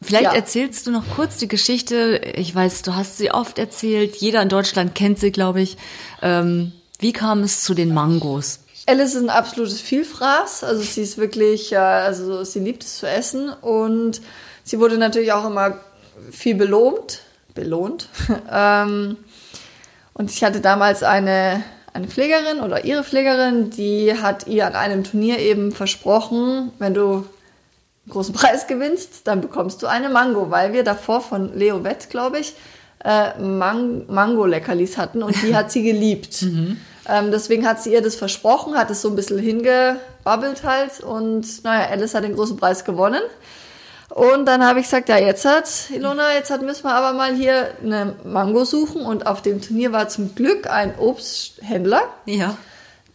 Vielleicht 0.00 0.24
ja. 0.24 0.34
erzählst 0.34 0.86
du 0.86 0.90
noch 0.90 1.04
kurz 1.16 1.36
die 1.36 1.48
Geschichte. 1.48 2.20
Ich 2.34 2.54
weiß, 2.54 2.82
du 2.82 2.94
hast 2.94 3.18
sie 3.18 3.30
oft 3.30 3.58
erzählt. 3.58 4.16
Jeder 4.16 4.40
in 4.40 4.48
Deutschland 4.48 4.94
kennt 4.94 5.18
sie, 5.18 5.32
glaube 5.32 5.60
ich. 5.60 5.76
Ähm, 6.22 6.72
wie 6.98 7.12
kam 7.12 7.42
es 7.42 7.60
zu 7.62 7.74
den 7.74 7.92
Mangos? 7.92 8.60
Alice 8.86 9.14
ist 9.14 9.22
ein 9.22 9.30
absolutes 9.30 9.80
Vielfraß. 9.80 10.64
Also 10.64 10.82
sie 10.82 11.02
ist 11.02 11.18
wirklich, 11.18 11.76
also 11.76 12.44
sie 12.44 12.60
liebt 12.60 12.84
es 12.84 12.98
zu 12.98 13.08
essen 13.08 13.50
und 13.50 14.22
sie 14.62 14.78
wurde 14.78 14.96
natürlich 14.96 15.32
auch 15.32 15.44
immer 15.46 15.78
viel 16.30 16.54
belohnt 16.54 17.23
belohnt. 17.54 18.08
ähm, 18.52 19.16
und 20.12 20.30
ich 20.30 20.44
hatte 20.44 20.60
damals 20.60 21.02
eine, 21.02 21.62
eine 21.92 22.06
Pflegerin 22.06 22.60
oder 22.60 22.84
ihre 22.84 23.04
Pflegerin, 23.04 23.70
die 23.70 24.14
hat 24.20 24.46
ihr 24.46 24.66
an 24.66 24.74
einem 24.74 25.04
Turnier 25.04 25.38
eben 25.38 25.72
versprochen, 25.72 26.70
wenn 26.78 26.94
du 26.94 27.14
einen 27.14 27.24
großen 28.10 28.34
Preis 28.34 28.66
gewinnst, 28.66 29.26
dann 29.26 29.40
bekommst 29.40 29.82
du 29.82 29.86
eine 29.86 30.08
Mango, 30.08 30.50
weil 30.50 30.72
wir 30.72 30.84
davor 30.84 31.20
von 31.20 31.56
Leo 31.56 31.84
Wett, 31.84 32.10
glaube 32.10 32.38
ich, 32.38 32.54
äh, 33.04 33.38
Man 33.40 34.06
Mango-Leckerlis 34.08 34.96
hatten 34.96 35.22
und 35.22 35.40
die 35.42 35.54
hat 35.54 35.70
sie 35.70 35.82
geliebt. 35.90 36.42
Mhm. 36.42 36.78
Ähm, 37.06 37.30
deswegen 37.30 37.66
hat 37.66 37.82
sie 37.82 37.92
ihr 37.92 38.00
das 38.00 38.14
versprochen, 38.14 38.76
hat 38.76 38.90
es 38.90 39.02
so 39.02 39.10
ein 39.10 39.16
bisschen 39.16 39.38
hingebabbelt 39.38 40.64
halt 40.64 41.00
und 41.00 41.62
naja, 41.62 41.90
Alice 41.90 42.14
hat 42.14 42.24
den 42.24 42.34
großen 42.34 42.56
Preis 42.56 42.84
gewonnen. 42.84 43.20
Und 44.14 44.46
dann 44.46 44.64
habe 44.64 44.78
ich 44.78 44.86
gesagt, 44.86 45.08
ja, 45.08 45.18
jetzt 45.18 45.44
hat, 45.44 45.90
Ilona, 45.90 46.34
jetzt 46.34 46.48
hat, 46.48 46.62
müssen 46.62 46.84
wir 46.84 46.94
aber 46.94 47.18
mal 47.18 47.34
hier 47.34 47.72
eine 47.82 48.14
Mango 48.22 48.64
suchen. 48.64 49.02
Und 49.04 49.26
auf 49.26 49.42
dem 49.42 49.60
Turnier 49.60 49.90
war 49.90 50.08
zum 50.08 50.36
Glück 50.36 50.70
ein 50.70 50.96
Obsthändler, 50.96 52.02
ja. 52.24 52.56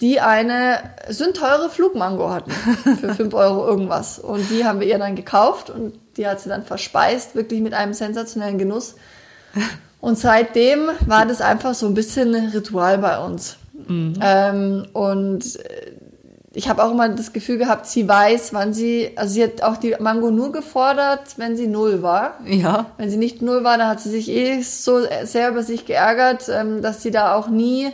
die 0.02 0.20
eine 0.20 0.80
sündteure 1.08 1.70
Flugmango 1.70 2.32
hatten 2.32 2.52
für 2.52 3.14
5 3.16 3.34
Euro 3.34 3.66
irgendwas. 3.66 4.20
Und 4.20 4.50
die 4.50 4.66
haben 4.66 4.82
wir 4.82 4.88
ihr 4.88 5.00
dann 5.00 5.16
gekauft 5.16 5.70
und 5.70 5.98
die 6.18 6.28
hat 6.28 6.42
sie 6.42 6.50
dann 6.50 6.66
verspeist, 6.66 7.34
wirklich 7.34 7.62
mit 7.62 7.74
einem 7.74 7.94
sensationellen 7.94 8.58
Genuss. 8.58 8.96
Und 10.02 10.20
seitdem 10.20 10.90
war 11.08 11.26
das 11.26 11.40
einfach 11.40 11.76
so 11.76 11.86
ein 11.86 11.94
bisschen 11.94 12.36
ein 12.36 12.48
Ritual 12.50 12.98
bei 12.98 13.20
uns. 13.20 13.56
Mhm. 13.88 14.16
Ähm, 14.22 14.88
und 14.92 15.58
ich 16.54 16.68
habe 16.68 16.84
auch 16.84 16.92
immer 16.92 17.10
das 17.10 17.32
Gefühl 17.32 17.58
gehabt, 17.58 17.86
sie 17.86 18.08
weiß, 18.08 18.54
wann 18.54 18.74
sie, 18.74 19.12
also 19.16 19.34
sie 19.34 19.44
hat 19.44 19.62
auch 19.62 19.78
die 19.78 19.96
Mango 20.00 20.32
nur 20.32 20.52
gefordert, 20.52 21.38
wenn 21.38 21.56
sie 21.56 21.68
null 21.68 22.02
war. 22.02 22.40
Ja. 22.46 22.88
Wenn 22.98 23.10
sie 23.10 23.18
nicht 23.18 23.42
null 23.42 23.64
war, 23.64 23.78
dann 23.78 23.88
hat 23.88 24.00
sie 24.00 24.10
sich 24.10 24.30
eh 24.30 24.62
so 24.62 25.02
sehr 25.24 25.50
über 25.50 25.62
sich 25.62 25.86
geärgert, 25.86 26.50
ähm, 26.50 26.82
dass 26.82 27.04
sie 27.04 27.12
da 27.12 27.36
auch 27.36 27.50
nie, 27.50 27.92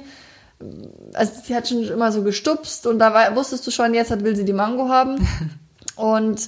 also 1.14 1.34
sie 1.44 1.56
hat 1.56 1.68
schon 1.68 1.84
immer 1.84 2.14
so 2.14 2.24
gestupst 2.24 2.88
und 2.88 3.00
da 3.00 3.14
war, 3.14 3.36
wusstest 3.36 3.68
du 3.68 3.72
schon, 3.72 3.94
jetzt 3.94 4.12
will 4.24 4.36
sie 4.38 4.46
die 4.46 4.54
Mango 4.54 4.88
haben. 4.88 5.28
und 5.98 6.48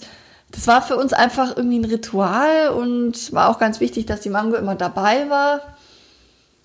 das 0.52 0.66
war 0.66 0.82
für 0.82 0.96
uns 0.96 1.12
einfach 1.12 1.58
irgendwie 1.58 1.80
ein 1.80 1.86
Ritual 1.86 2.70
und 2.70 3.34
war 3.34 3.50
auch 3.50 3.60
ganz 3.60 3.82
wichtig, 3.82 4.06
dass 4.06 4.22
die 4.22 4.30
Mango 4.30 4.56
immer 4.56 4.76
dabei 4.76 5.30
war. 5.30 5.60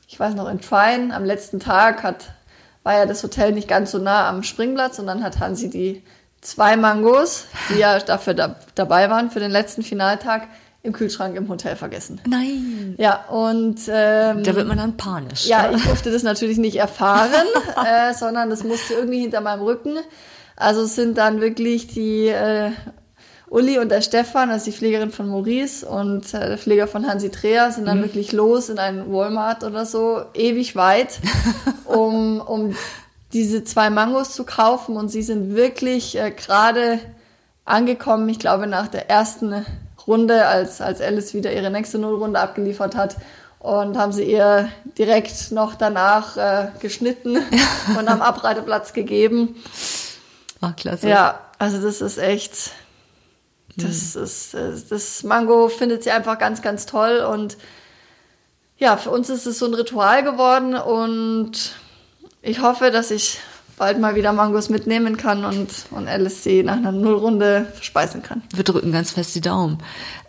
Ich 0.07 0.21
weiß 0.21 0.35
noch, 0.37 0.49
in 0.49 0.61
Trine 0.61 1.13
am 1.13 1.25
letzten 1.25 1.59
Tag 1.59 2.05
hat 2.05 2.27
war 2.83 2.95
ja 2.95 3.07
das 3.07 3.23
Hotel 3.23 3.53
nicht 3.53 3.69
ganz 3.69 3.93
so 3.93 3.99
nah 3.99 4.29
am 4.29 4.43
Springplatz 4.43 4.99
und 4.99 5.07
dann 5.07 5.23
hat 5.23 5.39
Hansi 5.39 5.71
die 5.71 6.03
zwei 6.41 6.77
Mangos, 6.77 7.47
die 7.71 7.79
ja 7.79 7.99
dafür 8.01 8.35
da, 8.35 8.57
dabei 8.75 9.09
waren 9.09 9.31
für 9.31 9.41
den 9.41 9.51
letzten 9.51 9.83
Finaltag, 9.83 10.49
im 10.85 10.93
Kühlschrank 10.93 11.37
im 11.37 11.49
Hotel 11.49 11.77
vergessen. 11.77 12.21
Nein. 12.27 12.97
Ja, 12.99 13.25
und 13.29 13.79
ähm, 13.89 14.43
da 14.43 14.57
wird 14.57 14.67
man 14.67 14.79
dann 14.79 14.97
panisch. 14.97 15.47
Ja, 15.47 15.71
ich 15.71 15.85
durfte 15.85 16.11
das 16.11 16.25
natürlich 16.25 16.59
nicht 16.59 16.77
erfahren, 16.77 17.47
äh, 17.87 18.13
sondern 18.15 18.51
das 18.51 18.65
musste 18.65 18.95
irgendwie 18.95 19.21
hinter 19.21 19.41
meinem 19.41 19.63
Rücken. 19.63 19.97
Also 20.57 20.83
es 20.83 20.97
sind 20.97 21.19
dann 21.19 21.41
wirklich 21.41 21.87
die 21.87 22.27
äh, 22.27 22.73
Uli 23.53 23.79
und 23.79 23.91
der 23.91 24.01
Stefan, 24.01 24.51
also 24.51 24.65
die 24.65 24.73
Pflegerin 24.73 25.11
von 25.11 25.29
Maurice 25.29 25.87
und 25.87 26.33
äh, 26.33 26.49
der 26.49 26.59
Pfleger 26.59 26.87
von 26.87 27.07
Hansi 27.07 27.31
Dreher 27.31 27.71
sind 27.71 27.87
dann 27.87 27.99
mhm. 27.99 28.05
wirklich 28.05 28.33
los 28.33 28.71
in 28.71 28.79
einen 28.79 29.13
Walmart 29.13 29.63
oder 29.63 29.85
so, 29.85 30.23
ewig 30.33 30.75
weit, 30.75 31.21
um, 31.85 32.41
um 32.41 32.75
diese 33.35 33.63
zwei 33.63 33.91
Mangos 33.91 34.33
zu 34.33 34.45
kaufen 34.45 34.97
und 34.97 35.11
sie 35.11 35.23
sind 35.23 35.55
wirklich 35.55 36.19
äh, 36.19 36.31
gerade 36.31 36.99
angekommen, 37.67 38.27
ich 38.31 38.39
glaube 38.39 38.67
nach 38.67 38.89
der 38.89 39.11
ersten 39.11 39.67
Runde, 40.07 40.47
als, 40.47 40.81
als 40.81 41.03
Alice 41.03 41.35
wieder 41.35 41.53
ihre 41.53 41.71
nächste 41.71 41.99
Nullrunde 41.99 42.41
abgeliefert 42.41 42.97
hat 42.97 43.17
und 43.59 43.99
haben 43.99 44.13
sie 44.13 44.25
ihr 44.25 44.71
direkt 44.97 45.53
noch 45.53 45.75
danach 45.75 46.39
äh, 46.39 46.69
geschnitten 46.81 47.37
und 47.99 48.09
am 48.09 48.23
Abreiteplatz 48.23 48.95
gegeben. 48.95 49.57
Ach, 50.63 50.75
klasse. 50.75 51.07
Ja, 51.07 51.41
also 51.59 51.83
das 51.83 52.01
ist 52.01 52.17
echt, 52.17 52.73
das 53.77 54.15
mhm. 54.15 54.23
ist, 54.23 54.55
äh, 54.55 54.73
das 54.89 55.23
Mango 55.23 55.69
findet 55.69 56.03
sie 56.03 56.11
einfach 56.11 56.39
ganz, 56.39 56.63
ganz 56.63 56.87
toll 56.87 57.19
und 57.19 57.57
ja, 58.79 58.97
für 58.97 59.11
uns 59.11 59.31
ist 59.31 59.47
es 59.47 59.59
so 59.59 59.67
ein 59.67 59.75
Ritual 59.75 60.25
geworden 60.25 60.75
und 60.75 61.77
ich 62.43 62.61
hoffe, 62.61 62.91
dass 62.91 63.11
ich 63.11 63.39
bald 63.83 63.99
mal 63.99 64.15
wieder 64.15 64.33
Mangos 64.33 64.69
mitnehmen 64.69 65.17
kann 65.17 65.45
und, 65.45 65.69
und 65.91 66.07
LSC 66.07 66.63
nach 66.63 66.77
einer 66.77 66.93
Nullrunde 66.93 67.67
verspeisen 67.75 68.23
kann. 68.23 68.41
Wir 68.55 68.63
drücken 68.63 68.93
ganz 68.93 69.11
fest 69.11 69.35
die 69.35 69.41
Daumen. 69.41 69.79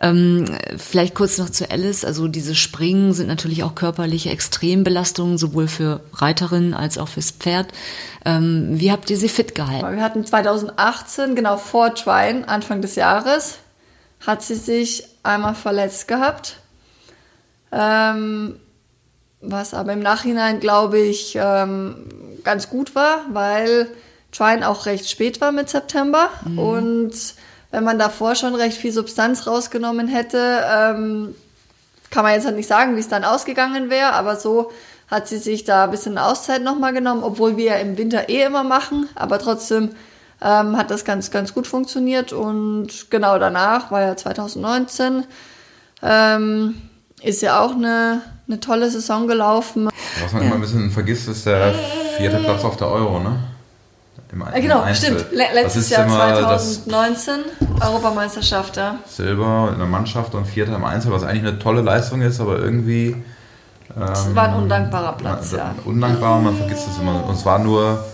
Ähm, 0.00 0.46
vielleicht 0.76 1.14
kurz 1.14 1.38
noch 1.38 1.50
zu 1.50 1.70
Alice. 1.70 2.04
Also 2.04 2.26
diese 2.26 2.56
Springen 2.56 3.12
sind 3.12 3.28
natürlich 3.28 3.62
auch 3.62 3.76
körperliche 3.76 4.30
Extrembelastungen, 4.30 5.38
sowohl 5.38 5.68
für 5.68 6.00
Reiterinnen 6.14 6.74
als 6.74 6.98
auch 6.98 7.06
fürs 7.06 7.30
Pferd. 7.30 7.68
Ähm, 8.24 8.70
wie 8.72 8.90
habt 8.90 9.08
ihr 9.08 9.16
sie 9.16 9.28
fit 9.28 9.54
gehalten? 9.54 9.94
Wir 9.94 10.02
hatten 10.02 10.26
2018, 10.26 11.36
genau 11.36 11.56
vor 11.56 11.94
Twine, 11.94 12.48
Anfang 12.48 12.82
des 12.82 12.96
Jahres, 12.96 13.58
hat 14.26 14.42
sie 14.42 14.56
sich 14.56 15.04
einmal 15.22 15.54
verletzt 15.54 16.08
gehabt. 16.08 16.56
Ähm, 17.70 18.56
was 19.40 19.74
aber 19.74 19.92
im 19.92 20.00
Nachhinein, 20.00 20.58
glaube 20.58 20.98
ich, 20.98 21.38
ähm, 21.40 22.06
ganz 22.44 22.70
gut 22.70 22.94
war, 22.94 23.20
weil 23.30 23.88
Trine 24.32 24.68
auch 24.68 24.86
recht 24.86 25.08
spät 25.08 25.40
war 25.40 25.52
mit 25.52 25.68
September. 25.68 26.28
Mhm. 26.44 26.58
Und 26.58 27.14
wenn 27.70 27.84
man 27.84 27.98
davor 27.98 28.34
schon 28.34 28.54
recht 28.54 28.78
viel 28.78 28.92
Substanz 28.92 29.46
rausgenommen 29.46 30.08
hätte, 30.08 30.64
ähm, 30.70 31.34
kann 32.10 32.22
man 32.22 32.34
jetzt 32.34 32.46
halt 32.46 32.56
nicht 32.56 32.68
sagen, 32.68 32.94
wie 32.94 33.00
es 33.00 33.08
dann 33.08 33.24
ausgegangen 33.24 33.90
wäre, 33.90 34.12
aber 34.12 34.36
so 34.36 34.70
hat 35.08 35.28
sie 35.28 35.38
sich 35.38 35.64
da 35.64 35.84
ein 35.84 35.90
bisschen 35.90 36.16
Auszeit 36.18 36.62
nochmal 36.62 36.92
genommen, 36.92 37.24
obwohl 37.24 37.56
wir 37.56 37.64
ja 37.64 37.74
im 37.76 37.98
Winter 37.98 38.28
eh 38.28 38.44
immer 38.44 38.62
machen, 38.62 39.08
aber 39.16 39.38
trotzdem 39.38 39.90
ähm, 40.40 40.76
hat 40.76 40.90
das 40.90 41.04
ganz, 41.04 41.30
ganz 41.30 41.54
gut 41.54 41.66
funktioniert 41.66 42.32
und 42.32 43.10
genau 43.10 43.38
danach 43.38 43.90
war 43.90 44.02
ja 44.02 44.16
2019, 44.16 45.24
ähm, 46.02 46.82
ist 47.22 47.42
ja 47.42 47.60
auch 47.60 47.72
eine, 47.72 48.22
eine 48.46 48.60
tolle 48.60 48.90
Saison 48.90 49.26
gelaufen. 49.26 49.88
Was 50.22 50.32
man 50.32 50.42
ja. 50.42 50.48
immer 50.48 50.56
ein 50.56 50.60
bisschen 50.60 50.90
vergisst, 50.90 51.28
ist 51.28 51.46
der 51.46 51.74
vierte 52.16 52.38
Platz 52.38 52.64
auf 52.64 52.76
der 52.76 52.88
Euro, 52.88 53.20
ne? 53.20 53.38
Im, 54.34 54.40
ja, 54.40 54.60
genau, 54.60 54.80
Einzel. 54.82 55.20
stimmt. 55.20 55.32
Letztes 55.32 55.90
Jahr 55.90 56.08
2019 56.08 57.34
Europameisterschaft, 57.80 58.76
ja. 58.76 58.98
Silber 59.06 59.70
in 59.72 59.78
der 59.78 59.86
Mannschaft 59.86 60.34
und 60.34 60.44
Vierter 60.46 60.74
im 60.74 60.84
Einzel, 60.84 61.12
was 61.12 61.22
eigentlich 61.22 61.46
eine 61.46 61.58
tolle 61.60 61.82
Leistung 61.82 62.20
ist, 62.20 62.40
aber 62.40 62.58
irgendwie. 62.58 63.16
Es 64.12 64.26
ähm, 64.26 64.34
war 64.34 64.48
ein 64.48 64.54
undankbarer 64.54 65.12
Platz, 65.12 65.52
ja. 65.52 65.58
ja. 65.58 65.74
Undankbar, 65.84 66.40
man 66.40 66.56
vergisst 66.56 66.88
es 66.90 66.98
immer. 66.98 67.24
Und 67.24 67.34
es 67.34 67.44
war 67.44 67.60
nur 67.60 68.04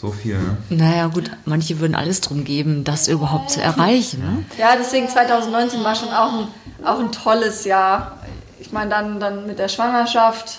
so 0.00 0.10
viel, 0.10 0.38
ne? 0.38 0.56
Naja, 0.70 1.08
gut, 1.08 1.30
manche 1.44 1.80
würden 1.80 1.94
alles 1.94 2.22
drum 2.22 2.44
geben, 2.44 2.84
das 2.84 3.06
überhaupt 3.08 3.50
zu 3.50 3.60
erreichen. 3.60 4.20
Ne? 4.20 4.44
Ja, 4.58 4.70
deswegen 4.78 5.08
2019 5.08 5.84
war 5.84 5.94
schon 5.94 6.08
auch 6.08 6.32
ein, 6.32 6.48
auch 6.84 6.98
ein 6.98 7.12
tolles 7.12 7.64
Jahr. 7.64 8.18
Ich 8.66 8.72
meine, 8.72 8.90
dann, 8.90 9.20
dann 9.20 9.46
mit 9.46 9.60
der 9.60 9.68
Schwangerschaft 9.68 10.58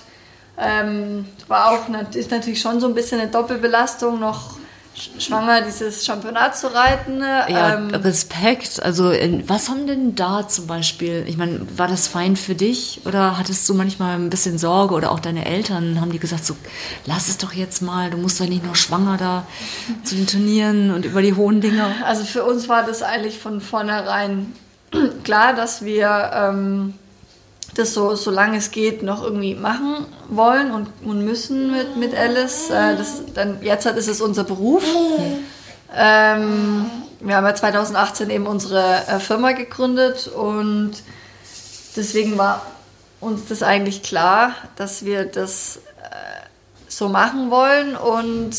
ähm, 0.57 1.25
war 1.49 1.71
auch, 1.71 1.89
ist 2.15 2.31
natürlich 2.31 2.61
schon 2.61 2.79
so 2.79 2.87
ein 2.87 2.93
bisschen 2.93 3.19
eine 3.19 3.29
Doppelbelastung, 3.29 4.19
noch 4.19 4.57
schwanger 5.19 5.61
dieses 5.61 6.05
Championat 6.05 6.57
zu 6.57 6.73
reiten. 6.73 7.19
Ja, 7.21 7.75
ähm, 7.75 7.89
Respekt. 7.93 8.81
Also 8.81 9.11
was 9.45 9.69
haben 9.69 9.85
denn 9.85 10.15
da 10.15 10.47
zum 10.47 10.67
Beispiel, 10.67 11.25
ich 11.27 11.37
meine, 11.37 11.67
war 11.77 11.87
das 11.89 12.07
fein 12.07 12.37
für 12.37 12.55
dich 12.55 13.01
oder 13.05 13.37
hattest 13.37 13.67
du 13.67 13.73
manchmal 13.73 14.15
ein 14.15 14.29
bisschen 14.29 14.57
Sorge 14.57 14.95
oder 14.95 15.11
auch 15.11 15.19
deine 15.19 15.45
Eltern, 15.45 15.99
haben 15.99 16.11
die 16.11 16.17
gesagt, 16.17 16.45
so 16.45 16.55
lass 17.05 17.27
es 17.27 17.37
doch 17.37 17.51
jetzt 17.51 17.81
mal, 17.81 18.09
du 18.09 18.17
musst 18.17 18.39
doch 18.39 18.47
nicht 18.47 18.65
nur 18.65 18.75
schwanger 18.75 19.17
da 19.17 19.45
zu 20.03 20.15
den 20.15 20.25
Turnieren 20.27 20.91
und 20.91 21.05
über 21.05 21.21
die 21.21 21.33
hohen 21.33 21.59
Dinge. 21.61 21.93
Also 22.05 22.23
für 22.23 22.45
uns 22.45 22.69
war 22.69 22.83
das 22.83 23.03
eigentlich 23.03 23.37
von 23.37 23.59
vornherein 23.59 24.53
klar, 25.23 25.53
dass 25.53 25.83
wir... 25.83 26.31
Ähm, 26.33 26.93
das 27.77 27.93
so, 27.93 28.15
solange 28.15 28.57
es 28.57 28.71
geht, 28.71 29.03
noch 29.03 29.23
irgendwie 29.23 29.55
machen 29.55 30.05
wollen 30.29 30.71
und, 30.71 30.89
und 31.03 31.23
müssen 31.23 31.71
mit, 31.71 31.95
mit 31.95 32.15
Alice. 32.15 32.69
Äh, 32.69 32.95
das, 32.95 33.21
dann, 33.33 33.61
jetzt 33.61 33.85
halt 33.85 33.97
ist 33.97 34.07
es 34.07 34.21
unser 34.21 34.43
Beruf. 34.43 34.83
Ähm, 35.95 36.85
wir 37.19 37.35
haben 37.35 37.45
ja 37.45 37.55
2018 37.55 38.29
eben 38.29 38.45
unsere 38.45 39.07
äh, 39.07 39.19
Firma 39.19 39.53
gegründet 39.53 40.27
und 40.27 40.93
deswegen 41.95 42.37
war 42.37 42.65
uns 43.19 43.47
das 43.47 43.63
eigentlich 43.63 44.03
klar, 44.03 44.51
dass 44.75 45.05
wir 45.05 45.25
das 45.25 45.77
äh, 45.77 46.09
so 46.87 47.09
machen 47.09 47.49
wollen 47.49 47.95
und 47.95 48.51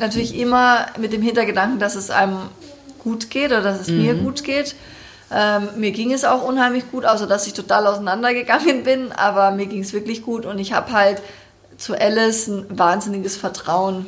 natürlich 0.00 0.36
immer 0.38 0.86
mit 0.98 1.12
dem 1.12 1.22
Hintergedanken, 1.22 1.78
dass 1.78 1.94
es 1.94 2.10
einem 2.10 2.38
gut 2.98 3.30
geht 3.30 3.46
oder 3.46 3.62
dass 3.62 3.80
es 3.80 3.88
mhm. 3.88 4.02
mir 4.02 4.14
gut 4.14 4.44
geht. 4.44 4.74
Ähm, 5.34 5.68
mir 5.76 5.92
ging 5.92 6.12
es 6.12 6.24
auch 6.24 6.42
unheimlich 6.42 6.90
gut, 6.90 7.06
außer 7.06 7.26
dass 7.26 7.46
ich 7.46 7.54
total 7.54 7.86
auseinandergegangen 7.86 8.82
bin, 8.84 9.12
aber 9.12 9.50
mir 9.50 9.66
ging 9.66 9.80
es 9.82 9.92
wirklich 9.92 10.22
gut 10.22 10.44
und 10.44 10.58
ich 10.58 10.72
habe 10.72 10.92
halt 10.92 11.22
zu 11.78 11.94
Alice 11.98 12.48
ein 12.48 12.66
wahnsinniges 12.68 13.36
Vertrauen. 13.36 14.06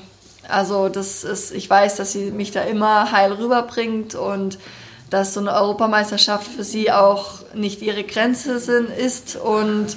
Also 0.48 0.88
das 0.88 1.24
ist, 1.24 1.52
ich 1.52 1.68
weiß, 1.68 1.96
dass 1.96 2.12
sie 2.12 2.30
mich 2.30 2.50
da 2.50 2.60
immer 2.62 3.10
heil 3.10 3.32
rüberbringt 3.32 4.14
und 4.14 4.58
dass 5.08 5.32
so 5.32 5.40
eine 5.40 5.54
Europameisterschaft 5.54 6.46
für 6.46 6.64
sie 6.64 6.90
auch 6.92 7.40
nicht 7.54 7.80
ihre 7.82 8.04
Grenze 8.04 8.58
sind, 8.58 8.90
ist 8.90 9.36
und 9.36 9.96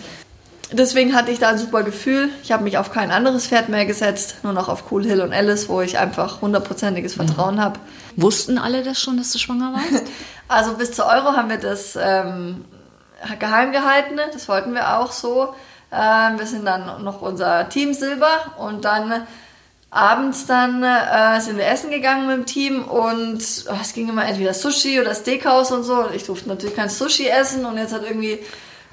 deswegen 0.71 1.15
hatte 1.15 1.31
ich 1.31 1.39
da 1.39 1.49
ein 1.49 1.57
super 1.57 1.83
Gefühl. 1.83 2.29
Ich 2.43 2.51
habe 2.51 2.63
mich 2.63 2.77
auf 2.77 2.91
kein 2.91 3.11
anderes 3.11 3.47
Pferd 3.47 3.69
mehr 3.69 3.85
gesetzt, 3.85 4.43
nur 4.43 4.53
noch 4.53 4.69
auf 4.69 4.91
Cool 4.91 5.05
Hill 5.05 5.21
und 5.21 5.33
Alice, 5.33 5.69
wo 5.69 5.81
ich 5.81 5.97
einfach 5.97 6.41
hundertprozentiges 6.41 7.15
Vertrauen 7.15 7.55
mhm. 7.55 7.61
habe. 7.61 7.79
Wussten 8.15 8.57
alle 8.57 8.83
das 8.83 8.99
schon, 8.99 9.17
dass 9.17 9.31
du 9.31 9.39
schwanger 9.39 9.73
warst? 9.73 10.03
also 10.47 10.73
bis 10.73 10.91
zur 10.91 11.05
Euro 11.05 11.33
haben 11.33 11.49
wir 11.49 11.57
das 11.57 11.97
ähm, 12.01 12.65
geheim 13.39 13.71
gehalten. 13.71 14.19
Das 14.33 14.47
wollten 14.49 14.73
wir 14.73 14.97
auch 14.99 15.11
so. 15.11 15.53
Ähm, 15.91 16.37
wir 16.37 16.45
sind 16.45 16.65
dann 16.65 17.03
noch 17.03 17.21
unser 17.21 17.69
Team 17.69 17.93
Silber 17.93 18.53
und 18.57 18.83
dann 18.83 19.25
abends 19.89 20.45
dann 20.45 20.83
äh, 20.83 21.39
sind 21.39 21.57
wir 21.57 21.65
essen 21.65 21.91
gegangen 21.91 22.27
mit 22.27 22.37
dem 22.37 22.45
Team 22.45 22.83
und 22.83 23.41
oh, 23.69 23.77
es 23.81 23.93
ging 23.93 24.09
immer 24.09 24.25
entweder 24.25 24.53
Sushi 24.53 24.99
oder 24.99 25.15
Steakhouse 25.15 25.71
und 25.71 25.83
so. 25.83 26.09
Ich 26.13 26.25
durfte 26.25 26.49
natürlich 26.49 26.75
kein 26.75 26.89
Sushi 26.89 27.27
essen 27.27 27.65
und 27.65 27.77
jetzt 27.77 27.93
hat 27.93 28.03
irgendwie 28.03 28.39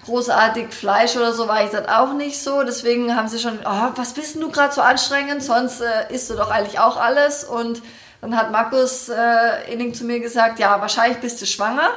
großartig 0.05 0.73
Fleisch 0.73 1.17
oder 1.17 1.33
so 1.33 1.49
war 1.49 1.65
ich 1.65 1.71
das 1.71 1.89
auch 1.89 2.13
nicht 2.13 2.41
so. 2.41 2.63
Deswegen 2.63 3.15
haben 3.17 3.29
sie 3.29 3.39
schon, 3.39 3.59
oh, 3.65 3.91
was 3.97 4.15
bist 4.15 4.37
du 4.37 4.51
gerade 4.51 4.75
so 4.75 4.81
anstrengend? 4.81 5.43
Sonst 5.43 5.81
äh, 5.81 6.13
isst 6.13 6.31
du 6.31 6.35
doch 6.35 6.51
eigentlich 6.51 6.79
auch 6.79 6.97
alles. 6.97 7.45
Und 7.45 7.83
dann 8.21 8.37
hat 8.37 8.53
Markus 8.53 9.09
äh, 9.09 9.73
Inning 9.73 9.95
zu 9.95 10.05
mir 10.05 10.21
gesagt, 10.21 10.59
ja, 10.59 10.81
wahrscheinlich 10.81 11.19
bist 11.19 11.41
du 11.43 11.47
schwanger. 11.47 11.89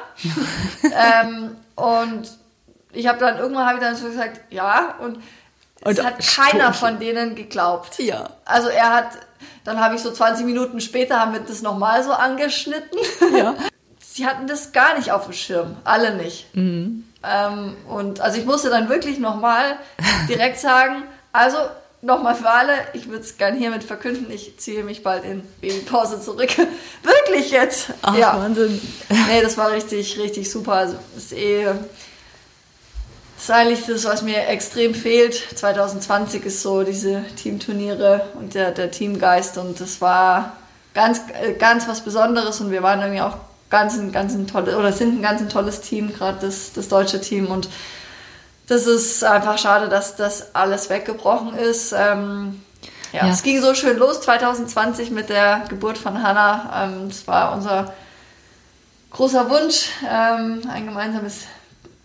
ähm, 0.83 1.55
und 1.75 2.29
ich 2.93 3.07
habe 3.07 3.19
dann 3.19 3.37
irgendwann 3.37 3.65
habe 3.65 3.77
ich 3.77 3.83
dann 3.83 3.95
so 3.95 4.07
gesagt, 4.07 4.41
ja. 4.49 4.95
Und 4.99 5.19
es 5.81 6.03
hat 6.03 6.15
keiner 6.19 6.73
von 6.73 6.99
denen 6.99 7.35
geglaubt. 7.35 7.99
Ja. 7.99 8.29
Also 8.45 8.69
er 8.69 8.93
hat 8.93 9.09
dann 9.67 9.81
habe 9.81 9.95
ich 9.95 10.01
so 10.01 10.11
20 10.11 10.45
Minuten 10.45 10.79
später 10.79 11.19
haben 11.19 11.33
wir 11.33 11.41
das 11.41 11.61
nochmal 11.61 12.01
so 12.01 12.13
angeschnitten. 12.13 12.97
Ja. 13.35 13.55
Sie 13.99 14.25
hatten 14.25 14.47
das 14.47 14.71
gar 14.71 14.97
nicht 14.97 15.11
auf 15.11 15.25
dem 15.25 15.33
Schirm, 15.33 15.75
alle 15.83 16.15
nicht. 16.15 16.55
Mhm. 16.55 17.03
Ähm, 17.23 17.75
und 17.87 18.21
also 18.21 18.37
ich 18.37 18.45
musste 18.45 18.69
dann 18.69 18.89
wirklich 18.89 19.19
nochmal 19.19 19.77
direkt 20.29 20.59
sagen, 20.59 21.03
also 21.31 21.57
nochmal 22.01 22.35
für 22.35 22.49
alle, 22.49 22.73
ich 22.93 23.07
würde 23.09 23.21
es 23.21 23.37
gerne 23.37 23.57
hiermit 23.57 23.83
verkünden, 23.83 24.31
ich 24.31 24.57
ziehe 24.59 24.83
mich 24.83 25.03
bald 25.03 25.25
in 25.25 25.41
Babypause 25.61 26.21
zurück. 26.21 26.49
Wirklich 27.03 27.51
jetzt. 27.51 27.89
Ach, 28.01 28.15
ja. 28.15 28.37
Wahnsinn. 28.39 28.79
Nee, 29.09 29.41
das 29.41 29.57
war 29.57 29.71
richtig, 29.71 30.19
richtig 30.19 30.49
super. 30.49 30.73
Also 30.73 30.95
ist 31.15 31.33
eh 31.33 31.67
das 33.37 33.43
ist 33.43 33.51
eigentlich 33.51 33.85
das, 33.85 34.05
was 34.05 34.23
mir 34.23 34.47
extrem 34.47 34.95
fehlt. 34.95 35.35
2020 35.35 36.43
ist 36.43 36.63
so 36.63 36.81
diese 36.81 37.23
Teamturniere 37.35 38.25
und 38.33 38.55
der, 38.55 38.71
der 38.71 38.89
Teamgeist 38.89 39.59
und 39.59 39.79
das 39.79 40.01
war 40.01 40.53
ganz, 40.95 41.21
ganz 41.59 41.87
was 41.87 42.01
Besonderes 42.01 42.59
und 42.61 42.71
wir 42.71 42.81
waren 42.81 42.99
irgendwie 42.99 43.21
auch 43.21 43.37
ganz 43.69 43.97
ein, 43.97 44.11
ganz 44.11 44.33
ein 44.33 44.47
tolles, 44.47 44.75
oder 44.75 44.91
sind 44.91 45.19
ein 45.19 45.21
ganz 45.21 45.41
ein 45.41 45.49
tolles 45.49 45.81
Team, 45.81 46.13
gerade 46.13 46.39
das, 46.41 46.73
das 46.73 46.87
deutsche 46.87 47.21
Team 47.21 47.47
und 47.47 47.69
das 48.67 48.85
ist 48.85 49.23
einfach 49.23 49.57
schade, 49.57 49.87
dass 49.87 50.15
das 50.15 50.53
alles 50.53 50.89
weggebrochen 50.89 51.55
ist. 51.57 51.93
Ähm, 51.93 52.61
ja, 53.13 53.25
ja, 53.25 53.31
es 53.31 53.41
ging 53.41 53.61
so 53.61 53.73
schön 53.73 53.97
los 53.97 54.21
2020 54.21 55.11
mit 55.11 55.29
der 55.29 55.63
Geburt 55.69 55.97
von 55.97 56.21
Hannah. 56.21 56.83
Ähm, 56.83 57.07
das 57.07 57.25
war 57.27 57.53
unser 57.53 57.93
großer 59.11 59.49
Wunsch, 59.49 59.87
ähm, 60.03 60.61
ein 60.69 60.85
gemeinsames 60.85 61.43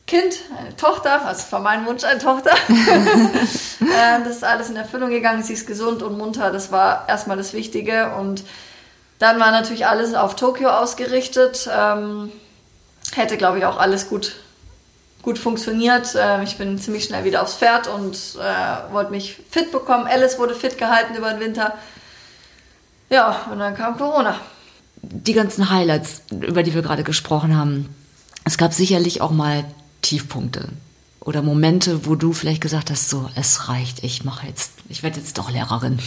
Kind, 0.06 0.36
eine 0.56 0.76
Tochter, 0.76 1.26
also 1.26 1.50
war 1.50 1.60
mein 1.60 1.84
Wunsch 1.84 2.04
eine 2.04 2.20
Tochter. 2.20 2.52
ähm, 2.68 4.24
das 4.24 4.36
ist 4.36 4.44
alles 4.44 4.70
in 4.70 4.76
Erfüllung 4.76 5.10
gegangen, 5.10 5.42
sie 5.42 5.54
ist 5.54 5.66
gesund 5.66 6.02
und 6.02 6.16
munter, 6.16 6.52
das 6.52 6.70
war 6.70 7.08
erstmal 7.08 7.36
das 7.36 7.52
Wichtige. 7.54 8.14
Und 8.14 8.44
dann 9.22 9.38
war 9.40 9.50
natürlich 9.50 9.86
alles 9.86 10.14
auf 10.14 10.36
Tokio 10.36 10.68
ausgerichtet. 10.68 11.68
Ähm, 11.72 12.32
hätte, 13.14 13.36
glaube 13.36 13.58
ich, 13.58 13.64
auch 13.64 13.78
alles 13.78 14.08
gut 14.08 14.34
gut 15.22 15.38
funktioniert. 15.38 16.16
Ähm, 16.18 16.42
ich 16.42 16.58
bin 16.58 16.78
ziemlich 16.78 17.04
schnell 17.04 17.24
wieder 17.24 17.42
aufs 17.42 17.54
Pferd 17.54 17.86
und 17.86 18.16
äh, 18.40 18.92
wollte 18.92 19.12
mich 19.12 19.36
fit 19.50 19.70
bekommen. 19.70 20.08
Alice 20.08 20.38
wurde 20.38 20.54
fit 20.54 20.76
gehalten 20.76 21.14
über 21.14 21.30
den 21.30 21.40
Winter. 21.40 21.74
Ja, 23.08 23.46
und 23.50 23.60
dann 23.60 23.76
kam 23.76 23.96
Corona. 23.96 24.34
Die 25.02 25.32
ganzen 25.32 25.70
Highlights, 25.70 26.22
über 26.30 26.62
die 26.62 26.74
wir 26.74 26.82
gerade 26.82 27.04
gesprochen 27.04 27.56
haben. 27.56 27.94
Es 28.44 28.58
gab 28.58 28.72
sicherlich 28.72 29.20
auch 29.20 29.30
mal 29.30 29.64
Tiefpunkte 30.00 30.68
oder 31.24 31.42
Momente, 31.42 32.06
wo 32.06 32.14
du 32.14 32.32
vielleicht 32.32 32.60
gesagt 32.60 32.90
hast, 32.90 33.08
so, 33.08 33.30
es 33.36 33.68
reicht, 33.68 34.02
ich 34.02 34.24
mache 34.24 34.46
jetzt, 34.46 34.72
ich 34.88 35.02
werde 35.02 35.20
jetzt 35.20 35.38
doch 35.38 35.50
Lehrerin. 35.50 35.98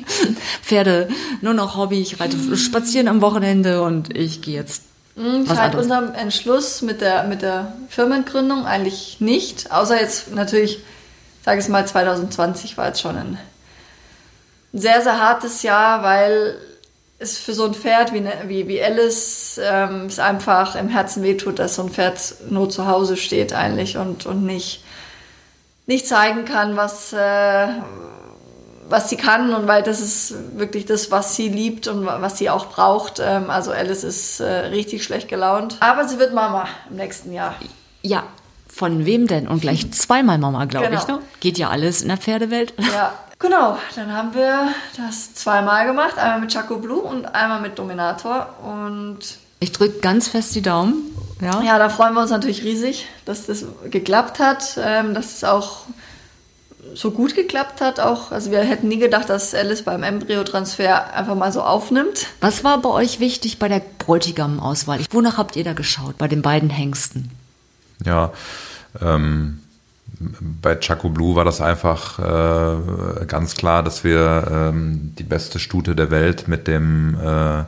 Pferde, 0.62 1.08
nur 1.40 1.54
noch 1.54 1.76
Hobby, 1.76 2.00
ich 2.00 2.20
reite 2.20 2.56
spazieren 2.56 3.08
am 3.08 3.20
Wochenende 3.20 3.82
und 3.82 4.16
ich 4.16 4.42
gehe 4.42 4.54
jetzt 4.54 4.82
hm, 5.16 5.46
Seit 5.46 5.76
unserem 5.76 6.12
Entschluss 6.14 6.82
mit 6.82 7.00
der, 7.00 7.24
mit 7.24 7.42
der 7.42 7.74
Firmengründung 7.88 8.66
eigentlich 8.66 9.20
nicht. 9.20 9.70
Außer 9.70 10.00
jetzt 10.00 10.34
natürlich, 10.34 10.80
sage 11.44 11.60
ich 11.60 11.68
mal, 11.68 11.86
2020 11.86 12.76
war 12.76 12.88
jetzt 12.88 13.00
schon 13.00 13.16
ein 13.16 13.38
sehr, 14.72 15.02
sehr 15.02 15.20
hartes 15.20 15.62
Jahr, 15.62 16.02
weil 16.02 16.56
es 17.24 17.38
für 17.38 17.54
so 17.54 17.64
ein 17.64 17.74
Pferd 17.74 18.12
wie, 18.12 18.24
wie, 18.46 18.68
wie 18.68 18.82
Alice 18.82 19.60
ähm, 19.62 20.06
es 20.06 20.18
einfach 20.18 20.76
im 20.76 20.88
Herzen 20.88 21.22
wehtut, 21.22 21.58
dass 21.58 21.76
so 21.76 21.82
ein 21.82 21.90
Pferd 21.90 22.18
nur 22.50 22.70
zu 22.70 22.86
Hause 22.86 23.16
steht 23.16 23.52
eigentlich 23.52 23.96
und, 23.96 24.26
und 24.26 24.44
nicht, 24.44 24.84
nicht 25.86 26.06
zeigen 26.06 26.44
kann, 26.44 26.76
was, 26.76 27.12
äh, 27.12 27.68
was 28.88 29.10
sie 29.10 29.16
kann 29.16 29.54
und 29.54 29.66
weil 29.66 29.82
das 29.82 30.00
ist 30.00 30.34
wirklich 30.58 30.86
das, 30.86 31.10
was 31.10 31.34
sie 31.34 31.48
liebt 31.48 31.88
und 31.88 32.06
was 32.06 32.38
sie 32.38 32.50
auch 32.50 32.66
braucht. 32.66 33.20
Ähm, 33.20 33.50
also 33.50 33.72
Alice 33.72 34.04
ist 34.04 34.40
äh, 34.40 34.66
richtig 34.66 35.02
schlecht 35.02 35.28
gelaunt. 35.28 35.76
Aber 35.80 36.06
sie 36.06 36.18
wird 36.18 36.34
Mama 36.34 36.68
im 36.90 36.96
nächsten 36.96 37.32
Jahr. 37.32 37.54
Ja, 38.02 38.24
von 38.68 39.06
wem 39.06 39.26
denn? 39.26 39.46
Und 39.46 39.60
gleich 39.60 39.90
zweimal 39.92 40.38
Mama, 40.38 40.64
glaube 40.64 40.88
genau. 40.88 41.00
ich. 41.00 41.06
Ne? 41.06 41.20
Geht 41.40 41.58
ja 41.58 41.70
alles 41.70 42.02
in 42.02 42.08
der 42.08 42.16
Pferdewelt. 42.16 42.74
Ja, 42.78 43.14
genau. 43.38 43.78
Dann 43.94 44.12
haben 44.12 44.34
wir 44.34 44.68
das 44.96 45.34
zweimal 45.34 45.86
gemacht. 45.86 46.18
Einmal 46.18 46.40
mit 46.40 46.52
Chaco 46.52 46.78
Blue 46.78 47.00
und 47.00 47.26
einmal 47.26 47.60
mit 47.60 47.78
Dominator. 47.78 48.48
Und 48.62 49.18
ich 49.60 49.72
drücke 49.72 50.00
ganz 50.00 50.28
fest 50.28 50.54
die 50.54 50.62
Daumen. 50.62 51.14
Ja. 51.40 51.62
ja, 51.62 51.78
da 51.78 51.88
freuen 51.88 52.14
wir 52.14 52.22
uns 52.22 52.30
natürlich 52.30 52.62
riesig, 52.62 53.06
dass 53.24 53.46
das 53.46 53.64
geklappt 53.90 54.38
hat, 54.38 54.78
ähm, 54.82 55.14
dass 55.14 55.36
es 55.36 55.44
auch 55.44 55.84
so 56.94 57.10
gut 57.10 57.34
geklappt 57.34 57.80
hat 57.80 57.98
auch. 57.98 58.30
Also 58.30 58.50
wir 58.50 58.60
hätten 58.60 58.88
nie 58.88 58.98
gedacht, 58.98 59.28
dass 59.28 59.54
Alice 59.54 59.82
beim 59.82 60.02
Embryotransfer 60.02 61.12
einfach 61.14 61.34
mal 61.34 61.52
so 61.52 61.62
aufnimmt. 61.62 62.26
Was 62.40 62.62
war 62.62 62.78
bei 62.78 62.90
euch 62.90 63.20
wichtig 63.20 63.58
bei 63.58 63.68
der 63.68 63.80
Bräutigam-Auswahl? 63.98 65.00
Wonach 65.10 65.38
habt 65.38 65.56
ihr 65.56 65.64
da 65.64 65.72
geschaut 65.72 66.18
bei 66.18 66.28
den 66.28 66.42
beiden 66.42 66.70
Hengsten? 66.70 67.30
Ja, 68.04 68.32
ähm, 69.00 69.60
bei 70.62 70.76
Chaco 70.76 71.08
Blue 71.08 71.36
war 71.36 71.44
das 71.44 71.60
einfach 71.60 72.18
äh, 72.18 73.26
ganz 73.26 73.54
klar, 73.54 73.82
dass 73.82 74.04
wir 74.04 74.46
ähm, 74.50 75.12
die 75.18 75.24
beste 75.24 75.58
Stute 75.58 75.94
der 75.94 76.10
Welt 76.10 76.48
mit 76.48 76.68
dem 76.68 77.16
äh, 77.20 77.64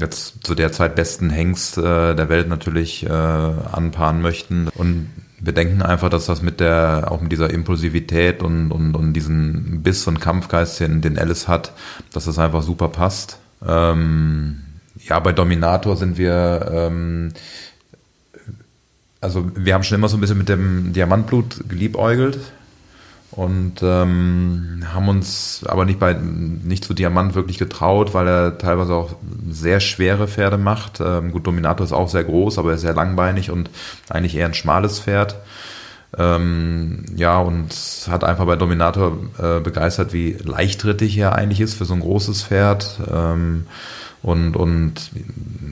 jetzt 0.00 0.46
zu 0.46 0.54
der 0.54 0.72
Zeit 0.72 0.94
besten 0.94 1.30
Hengst 1.30 1.78
äh, 1.78 2.14
der 2.14 2.28
Welt 2.28 2.48
natürlich 2.48 3.04
äh, 3.04 3.08
anpaaren 3.08 4.22
möchten. 4.22 4.68
Und 4.74 5.10
wir 5.40 5.52
denken 5.52 5.82
einfach, 5.82 6.08
dass 6.08 6.26
das 6.26 6.42
mit 6.42 6.60
der, 6.60 7.08
auch 7.10 7.20
mit 7.20 7.32
dieser 7.32 7.50
Impulsivität 7.50 8.42
und, 8.42 8.72
und, 8.72 8.94
und 8.94 9.12
diesen 9.12 9.82
Biss 9.82 10.06
und 10.06 10.20
Kampfgeist, 10.20 10.80
den, 10.80 11.00
den 11.00 11.18
Alice 11.18 11.48
hat, 11.48 11.72
dass 12.12 12.24
das 12.24 12.38
einfach 12.38 12.62
super 12.62 12.88
passt. 12.88 13.38
Ähm, 13.66 14.64
ja, 14.98 15.20
bei 15.20 15.32
Dominator 15.32 15.96
sind 15.96 16.18
wir, 16.18 16.70
ähm, 16.72 17.32
also 19.20 19.50
wir 19.54 19.74
haben 19.74 19.82
schon 19.82 19.98
immer 19.98 20.08
so 20.08 20.16
ein 20.16 20.20
bisschen 20.20 20.38
mit 20.38 20.48
dem 20.48 20.92
Diamantblut 20.92 21.68
geliebäugelt 21.68 22.38
und 23.30 23.82
ähm, 23.82 24.84
haben 24.92 25.08
uns 25.08 25.64
aber 25.66 25.84
nicht 25.84 25.98
bei 25.98 26.14
nicht 26.14 26.84
zu 26.84 26.94
Diamant 26.94 27.34
wirklich 27.34 27.58
getraut, 27.58 28.14
weil 28.14 28.26
er 28.26 28.58
teilweise 28.58 28.94
auch 28.94 29.16
sehr 29.50 29.80
schwere 29.80 30.28
Pferde 30.28 30.58
macht. 30.58 31.00
Ähm, 31.00 31.32
gut, 31.32 31.46
Dominator 31.46 31.84
ist 31.84 31.92
auch 31.92 32.08
sehr 32.08 32.24
groß, 32.24 32.58
aber 32.58 32.70
er 32.70 32.76
ist 32.76 32.80
sehr 32.80 32.94
langbeinig 32.94 33.50
und 33.50 33.70
eigentlich 34.08 34.34
eher 34.34 34.46
ein 34.46 34.54
schmales 34.54 35.00
Pferd. 35.00 35.36
Ähm, 36.16 37.04
ja, 37.16 37.38
und 37.38 37.74
hat 38.08 38.24
einfach 38.24 38.46
bei 38.46 38.56
Dominator 38.56 39.18
äh, 39.38 39.60
begeistert, 39.60 40.14
wie 40.14 40.32
leichtrittig 40.42 41.18
er 41.18 41.34
eigentlich 41.34 41.60
ist 41.60 41.74
für 41.74 41.84
so 41.84 41.94
ein 41.94 42.00
großes 42.00 42.44
Pferd. 42.44 42.98
Ähm, 43.12 43.66
und, 44.22 44.56
und 44.56 45.10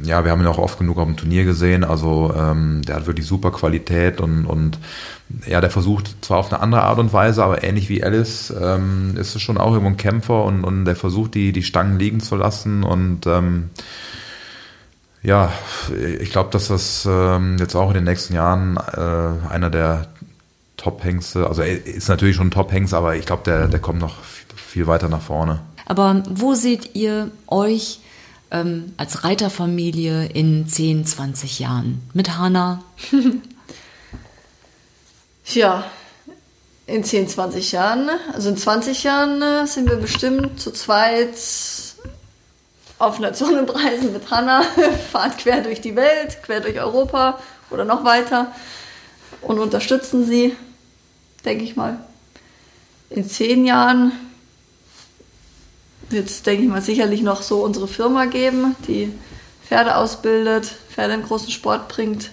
ja, 0.05 0.25
wir 0.25 0.31
haben 0.31 0.41
ihn 0.41 0.47
auch 0.47 0.59
oft 0.59 0.79
genug 0.79 0.99
auf 0.99 1.07
dem 1.07 1.17
Turnier 1.17 1.45
gesehen. 1.45 1.85
Also 1.85 2.33
ähm, 2.37 2.83
der 2.83 2.97
hat 2.97 3.07
wirklich 3.07 3.27
super 3.27 3.51
Qualität 3.51 4.21
und, 4.21 4.47
und 4.47 4.79
ja, 5.47 5.61
der 5.61 5.71
versucht 5.71 6.25
zwar 6.25 6.39
auf 6.39 6.53
eine 6.53 6.63
andere 6.63 6.83
Art 6.83 6.99
und 6.99 7.13
Weise, 7.13 7.43
aber 7.43 7.65
ähnlich 7.65 7.89
wie 7.89 8.05
Alice 8.05 8.55
ähm, 8.59 9.17
ist 9.17 9.35
es 9.35 9.43
schon 9.43 9.59
auch 9.59 9.73
irgendwo 9.73 9.91
ein 9.91 9.97
Kämpfer 9.97 10.45
und, 10.45 10.63
und 10.63 10.85
der 10.85 10.95
versucht, 10.95 11.35
die, 11.35 11.53
die 11.53 11.65
Stangen 11.65 11.99
liegen 11.99 12.21
zu 12.21 12.37
lassen. 12.37 12.85
Und 12.85 13.27
ähm, 13.27 13.71
ja, 15.23 15.53
ich 16.21 16.31
glaube, 16.31 16.51
dass 16.51 16.69
das 16.69 17.07
ähm, 17.11 17.57
jetzt 17.59 17.75
auch 17.75 17.89
in 17.89 17.95
den 17.95 18.05
nächsten 18.05 18.35
Jahren 18.35 18.77
äh, 18.77 19.49
einer 19.49 19.71
der 19.71 20.07
Top-Hengste, 20.77 21.49
also 21.49 21.63
er 21.63 21.85
ist 21.85 22.09
natürlich 22.09 22.37
schon 22.37 22.49
ein 22.49 22.53
Top-Hengst, 22.53 22.95
aber 22.95 23.17
ich 23.17 23.27
glaube, 23.27 23.43
der, 23.45 23.67
der 23.67 23.81
kommt 23.81 23.99
noch 23.99 24.23
viel 24.23 24.87
weiter 24.87 25.09
nach 25.09 25.23
vorne. 25.23 25.61
Aber 25.87 26.23
wo 26.29 26.55
seht 26.55 26.95
ihr 26.95 27.31
euch 27.49 28.01
ähm, 28.51 28.95
als 28.97 29.25
Reiterfamilie 29.25 30.27
in 30.27 30.69
10, 30.69 31.05
20 31.05 31.59
Jahren? 31.59 32.01
Mit 32.13 32.37
Hanna? 32.39 32.83
ja, 35.55 35.85
in 36.87 37.03
10, 37.03 37.29
20 37.29 37.73
Jahren, 37.73 38.11
also 38.33 38.49
in 38.49 38.57
20 38.57 39.03
Jahren 39.03 39.43
äh, 39.43 39.67
sind 39.67 39.89
wir 39.89 39.97
bestimmt 39.97 40.61
zu 40.61 40.71
zweit 40.71 41.35
auf 42.99 43.19
Nationenpreisen 43.19 44.13
mit 44.13 44.31
Hanna, 44.31 44.63
fahren 45.13 45.33
quer 45.37 45.63
durch 45.63 45.81
die 45.81 45.97
Welt, 45.97 46.39
quer 46.43 46.61
durch 46.61 46.79
Europa 46.79 47.41
oder 47.71 47.85
noch 47.85 48.05
weiter 48.05 48.53
und 49.43 49.59
unterstützen 49.59 50.25
sie, 50.25 50.57
denke 51.45 51.65
ich 51.65 51.77
mal. 51.77 51.99
In 53.11 53.29
zehn 53.29 53.67
Jahren 53.67 54.13
wird 56.17 56.29
es, 56.29 56.43
denke 56.43 56.65
ich 56.65 56.69
mal, 56.69 56.83
sicherlich 56.83 57.23
noch 57.23 57.43
so 57.43 57.63
unsere 57.63 57.87
Firma 57.87 58.25
geben, 58.25 58.75
die 58.89 59.13
Pferde 59.69 59.97
ausbildet, 59.97 60.75
Pferde 60.91 61.15
in 61.15 61.23
großen 61.23 61.51
Sport 61.51 61.89
bringt. 61.89 62.31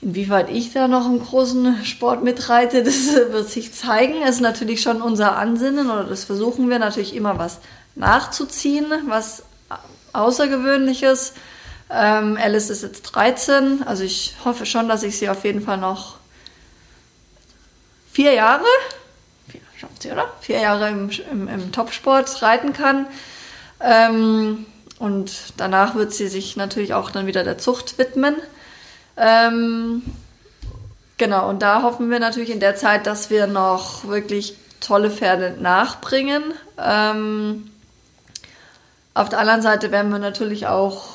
Inwieweit 0.00 0.50
ich 0.50 0.72
da 0.72 0.88
noch 0.88 1.06
im 1.06 1.24
großen 1.24 1.84
Sport 1.84 2.24
mitreite, 2.24 2.82
das 2.84 3.14
wird 3.14 3.48
sich 3.48 3.72
zeigen. 3.72 4.22
Es 4.22 4.36
ist 4.36 4.40
natürlich 4.40 4.82
schon 4.82 5.00
unser 5.00 5.36
Ansinnen 5.36 5.90
oder 5.90 6.04
das 6.04 6.24
versuchen 6.24 6.68
wir 6.68 6.78
natürlich 6.78 7.14
immer 7.14 7.38
was 7.38 7.58
nachzuziehen, 7.94 8.86
was 9.06 9.44
Außergewöhnliches. 10.12 11.34
Ähm, 11.90 12.36
Alice 12.42 12.70
ist 12.70 12.82
jetzt 12.82 13.02
13, 13.02 13.82
also 13.84 14.02
ich 14.02 14.34
hoffe 14.44 14.66
schon, 14.66 14.88
dass 14.88 15.02
ich 15.02 15.16
sie 15.16 15.28
auf 15.28 15.44
jeden 15.44 15.62
Fall 15.62 15.78
noch 15.78 16.16
vier 18.12 18.34
Jahre 18.34 18.64
sie, 19.98 20.10
oder? 20.10 20.26
Vier 20.40 20.60
Jahre 20.60 20.88
im, 20.88 21.10
im, 21.30 21.48
im 21.48 21.72
Topsport 21.72 22.42
reiten 22.42 22.72
kann. 22.72 23.06
Ähm, 23.80 24.66
und 24.98 25.32
danach 25.56 25.94
wird 25.94 26.12
sie 26.12 26.28
sich 26.28 26.56
natürlich 26.56 26.94
auch 26.94 27.10
dann 27.10 27.26
wieder 27.26 27.44
der 27.44 27.58
Zucht 27.58 27.98
widmen. 27.98 28.36
Ähm, 29.16 30.02
genau, 31.16 31.48
und 31.48 31.62
da 31.62 31.82
hoffen 31.82 32.10
wir 32.10 32.18
natürlich 32.18 32.50
in 32.50 32.60
der 32.60 32.76
Zeit, 32.76 33.06
dass 33.06 33.30
wir 33.30 33.46
noch 33.46 34.06
wirklich 34.06 34.56
tolle 34.80 35.10
Pferde 35.10 35.56
nachbringen. 35.60 36.42
Ähm, 36.78 37.70
auf 39.14 39.28
der 39.28 39.40
anderen 39.40 39.62
Seite 39.62 39.90
werden 39.90 40.12
wir 40.12 40.18
natürlich 40.18 40.66
auch 40.66 41.06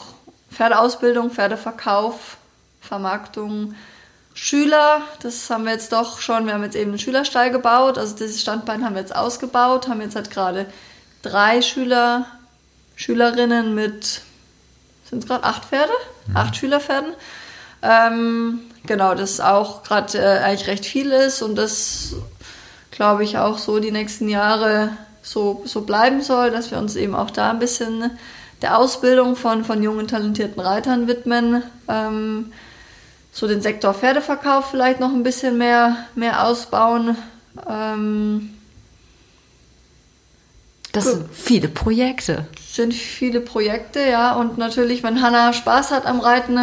Pferdeausbildung, 0.51 1.31
Pferdeverkauf, 1.31 2.37
Vermarktung, 2.81 3.75
Schüler, 4.33 5.01
das 5.21 5.49
haben 5.49 5.65
wir 5.65 5.73
jetzt 5.73 5.91
doch 5.91 6.19
schon, 6.19 6.47
wir 6.47 6.53
haben 6.53 6.63
jetzt 6.63 6.75
eben 6.75 6.91
einen 6.91 6.99
Schülerstall 6.99 7.51
gebaut, 7.51 7.97
also 7.97 8.15
dieses 8.15 8.41
Standbein 8.41 8.83
haben 8.83 8.95
wir 8.95 9.01
jetzt 9.01 9.15
ausgebaut, 9.15 9.87
haben 9.87 10.01
jetzt 10.01 10.15
halt 10.15 10.31
gerade 10.31 10.65
drei 11.21 11.61
Schüler, 11.61 12.25
Schülerinnen 12.95 13.75
mit, 13.75 14.21
sind 15.09 15.23
es 15.23 15.27
gerade 15.27 15.43
acht 15.43 15.65
Pferde? 15.65 15.93
Mhm. 16.27 16.37
Acht 16.37 16.55
Schülerpferden. 16.55 17.13
Ähm, 17.83 18.61
genau, 18.85 19.13
das 19.13 19.39
auch 19.39 19.83
gerade 19.83 20.17
äh, 20.17 20.39
eigentlich 20.39 20.67
recht 20.67 20.85
viel 20.85 21.11
ist 21.11 21.41
und 21.41 21.55
das 21.55 22.15
glaube 22.91 23.23
ich 23.23 23.37
auch 23.37 23.57
so 23.57 23.79
die 23.79 23.91
nächsten 23.91 24.29
Jahre 24.29 24.91
so, 25.21 25.63
so 25.65 25.81
bleiben 25.81 26.21
soll, 26.21 26.51
dass 26.51 26.71
wir 26.71 26.77
uns 26.77 26.95
eben 26.95 27.15
auch 27.15 27.31
da 27.31 27.51
ein 27.51 27.59
bisschen 27.59 28.11
der 28.61 28.77
Ausbildung 28.77 29.35
von, 29.35 29.63
von 29.65 29.83
jungen, 29.83 30.07
talentierten 30.07 30.61
Reitern 30.61 31.07
widmen. 31.07 31.63
Ähm, 31.87 32.51
so 33.33 33.47
den 33.47 33.61
Sektor 33.61 33.93
Pferdeverkauf 33.93 34.69
vielleicht 34.69 34.99
noch 34.99 35.11
ein 35.11 35.23
bisschen 35.23 35.57
mehr, 35.57 35.97
mehr 36.15 36.45
ausbauen. 36.45 37.17
Ähm, 37.67 38.51
das 40.91 41.05
sind 41.05 41.25
viele 41.33 41.67
Projekte. 41.67 42.45
Sind 42.63 42.93
viele 42.93 43.41
Projekte, 43.41 43.99
ja. 43.99 44.35
Und 44.35 44.59
natürlich, 44.59 45.01
wenn 45.01 45.23
Hanna 45.23 45.51
Spaß 45.51 45.89
hat 45.89 46.05
am 46.05 46.19
Reiten, 46.19 46.59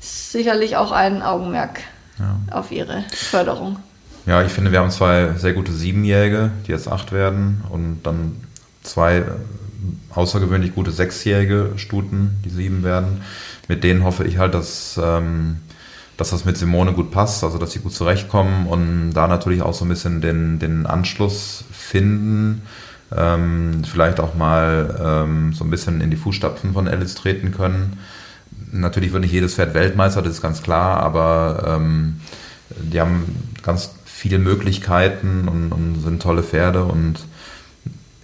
ist 0.00 0.32
sicherlich 0.32 0.76
auch 0.76 0.92
ein 0.92 1.20
Augenmerk 1.20 1.80
ja. 2.18 2.38
auf 2.50 2.72
ihre 2.72 3.04
Förderung. 3.12 3.78
Ja, 4.24 4.42
ich 4.42 4.52
finde, 4.52 4.72
wir 4.72 4.80
haben 4.80 4.90
zwei 4.90 5.34
sehr 5.36 5.52
gute 5.52 5.72
Siebenjährige, 5.72 6.50
die 6.66 6.72
jetzt 6.72 6.88
acht 6.88 7.12
werden, 7.12 7.62
und 7.70 8.02
dann 8.02 8.40
zwei 8.82 9.24
außergewöhnlich 10.14 10.74
gute 10.74 10.90
Sechsjährige 10.90 11.72
Stuten, 11.76 12.40
die 12.44 12.50
sieben 12.50 12.82
werden. 12.82 13.22
Mit 13.68 13.84
denen 13.84 14.04
hoffe 14.04 14.24
ich 14.24 14.38
halt, 14.38 14.54
dass, 14.54 14.98
ähm, 15.02 15.58
dass 16.18 16.30
das 16.30 16.44
mit 16.44 16.58
Simone 16.58 16.92
gut 16.92 17.10
passt, 17.12 17.44
also 17.44 17.56
dass 17.58 17.72
sie 17.72 17.78
gut 17.78 17.94
zurechtkommen 17.94 18.66
und 18.66 19.12
da 19.14 19.28
natürlich 19.28 19.62
auch 19.62 19.72
so 19.72 19.84
ein 19.84 19.88
bisschen 19.88 20.20
den, 20.20 20.58
den 20.58 20.84
Anschluss 20.84 21.64
finden. 21.70 22.62
Ähm, 23.16 23.84
vielleicht 23.90 24.20
auch 24.20 24.34
mal 24.34 25.24
ähm, 25.26 25.54
so 25.54 25.64
ein 25.64 25.70
bisschen 25.70 26.02
in 26.02 26.10
die 26.10 26.16
Fußstapfen 26.16 26.74
von 26.74 26.88
Alice 26.88 27.14
treten 27.14 27.52
können. 27.52 27.98
Natürlich 28.72 29.12
wird 29.12 29.22
nicht 29.22 29.32
jedes 29.32 29.54
Pferd 29.54 29.72
Weltmeister, 29.74 30.20
das 30.20 30.32
ist 30.32 30.42
ganz 30.42 30.60
klar, 30.60 30.98
aber 30.98 31.78
ähm, 31.78 32.20
die 32.68 33.00
haben 33.00 33.24
ganz 33.62 33.92
viele 34.04 34.38
Möglichkeiten 34.38 35.46
und, 35.48 35.70
und 35.70 36.02
sind 36.02 36.20
tolle 36.20 36.42
Pferde 36.42 36.82
und 36.84 37.20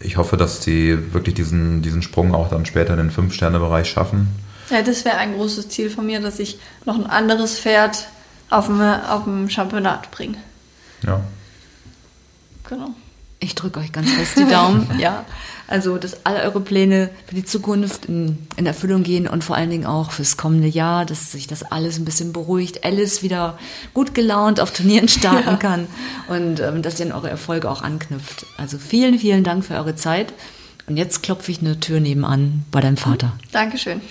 ich 0.01 0.17
hoffe, 0.17 0.37
dass 0.37 0.63
sie 0.63 1.15
wirklich 1.15 1.37
diesen, 1.37 1.81
diesen 1.81 2.03
Sprung 2.03 2.35
auch 2.35 2.51
dann 2.51 2.67
später 2.67 2.93
in 2.93 2.99
den 2.99 3.11
Fünf-Sterne-Bereich 3.11 3.89
schaffen. 3.89 4.29
Ja, 4.71 4.83
das 4.83 5.05
wäre 5.05 5.17
ein 5.17 5.35
großes 5.35 5.69
Ziel 5.69 5.91
von 5.91 6.07
mir, 6.07 6.21
dass 6.21 6.39
ich 6.39 6.59
noch 6.85 6.97
ein 6.97 7.07
anderes 7.07 7.59
Pferd 7.59 8.07
auf 8.51 8.67
dem, 8.67 8.81
auf 8.81 9.25
dem 9.25 9.51
Championat 9.51 10.11
bringe. 10.11 10.39
Ja. 11.07 11.21
Genau. 12.69 12.91
Ich 13.41 13.55
drücke 13.55 13.81
euch 13.81 13.93
ganz 13.93 14.11
fest 14.11 14.39
die 14.39 14.47
Daumen. 14.47 14.89
ja. 14.99 15.27
Also, 15.67 15.97
dass 15.97 16.25
alle 16.25 16.43
eure 16.43 16.61
Pläne 16.61 17.11
für 17.27 17.35
die 17.35 17.45
Zukunft 17.45 18.07
in, 18.07 18.39
in, 18.57 18.67
Erfüllung 18.67 19.03
gehen 19.03 19.27
und 19.27 19.45
vor 19.45 19.57
allen 19.57 19.71
Dingen 19.71 19.87
auch 19.87 20.12
fürs 20.12 20.37
kommende 20.37 20.69
Jahr, 20.69 21.07
dass 21.07 21.33
sich 21.33 21.47
das 21.47 21.62
alles 21.62 21.99
ein 21.99 22.05
bisschen 22.05 22.33
beruhigt, 22.33 22.85
Alice 22.85 23.23
wieder 23.23 23.59
gut 23.95 24.15
gelaunt 24.15 24.61
auf 24.61 24.73
Turnieren 24.73 25.09
starten 25.09 25.47
ja. 25.47 25.57
kann 25.57 25.87
und 26.29 26.61
ähm, 26.61 26.83
dass 26.83 27.01
ihr 27.01 27.07
an 27.07 27.12
eure 27.12 27.31
Erfolge 27.31 27.71
auch 27.71 27.83
anknüpft. 27.83 28.47
Also 28.59 28.79
vielen, 28.79 29.19
vielen 29.19 29.43
Dank 29.45 29.65
für 29.65 29.75
eure 29.75 29.97
Zeit. 29.97 30.33
Und 30.87 30.99
jetzt 30.99 31.23
klopfe 31.23 31.51
ich 31.51 31.61
eine 31.61 31.81
Tür 31.81 31.99
nebenan 31.99 32.65
bei 32.71 32.83
deinem 32.83 32.99
Vater. 32.99 33.33
Dankeschön. 33.53 34.03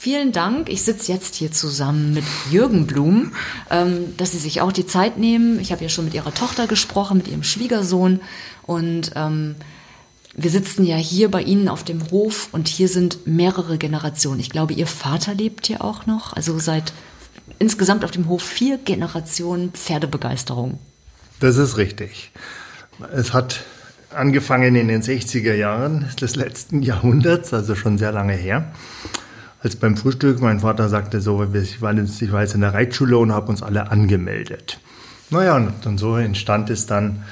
Vielen 0.00 0.30
Dank. 0.30 0.68
Ich 0.68 0.82
sitze 0.82 1.10
jetzt 1.10 1.34
hier 1.34 1.50
zusammen 1.50 2.14
mit 2.14 2.22
Jürgen 2.52 2.86
Blum, 2.86 3.32
ähm, 3.68 4.16
dass 4.16 4.30
Sie 4.30 4.38
sich 4.38 4.60
auch 4.60 4.70
die 4.70 4.86
Zeit 4.86 5.18
nehmen. 5.18 5.58
Ich 5.58 5.72
habe 5.72 5.82
ja 5.82 5.88
schon 5.88 6.04
mit 6.04 6.14
Ihrer 6.14 6.32
Tochter 6.32 6.68
gesprochen, 6.68 7.16
mit 7.16 7.26
Ihrem 7.26 7.42
Schwiegersohn 7.42 8.20
und 8.62 9.10
ähm, 9.16 9.56
wir 10.36 10.52
sitzen 10.52 10.84
ja 10.84 10.94
hier 10.94 11.28
bei 11.32 11.42
Ihnen 11.42 11.68
auf 11.68 11.82
dem 11.82 12.12
Hof 12.12 12.48
und 12.52 12.68
hier 12.68 12.88
sind 12.88 13.26
mehrere 13.26 13.76
Generationen. 13.76 14.38
Ich 14.38 14.50
glaube, 14.50 14.72
Ihr 14.72 14.86
Vater 14.86 15.34
lebt 15.34 15.66
hier 15.66 15.82
auch 15.82 16.06
noch. 16.06 16.32
Also 16.32 16.60
seit 16.60 16.92
insgesamt 17.58 18.04
auf 18.04 18.12
dem 18.12 18.28
Hof 18.28 18.44
vier 18.44 18.78
Generationen 18.78 19.72
Pferdebegeisterung. 19.72 20.78
Das 21.40 21.56
ist 21.56 21.76
richtig. 21.76 22.30
Es 23.12 23.32
hat 23.32 23.64
angefangen 24.14 24.76
in 24.76 24.86
den 24.86 25.02
60er 25.02 25.54
Jahren 25.54 26.08
des 26.20 26.36
letzten 26.36 26.82
Jahrhunderts, 26.82 27.52
also 27.52 27.74
schon 27.74 27.98
sehr 27.98 28.12
lange 28.12 28.34
her. 28.34 28.72
Als 29.62 29.76
beim 29.76 29.96
Frühstück 29.96 30.40
mein 30.40 30.60
Vater 30.60 30.88
sagte 30.88 31.20
so, 31.20 31.42
ich 31.52 31.82
war 31.82 31.92
jetzt 31.94 32.54
in 32.54 32.60
der 32.60 32.74
Reitschule 32.74 33.18
und 33.18 33.32
habe 33.32 33.48
uns 33.48 33.62
alle 33.62 33.90
angemeldet. 33.90 34.78
Naja, 35.30 35.56
und 35.56 35.72
dann 35.82 35.98
so 35.98 36.16
entstand 36.16 36.70
es 36.70 36.86
dann 36.86 37.24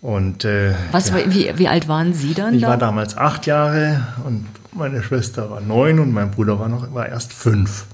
und, 0.00 0.44
äh, 0.44 0.74
Was, 0.92 1.10
ja, 1.10 1.16
wie, 1.26 1.52
wie 1.56 1.68
alt 1.68 1.88
waren 1.88 2.14
Sie 2.14 2.34
dann? 2.34 2.54
Ich 2.54 2.62
da? 2.62 2.68
war 2.68 2.76
damals 2.76 3.16
acht 3.16 3.46
Jahre 3.46 4.06
und 4.24 4.46
meine 4.72 5.02
Schwester 5.02 5.50
war 5.50 5.60
neun 5.60 5.98
und 5.98 6.12
mein 6.12 6.30
Bruder 6.30 6.60
war, 6.60 6.68
noch, 6.68 6.94
war 6.94 7.08
erst 7.08 7.32
fünf. 7.32 7.86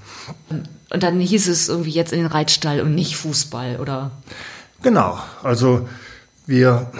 Und 0.49 1.01
dann 1.03 1.19
hieß 1.19 1.47
es 1.47 1.69
irgendwie 1.69 1.91
jetzt 1.91 2.13
in 2.13 2.19
den 2.19 2.27
Reitstall 2.27 2.81
und 2.81 2.93
nicht 2.93 3.15
Fußball, 3.15 3.79
oder? 3.79 4.11
Genau, 4.83 5.17
also 5.41 5.87
wir 6.45 6.91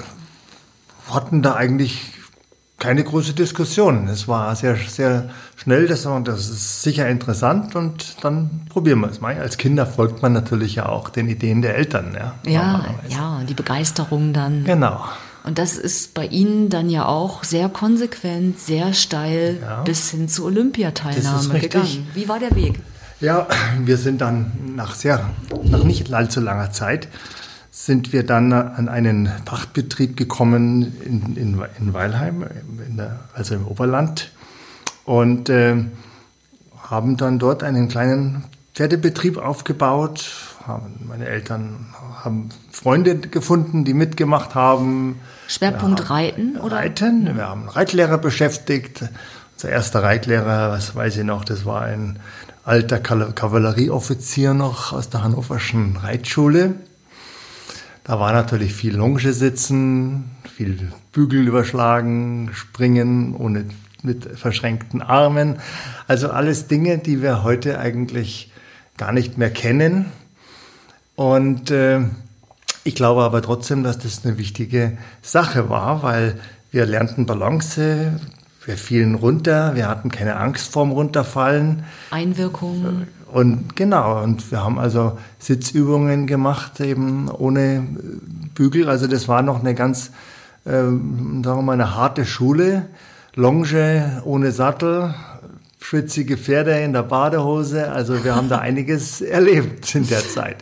hatten 1.11 1.41
da 1.41 1.55
eigentlich 1.55 2.12
keine 2.77 3.03
große 3.03 3.33
Diskussion. 3.33 4.07
Es 4.07 4.27
war 4.27 4.55
sehr, 4.55 4.75
sehr 4.75 5.29
schnell, 5.55 5.87
das, 5.87 6.03
das 6.03 6.49
ist 6.49 6.81
sicher 6.81 7.07
interessant 7.07 7.75
und 7.75 8.23
dann 8.23 8.65
probieren 8.69 8.99
wir 8.99 9.09
es 9.09 9.21
mal. 9.21 9.37
Als 9.39 9.57
Kinder 9.57 9.85
folgt 9.85 10.21
man 10.21 10.33
natürlich 10.33 10.75
ja 10.75 10.87
auch 10.87 11.09
den 11.09 11.29
Ideen 11.29 11.61
der 11.61 11.75
Eltern. 11.75 12.15
Ja, 12.15 12.35
ja, 12.45 12.85
ja 13.07 13.41
die 13.47 13.53
Begeisterung 13.53 14.33
dann. 14.33 14.65
Genau. 14.65 15.01
Und 15.45 15.57
das 15.57 15.77
ist 15.77 16.13
bei 16.13 16.25
Ihnen 16.25 16.69
dann 16.69 16.89
ja 16.89 17.05
auch 17.05 17.43
sehr 17.43 17.67
konsequent, 17.67 18.59
sehr 18.59 18.93
steil 18.93 19.59
ja. 19.61 19.81
bis 19.83 20.11
hin 20.11 20.29
zur 20.29 20.45
Olympiateilnahme 20.45 21.59
gegangen. 21.59 22.07
Wie 22.13 22.29
war 22.29 22.39
der 22.39 22.55
Weg? 22.55 22.79
Ja, 23.19 23.47
wir 23.79 23.97
sind 23.97 24.21
dann 24.21 24.51
nach 24.75 24.95
sehr, 24.95 25.29
nach 25.63 25.83
nicht 25.83 26.13
allzu 26.13 26.41
langer 26.41 26.71
Zeit 26.71 27.07
sind 27.75 28.13
wir 28.13 28.23
dann 28.23 28.53
an 28.53 28.87
einen 28.87 29.31
Pachtbetrieb 29.45 30.15
gekommen 30.15 30.95
in, 31.03 31.35
in, 31.35 31.59
in 31.79 31.93
Weilheim, 31.93 32.45
in 32.87 32.97
der, 32.97 33.21
also 33.33 33.55
im 33.55 33.65
Oberland, 33.65 34.31
und 35.05 35.49
äh, 35.49 35.83
haben 36.87 37.17
dann 37.17 37.39
dort 37.39 37.63
einen 37.63 37.89
kleinen 37.89 38.43
Pferdebetrieb 38.75 39.39
aufgebaut. 39.39 40.29
Haben, 40.67 41.07
meine 41.07 41.25
Eltern 41.25 41.87
haben 42.23 42.49
Freunde 42.71 43.17
gefunden, 43.17 43.85
die 43.85 43.95
mitgemacht 43.95 44.53
haben. 44.53 45.19
Schwerpunkt 45.47 46.01
haben 46.01 46.07
Reiten, 46.07 46.57
oder? 46.57 46.75
Reiten. 46.75 47.35
Wir 47.35 47.49
haben 47.49 47.61
einen 47.61 47.69
Reitlehrer 47.69 48.19
beschäftigt. 48.19 49.03
Unser 49.55 49.69
erster 49.69 50.03
Reitlehrer, 50.03 50.69
was 50.71 50.95
weiß 50.95 51.17
ich 51.17 51.23
noch, 51.23 51.43
das 51.43 51.65
war 51.65 51.81
ein 51.81 52.19
alter 52.63 52.99
Kavallerieoffizier 52.99 54.53
noch 54.53 54.93
aus 54.93 55.09
der 55.09 55.23
hannoverschen 55.23 55.97
Reitschule. 55.97 56.75
Da 58.03 58.19
war 58.19 58.33
natürlich 58.33 58.73
viel 58.73 58.95
Longe 58.95 59.31
sitzen, 59.31 60.31
viel 60.55 60.91
Bügel 61.13 61.47
überschlagen, 61.47 62.49
springen 62.53 63.35
ohne 63.35 63.65
mit 64.01 64.37
verschränkten 64.37 65.01
Armen. 65.01 65.59
Also 66.07 66.29
alles 66.29 66.67
Dinge, 66.67 66.97
die 66.97 67.21
wir 67.21 67.43
heute 67.43 67.79
eigentlich 67.79 68.51
gar 68.97 69.13
nicht 69.13 69.37
mehr 69.37 69.49
kennen. 69.49 70.07
Und 71.15 71.71
äh, 71.71 72.01
ich 72.83 72.95
glaube 72.95 73.23
aber 73.23 73.41
trotzdem, 73.41 73.83
dass 73.83 73.99
das 73.99 74.25
eine 74.25 74.37
wichtige 74.37 74.97
Sache 75.21 75.69
war, 75.69 76.03
weil 76.03 76.39
wir 76.71 76.85
lernten 76.85 77.25
Balance, 77.25 78.19
wir 78.65 78.77
fielen 78.77 79.15
runter, 79.15 79.75
wir 79.75 79.87
hatten 79.87 80.09
keine 80.09 80.35
Angst 80.35 80.71
vorm 80.71 80.91
Runterfallen. 80.91 81.85
Einwirkungen. 82.11 83.07
Und 83.33 83.75
genau, 83.75 84.21
und 84.21 84.51
wir 84.51 84.63
haben 84.63 84.77
also 84.77 85.17
Sitzübungen 85.39 86.27
gemacht, 86.27 86.79
eben 86.79 87.29
ohne 87.29 87.83
Bügel. 88.53 88.87
Also 88.87 89.07
das 89.07 89.27
war 89.27 89.41
noch 89.41 89.61
eine 89.61 89.73
ganz, 89.73 90.11
äh, 90.65 90.69
sagen 90.69 91.43
wir 91.43 91.61
mal, 91.63 91.73
eine 91.73 91.95
harte 91.95 92.27
Schule. 92.27 92.85
Longe 93.33 94.21
ohne 94.25 94.51
Sattel, 94.51 95.15
schwitzige 95.79 96.37
Pferde 96.37 96.79
in 96.81 96.93
der 96.93 97.01
Badehose. 97.01 97.91
Also 97.91 98.23
wir 98.23 98.35
haben 98.35 98.49
da 98.49 98.57
einiges 98.59 99.21
erlebt 99.21 99.95
in 99.95 100.07
der 100.07 100.21
Zeit. 100.29 100.57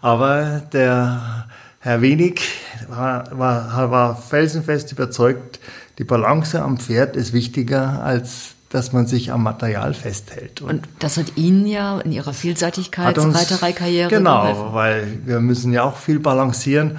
Aber 0.00 0.62
der 0.72 1.46
Herr 1.80 2.00
Wenig, 2.00 2.40
war, 2.88 3.38
war, 3.38 3.90
war 3.90 4.16
felsenfest 4.16 4.92
überzeugt, 4.92 5.60
die 5.98 6.04
Balance 6.04 6.62
am 6.62 6.78
Pferd 6.78 7.16
ist 7.16 7.34
wichtiger 7.34 8.02
als 8.02 8.54
dass 8.70 8.92
man 8.92 9.06
sich 9.06 9.32
am 9.32 9.42
Material 9.42 9.94
festhält. 9.94 10.60
Und, 10.60 10.70
und 10.70 10.88
das 10.98 11.16
hat 11.16 11.36
Ihnen 11.36 11.66
ja 11.66 12.00
in 12.00 12.12
Ihrer 12.12 12.32
Vielseitigkeitsreitereikarriere 12.32 14.08
Genau, 14.10 14.42
geholfen. 14.52 14.74
weil 14.74 15.18
wir 15.24 15.40
müssen 15.40 15.72
ja 15.72 15.82
auch 15.84 15.96
viel 15.96 16.20
balancieren. 16.20 16.98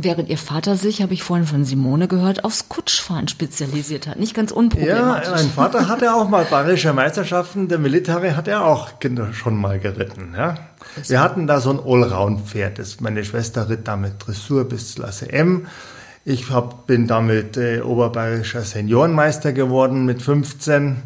Während 0.00 0.28
Ihr 0.28 0.38
Vater 0.38 0.76
sich, 0.76 1.02
habe 1.02 1.12
ich 1.12 1.24
vorhin 1.24 1.44
von 1.44 1.64
Simone 1.64 2.06
gehört, 2.06 2.44
aufs 2.44 2.68
Kutschfahren 2.68 3.26
spezialisiert 3.26 4.06
hat. 4.06 4.20
Nicht 4.20 4.32
ganz 4.32 4.52
unproblematisch. 4.52 5.26
Ja, 5.28 5.34
mein 5.34 5.50
Vater 5.50 5.88
hatte 5.88 6.14
auch 6.14 6.28
mal 6.28 6.44
bayerische 6.44 6.92
Meisterschaften. 6.92 7.66
Der 7.66 7.78
Military 7.78 8.30
hat 8.30 8.46
er 8.46 8.64
auch 8.64 8.90
schon 9.32 9.56
mal 9.56 9.80
geritten. 9.80 10.34
Ja. 10.36 10.54
Wir 11.08 11.20
hatten 11.20 11.48
da 11.48 11.60
so 11.60 11.70
ein 11.70 11.80
Allround-Pferd. 11.80 12.78
Meine 13.00 13.24
Schwester 13.24 13.68
ritt 13.68 13.88
damit 13.88 14.14
Dressur 14.24 14.68
bis 14.68 14.94
Klasse 14.94 15.32
M. 15.32 15.66
Ich 16.28 16.50
hab, 16.50 16.86
bin 16.86 17.06
damit 17.06 17.56
äh, 17.56 17.80
oberbayerischer 17.80 18.60
Seniorenmeister 18.60 19.54
geworden 19.54 20.04
mit 20.04 20.20
15 20.20 20.98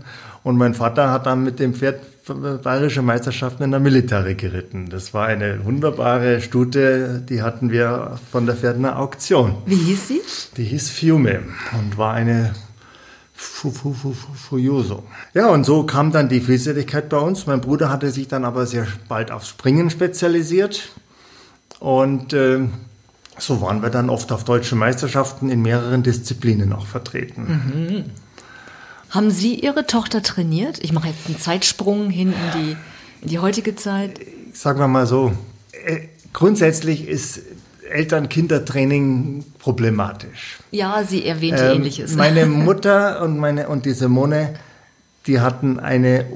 und 0.42 0.56
mein 0.56 0.74
Vater 0.74 1.12
hat 1.12 1.26
dann 1.26 1.44
mit 1.44 1.60
dem 1.60 1.74
Pferd 1.74 2.00
bayerische 2.26 3.02
Meisterschaften 3.02 3.62
in 3.62 3.70
der 3.70 3.78
Military 3.78 4.34
geritten. 4.34 4.88
Das 4.90 5.14
war 5.14 5.26
eine 5.26 5.64
wunderbare 5.64 6.40
Stute, 6.40 7.22
die 7.28 7.40
hatten 7.40 7.70
wir 7.70 8.18
von 8.32 8.46
der 8.46 8.56
Pferdener 8.56 8.98
Auktion. 8.98 9.54
Wie 9.64 9.76
hieß 9.76 10.08
sie? 10.08 10.22
Die 10.56 10.64
hieß 10.64 10.90
Fiume 10.90 11.44
und 11.78 11.96
war 11.96 12.14
eine 12.14 12.54
Furioso. 13.32 15.04
Ja, 15.34 15.50
und 15.50 15.62
so 15.62 15.84
kam 15.84 16.10
dann 16.10 16.30
die 16.30 16.40
Vielseitigkeit 16.40 17.08
bei 17.08 17.18
uns. 17.18 17.46
Mein 17.46 17.60
Bruder 17.60 17.90
hatte 17.90 18.10
sich 18.10 18.26
dann 18.26 18.44
aber 18.44 18.66
sehr 18.66 18.88
bald 19.08 19.30
aufs 19.30 19.50
Springen 19.50 19.88
spezialisiert 19.88 20.88
und 21.78 22.32
äh, 22.32 22.66
so 23.38 23.60
waren 23.60 23.82
wir 23.82 23.90
dann 23.90 24.10
oft 24.10 24.30
auf 24.32 24.44
deutschen 24.44 24.78
Meisterschaften 24.78 25.50
in 25.50 25.62
mehreren 25.62 26.02
Disziplinen 26.02 26.72
auch 26.72 26.86
vertreten. 26.86 27.42
Mhm. 27.42 28.04
Haben 29.10 29.30
Sie 29.30 29.54
Ihre 29.56 29.86
Tochter 29.86 30.22
trainiert? 30.22 30.78
Ich 30.82 30.92
mache 30.92 31.08
jetzt 31.08 31.26
einen 31.26 31.38
Zeitsprung 31.38 32.08
hin 32.08 32.32
in 32.32 32.60
die, 32.60 32.76
in 33.22 33.28
die 33.28 33.38
heutige 33.38 33.76
Zeit. 33.76 34.20
Sagen 34.52 34.78
wir 34.78 34.88
mal 34.88 35.06
so, 35.06 35.32
äh, 35.84 36.08
grundsätzlich 36.32 37.08
ist 37.08 37.42
Eltern-Kinder-Training 37.90 39.44
problematisch. 39.58 40.58
Ja, 40.70 41.04
sie 41.04 41.26
erwähnte 41.26 41.64
ähm, 41.64 41.76
Ähnliches. 41.76 42.14
Meine 42.14 42.46
Mutter 42.46 43.22
und, 43.22 43.38
meine, 43.38 43.68
und 43.68 43.84
die 43.84 43.92
Simone, 43.92 44.54
die 45.26 45.40
hatten 45.40 45.78
eine 45.78 46.26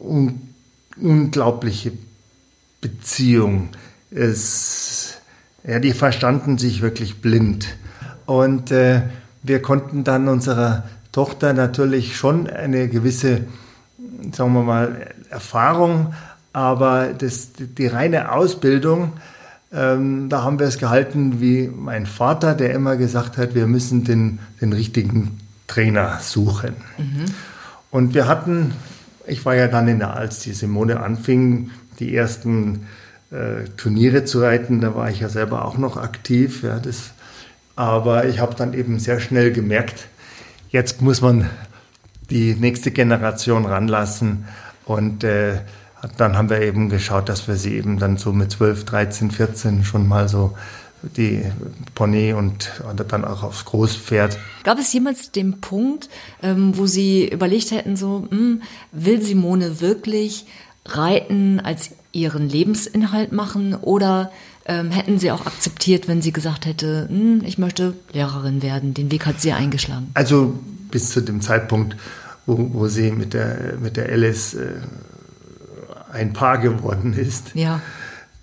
un 0.00 0.42
unglaubliche 1.00 1.92
Beziehung. 2.80 3.68
Es 4.10 5.18
ja, 5.64 5.78
die 5.78 5.92
verstanden 5.92 6.58
sich 6.58 6.82
wirklich 6.82 7.20
blind. 7.20 7.76
Und 8.26 8.70
äh, 8.70 9.02
wir 9.42 9.62
konnten 9.62 10.04
dann 10.04 10.28
unserer 10.28 10.84
Tochter 11.12 11.52
natürlich 11.52 12.16
schon 12.16 12.48
eine 12.48 12.88
gewisse, 12.88 13.46
sagen 14.32 14.52
wir 14.52 14.62
mal, 14.62 15.06
Erfahrung, 15.30 16.14
aber 16.52 17.08
das, 17.16 17.50
die 17.52 17.86
reine 17.86 18.32
Ausbildung, 18.32 19.12
ähm, 19.72 20.28
da 20.28 20.42
haben 20.42 20.58
wir 20.58 20.66
es 20.66 20.78
gehalten 20.78 21.40
wie 21.40 21.68
mein 21.68 22.06
Vater, 22.06 22.54
der 22.54 22.72
immer 22.72 22.96
gesagt 22.96 23.36
hat, 23.36 23.54
wir 23.54 23.66
müssen 23.66 24.04
den, 24.04 24.38
den 24.60 24.72
richtigen 24.72 25.38
Trainer 25.66 26.18
suchen. 26.20 26.76
Mhm. 26.96 27.26
Und 27.90 28.14
wir 28.14 28.26
hatten, 28.26 28.72
ich 29.26 29.44
war 29.44 29.54
ja 29.54 29.68
dann 29.68 29.88
in 29.88 29.98
der, 29.98 30.16
als 30.16 30.40
die 30.40 30.52
Simone 30.52 31.00
anfing, 31.00 31.70
die 31.98 32.14
ersten 32.14 32.86
Turniere 33.76 34.24
zu 34.24 34.40
reiten. 34.40 34.80
Da 34.80 34.94
war 34.94 35.10
ich 35.10 35.20
ja 35.20 35.28
selber 35.28 35.64
auch 35.64 35.78
noch 35.78 35.96
aktiv. 35.96 36.62
Ja, 36.62 36.78
das, 36.78 37.10
aber 37.76 38.26
ich 38.26 38.40
habe 38.40 38.54
dann 38.54 38.74
eben 38.74 38.98
sehr 38.98 39.20
schnell 39.20 39.52
gemerkt, 39.52 40.08
jetzt 40.70 41.02
muss 41.02 41.20
man 41.20 41.48
die 42.30 42.54
nächste 42.54 42.90
Generation 42.90 43.66
ranlassen. 43.66 44.46
Und 44.84 45.24
äh, 45.24 45.60
dann 46.16 46.36
haben 46.36 46.50
wir 46.50 46.60
eben 46.60 46.88
geschaut, 46.88 47.28
dass 47.28 47.48
wir 47.48 47.56
sie 47.56 47.74
eben 47.74 47.98
dann 47.98 48.16
so 48.16 48.32
mit 48.32 48.52
12, 48.52 48.84
13, 48.84 49.30
14 49.30 49.84
schon 49.84 50.06
mal 50.06 50.28
so 50.28 50.56
die 51.02 51.44
Pony 51.94 52.32
und, 52.32 52.82
und 52.88 53.12
dann 53.12 53.24
auch 53.24 53.42
aufs 53.42 53.64
Großpferd. 53.64 54.38
Gab 54.64 54.78
es 54.78 54.92
jemals 54.92 55.30
den 55.30 55.60
Punkt, 55.60 56.08
ähm, 56.42 56.76
wo 56.76 56.86
Sie 56.86 57.28
überlegt 57.28 57.70
hätten, 57.70 57.96
so, 57.96 58.26
mh, 58.30 58.30
hm, 58.30 58.62
will 58.92 59.22
Simone 59.22 59.80
wirklich 59.80 60.46
Reiten 60.84 61.60
als 61.60 61.90
ihren 62.18 62.48
Lebensinhalt 62.48 63.32
machen 63.32 63.74
oder 63.74 64.30
ähm, 64.66 64.90
hätten 64.90 65.18
Sie 65.18 65.32
auch 65.32 65.46
akzeptiert, 65.46 66.08
wenn 66.08 66.20
sie 66.20 66.32
gesagt 66.32 66.66
hätte, 66.66 67.06
hm, 67.08 67.42
ich 67.44 67.56
möchte 67.56 67.94
Lehrerin 68.12 68.62
werden? 68.62 68.92
Den 68.92 69.10
Weg 69.10 69.24
hat 69.24 69.40
sie 69.40 69.52
eingeschlagen. 69.52 70.10
Also 70.14 70.58
bis 70.90 71.10
zu 71.10 71.22
dem 71.22 71.40
Zeitpunkt, 71.40 71.96
wo, 72.46 72.70
wo 72.72 72.88
sie 72.88 73.10
mit 73.10 73.32
der, 73.32 73.74
mit 73.80 73.96
der 73.96 74.10
Alice 74.10 74.54
äh, 74.54 74.72
ein 76.12 76.32
Paar 76.32 76.58
geworden 76.58 77.14
ist. 77.14 77.54
Ja. 77.54 77.80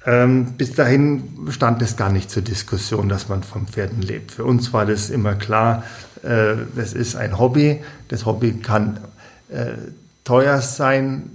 Ähm, 0.06 0.54
bis 0.58 0.74
dahin 0.74 1.48
stand 1.50 1.82
es 1.82 1.98
gar 1.98 2.12
nicht 2.12 2.30
zur 2.30 2.44
Diskussion, 2.44 3.10
dass 3.10 3.28
man 3.28 3.44
vom 3.44 3.68
Pferden 3.68 4.02
lebt. 4.02 4.32
Für 4.32 4.46
uns 4.46 4.72
war 4.72 4.86
das 4.86 5.10
immer 5.10 5.34
klar, 5.34 5.84
äh, 6.22 6.56
das 6.76 6.94
ist 6.94 7.16
ein 7.16 7.40
Hobby. 7.40 7.82
Das 8.08 8.26
Hobby 8.26 8.54
kann 8.54 9.00
äh, 9.50 9.74
teuer 10.24 10.62
sein, 10.62 11.32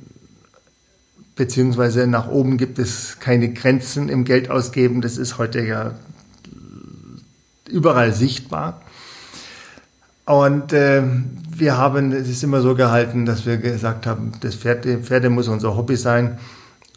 beziehungsweise 1.37 2.07
nach 2.07 2.29
oben 2.29 2.57
gibt 2.57 2.79
es 2.79 3.19
keine 3.19 3.53
Grenzen 3.53 4.09
im 4.09 4.25
Geldausgeben. 4.25 5.01
Das 5.01 5.17
ist 5.17 5.39
heute 5.39 5.61
ja 5.61 5.95
überall 7.69 8.13
sichtbar. 8.13 8.81
Und 10.27 10.73
äh, 10.73 11.03
wir 11.51 11.77
haben 11.77 12.13
es 12.13 12.29
ist 12.29 12.45
immer 12.45 12.61
so 12.61 12.75
gehalten, 12.75 13.27
dass 13.27 13.47
wir 13.47 13.57
gesagt 13.57 14.07
haben, 14.07 14.33
das 14.41 14.55
Pferde, 14.55 14.99
Pferde 14.99 15.31
muss 15.31 15.49
unser 15.49 15.77
Hobby 15.77 15.97
sein. 15.97 16.39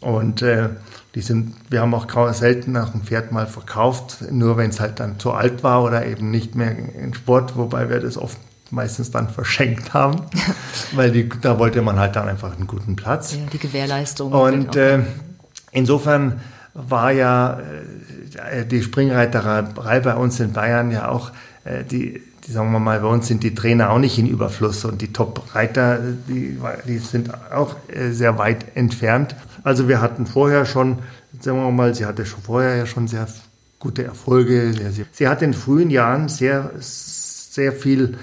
Und 0.00 0.42
äh, 0.42 0.68
die 1.14 1.20
sind, 1.20 1.54
wir 1.70 1.80
haben 1.80 1.94
auch 1.94 2.32
selten 2.32 2.72
nach 2.72 2.90
dem 2.90 3.02
Pferd 3.02 3.32
mal 3.32 3.46
verkauft, 3.46 4.24
nur 4.30 4.56
wenn 4.56 4.70
es 4.70 4.80
halt 4.80 5.00
dann 5.00 5.18
zu 5.18 5.32
alt 5.32 5.62
war 5.62 5.82
oder 5.82 6.06
eben 6.06 6.30
nicht 6.30 6.54
mehr 6.54 6.76
in 6.76 7.14
Sport, 7.14 7.56
wobei 7.56 7.88
wir 7.88 8.00
das 8.00 8.18
oft 8.18 8.38
meistens 8.74 9.10
dann 9.10 9.28
verschenkt 9.28 9.94
haben, 9.94 10.22
weil 10.92 11.10
die, 11.10 11.28
da 11.28 11.58
wollte 11.58 11.82
man 11.82 11.98
halt 11.98 12.16
dann 12.16 12.28
einfach 12.28 12.56
einen 12.56 12.66
guten 12.66 12.96
Platz. 12.96 13.34
Ja, 13.34 13.40
die 13.52 13.58
Gewährleistung. 13.58 14.32
Und 14.32 14.76
äh, 14.76 15.00
insofern 15.72 16.40
war 16.74 17.12
ja 17.12 17.60
äh, 18.50 18.66
die 18.66 18.82
Springreiterei 18.82 20.00
bei 20.00 20.14
uns 20.14 20.40
in 20.40 20.52
Bayern 20.52 20.90
ja 20.90 21.08
auch 21.08 21.30
äh, 21.64 21.84
die, 21.84 22.20
die, 22.46 22.52
sagen 22.52 22.72
wir 22.72 22.78
mal, 22.78 23.00
bei 23.00 23.08
uns 23.08 23.28
sind 23.28 23.42
die 23.42 23.54
Trainer 23.54 23.90
auch 23.90 23.98
nicht 23.98 24.18
in 24.18 24.26
Überfluss 24.26 24.84
und 24.84 25.00
die 25.00 25.12
Top-Reiter, 25.12 26.00
die, 26.28 26.58
die 26.86 26.98
sind 26.98 27.30
auch 27.52 27.76
äh, 27.88 28.10
sehr 28.10 28.38
weit 28.38 28.76
entfernt. 28.76 29.34
Also 29.62 29.88
wir 29.88 30.00
hatten 30.00 30.26
vorher 30.26 30.66
schon, 30.66 30.98
sagen 31.40 31.58
wir 31.58 31.70
mal, 31.70 31.94
sie 31.94 32.04
hatte 32.04 32.26
schon 32.26 32.42
vorher 32.42 32.76
ja 32.76 32.86
schon 32.86 33.08
sehr 33.08 33.26
gute 33.78 34.04
Erfolge. 34.04 34.74
Sie 35.12 35.28
hat 35.28 35.42
in 35.42 35.54
frühen 35.54 35.90
Jahren 35.90 36.28
sehr, 36.28 36.70
sehr 36.80 37.72
viel 37.72 38.18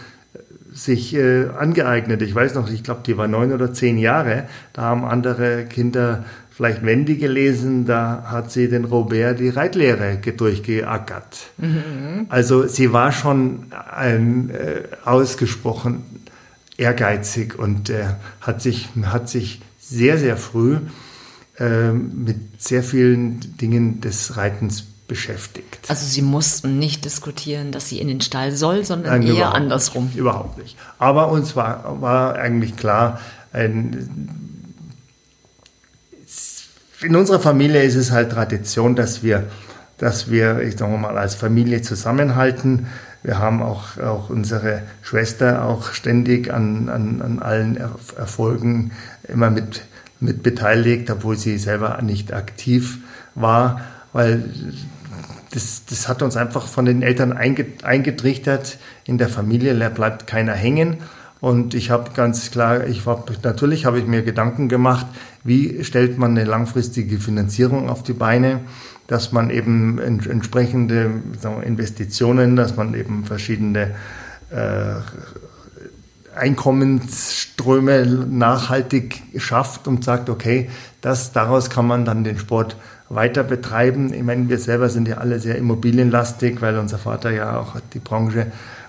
sich 0.71 1.13
äh, 1.15 1.47
angeeignet. 1.49 2.21
Ich 2.21 2.33
weiß 2.33 2.55
noch, 2.55 2.69
ich 2.71 2.83
glaube, 2.83 3.01
die 3.05 3.17
war 3.17 3.27
neun 3.27 3.51
oder 3.51 3.73
zehn 3.73 3.97
Jahre. 3.97 4.45
Da 4.73 4.83
haben 4.83 5.03
andere 5.05 5.65
Kinder 5.65 6.23
vielleicht 6.51 6.85
Wendy 6.85 7.15
gelesen, 7.15 7.85
da 7.85 8.25
hat 8.27 8.51
sie 8.51 8.69
den 8.69 8.85
Robert 8.85 9.39
die 9.39 9.49
Reitlehre 9.49 10.17
durchgeackert. 10.17 11.37
Mhm. 11.57 12.27
Also 12.29 12.67
sie 12.67 12.93
war 12.93 13.11
schon 13.11 13.67
ein, 13.71 14.49
äh, 14.51 14.83
ausgesprochen 15.03 16.03
ehrgeizig 16.77 17.57
und 17.57 17.89
äh, 17.89 18.05
hat, 18.41 18.61
sich, 18.61 18.89
hat 19.03 19.29
sich 19.29 19.61
sehr, 19.79 20.17
sehr 20.17 20.37
früh 20.37 20.77
äh, 21.57 21.91
mit 21.91 22.61
sehr 22.61 22.83
vielen 22.83 23.57
Dingen 23.57 24.01
des 24.01 24.37
Reitens 24.37 24.85
beschäftigt. 25.11 25.89
Also 25.89 26.05
Sie 26.05 26.21
mussten 26.21 26.79
nicht 26.79 27.03
diskutieren, 27.03 27.73
dass 27.73 27.89
sie 27.89 27.99
in 27.99 28.07
den 28.07 28.21
Stall 28.21 28.53
soll, 28.53 28.85
sondern 28.85 29.19
Nein, 29.19 29.35
eher 29.35 29.53
andersrum. 29.53 30.05
Nicht, 30.05 30.15
überhaupt 30.15 30.57
nicht. 30.57 30.77
Aber 30.99 31.29
uns 31.33 31.53
war, 31.57 31.99
war 31.99 32.35
eigentlich 32.35 32.77
klar, 32.77 33.19
ein, 33.51 34.29
in 37.01 37.15
unserer 37.17 37.41
Familie 37.41 37.83
ist 37.83 37.95
es 37.95 38.11
halt 38.11 38.31
Tradition, 38.31 38.95
dass 38.95 39.21
wir, 39.21 39.49
dass 39.97 40.31
wir, 40.31 40.61
ich 40.61 40.77
sage 40.77 40.97
mal, 40.97 41.17
als 41.17 41.35
Familie 41.35 41.81
zusammenhalten. 41.81 42.87
Wir 43.21 43.37
haben 43.37 43.61
auch, 43.61 43.97
auch 43.97 44.29
unsere 44.29 44.83
Schwester 45.01 45.65
auch 45.65 45.91
ständig 45.91 46.53
an, 46.53 46.87
an, 46.87 47.21
an 47.21 47.39
allen 47.39 47.75
Erfolgen 47.75 48.91
immer 49.27 49.49
mit, 49.49 49.83
mit 50.21 50.41
beteiligt, 50.41 51.11
obwohl 51.11 51.35
sie 51.35 51.57
selber 51.57 52.01
nicht 52.01 52.31
aktiv 52.31 52.99
war, 53.35 53.81
weil 54.13 54.49
das, 55.51 55.85
das 55.85 56.07
hat 56.07 56.21
uns 56.21 56.37
einfach 56.37 56.67
von 56.67 56.85
den 56.85 57.01
Eltern 57.01 57.33
eingetrichtert. 57.33 58.77
In 59.05 59.17
der 59.17 59.29
Familie 59.29 59.89
bleibt 59.89 60.27
keiner 60.27 60.53
hängen. 60.53 60.97
Und 61.39 61.73
ich 61.73 61.89
habe 61.89 62.11
ganz 62.13 62.51
klar, 62.51 62.85
ich 62.85 63.05
war, 63.05 63.25
natürlich 63.43 63.85
habe 63.85 63.99
ich 63.99 64.05
mir 64.05 64.21
Gedanken 64.21 64.69
gemacht, 64.69 65.07
wie 65.43 65.83
stellt 65.83 66.17
man 66.17 66.31
eine 66.31 66.43
langfristige 66.43 67.19
Finanzierung 67.19 67.89
auf 67.89 68.03
die 68.03 68.13
Beine. 68.13 68.61
dass 69.11 69.33
man 69.33 69.49
eben 69.49 69.99
entsprechende 69.99 71.11
Investitionen, 71.65 72.55
dass 72.55 72.77
man 72.77 72.93
eben 72.93 73.25
verschiedene 73.25 73.93
äh, 74.51 75.01
Einkommensströme 76.33 78.05
nachhaltig 78.05 79.21
schafft 79.35 79.89
und 79.89 80.05
sagt, 80.05 80.29
okay, 80.29 80.69
das, 81.01 81.33
daraus 81.33 81.69
kann 81.69 81.87
man 81.87 82.05
dann 82.05 82.23
den 82.23 82.39
Sport 82.39 82.77
weiter 83.13 83.43
betreiben. 83.43 84.13
Ich 84.13 84.23
meine, 84.23 84.49
wir 84.49 84.57
selber 84.57 84.89
sind 84.89 85.07
ja 85.07 85.17
alle 85.17 85.39
sehr 85.39 85.57
immobilienlastig, 85.57 86.61
weil 86.61 86.77
unser 86.77 86.97
Vater 86.97 87.31
ja 87.31 87.59
auch 87.59 87.75
die 87.93 87.99
Branche 87.99 88.47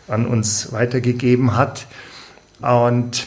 an 0.08 0.26
uns 0.26 0.72
weitergegeben 0.72 1.56
hat. 1.56 1.86
Und 2.60 3.26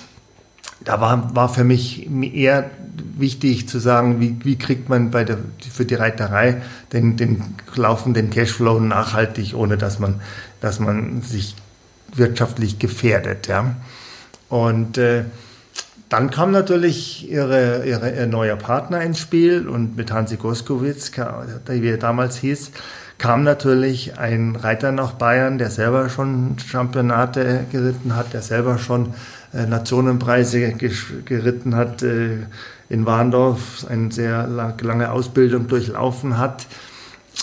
da 0.84 1.02
war, 1.02 1.36
war 1.36 1.50
für 1.50 1.64
mich 1.64 2.10
eher 2.34 2.70
wichtig 3.18 3.68
zu 3.68 3.80
sagen, 3.80 4.20
wie, 4.20 4.38
wie 4.43 4.58
kriegt 4.58 4.88
man 4.89 5.12
bei 5.12 5.24
der, 5.24 5.38
für 5.72 5.86
die 5.86 5.96
Reiterei 5.96 6.62
den, 6.93 7.18
den 7.18 7.43
laufenden 7.76 8.30
Cashflow 8.30 8.80
nachhaltig, 8.80 9.56
ohne 9.56 9.78
dass 9.78 10.00
man, 10.00 10.22
dass 10.62 10.80
man 10.80 11.22
sich 11.22 11.56
wirtschaftlich 12.14 12.80
gefährdet. 12.80 13.48
Ja. 13.48 13.76
Und 14.50 14.98
äh, 14.98 15.26
dann 16.10 16.30
kam 16.30 16.51
natürlich 16.51 17.30
ihre, 17.30 17.86
ihre, 17.86 18.12
ihr 18.12 18.28
neuer 18.28 18.56
Partner 18.56 19.01
ins 19.01 19.20
Spiel 19.20 19.68
und 19.68 19.97
mit 19.97 20.12
Hansi 20.12 20.38
Goskowitz, 20.38 21.12
wie 21.68 21.89
er 21.89 21.97
damals 21.97 22.38
hieß, 22.38 22.72
kam 23.18 23.43
natürlich 23.43 24.18
ein 24.20 24.56
Reiter 24.56 24.91
nach 24.91 25.14
Bayern, 25.14 25.58
der 25.58 25.70
selber 25.70 26.10
schon 26.10 26.58
Championate 26.60 27.66
geritten 27.72 28.16
hat, 28.16 28.34
der 28.34 28.41
selber 28.41 28.78
schon 28.78 29.14
äh, 29.53 29.66
Nationenpreise 29.66 30.74
geritten 30.74 31.76
hat, 31.76 32.03
äh, 32.03 32.39
in 32.89 33.06
Warndorf 33.06 33.86
eine 33.89 34.12
sehr 34.12 34.47
lange 34.47 35.12
Ausbildung 35.12 35.68
durchlaufen 35.68 36.38
hat. 36.38 36.68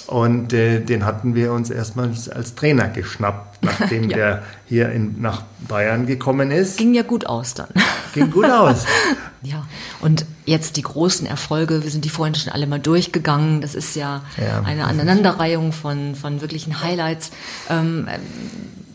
Und 0.07 0.53
äh, 0.53 0.81
den 0.81 1.05
hatten 1.05 1.35
wir 1.35 1.53
uns 1.53 1.71
erstmal 1.71 2.11
als 2.35 2.55
Trainer 2.55 2.89
geschnappt, 2.89 3.59
nachdem 3.63 4.11
ja. 4.11 4.17
der 4.17 4.43
hier 4.67 4.91
in, 4.91 5.21
nach 5.21 5.43
Bayern 5.69 6.07
gekommen 6.07 6.51
ist. 6.51 6.79
Ging 6.79 6.95
ja 6.95 7.03
gut 7.03 7.27
aus 7.27 7.55
dann. 7.55 7.69
Ging 8.15 8.31
gut 8.31 8.47
aus. 8.47 8.85
ja, 9.43 9.67
und 10.01 10.27
jetzt 10.45 10.77
die 10.77 10.83
großen 10.83 11.27
Erfolge, 11.27 11.83
wir 11.83 11.91
sind 11.91 12.05
die 12.05 12.11
vorhin 12.11 12.35
schon 12.35 12.53
alle 12.53 12.67
mal 12.67 12.81
durchgegangen. 12.81 13.61
Das 13.61 13.75
ist 13.75 13.97
ja, 13.97 14.23
ja. 14.37 14.63
eine 14.63 14.85
Aneinanderreihung 14.85 15.73
von, 15.73 16.15
von 16.15 16.41
wirklichen 16.41 16.83
Highlights. 16.83 17.31
Ähm, 17.71 18.09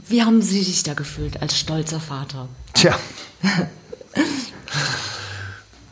wie 0.07 0.23
haben 0.23 0.41
Sie 0.41 0.63
sich 0.63 0.83
da 0.83 0.93
gefühlt 0.93 1.41
als 1.41 1.57
stolzer 1.57 1.99
Vater? 1.99 2.47
Tja. 2.73 2.95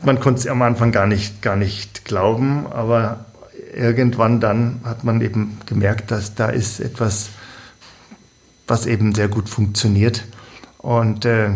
man 0.04 0.20
konnte 0.20 0.40
es 0.40 0.48
am 0.48 0.62
Anfang 0.62 0.92
gar 0.92 1.08
nicht, 1.08 1.42
gar 1.42 1.56
nicht 1.56 2.06
glauben, 2.06 2.68
aber 2.68 3.26
irgendwann 3.76 4.40
dann 4.40 4.80
hat 4.84 5.04
man 5.04 5.22
eben 5.22 5.58
gemerkt, 5.66 6.12
dass 6.12 6.36
da 6.36 6.48
ist 6.48 6.80
etwas, 6.80 7.30
was 8.68 8.86
eben 8.86 9.14
sehr 9.14 9.28
gut 9.28 9.50
funktioniert. 9.50 10.24
Und 10.78 11.26
äh, 11.26 11.50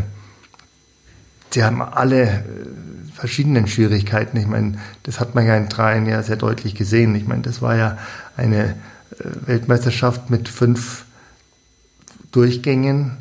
sie 1.51 1.63
haben 1.63 1.81
alle 1.81 2.23
äh, 2.23 2.41
verschiedenen 3.13 3.67
Schwierigkeiten. 3.67 4.37
Ich 4.37 4.47
meine, 4.47 4.77
das 5.03 5.19
hat 5.19 5.35
man 5.35 5.45
ja 5.45 5.55
in 5.55 5.69
Dreien 5.69 6.05
ja 6.05 6.21
sehr 6.21 6.35
deutlich 6.35 6.75
gesehen. 6.75 7.15
Ich 7.15 7.27
meine, 7.27 7.41
das 7.41 7.61
war 7.61 7.75
ja 7.75 7.97
eine 8.35 8.65
äh, 8.65 9.47
Weltmeisterschaft 9.47 10.29
mit 10.29 10.49
fünf 10.49 11.05
Durchgängen 12.31 13.17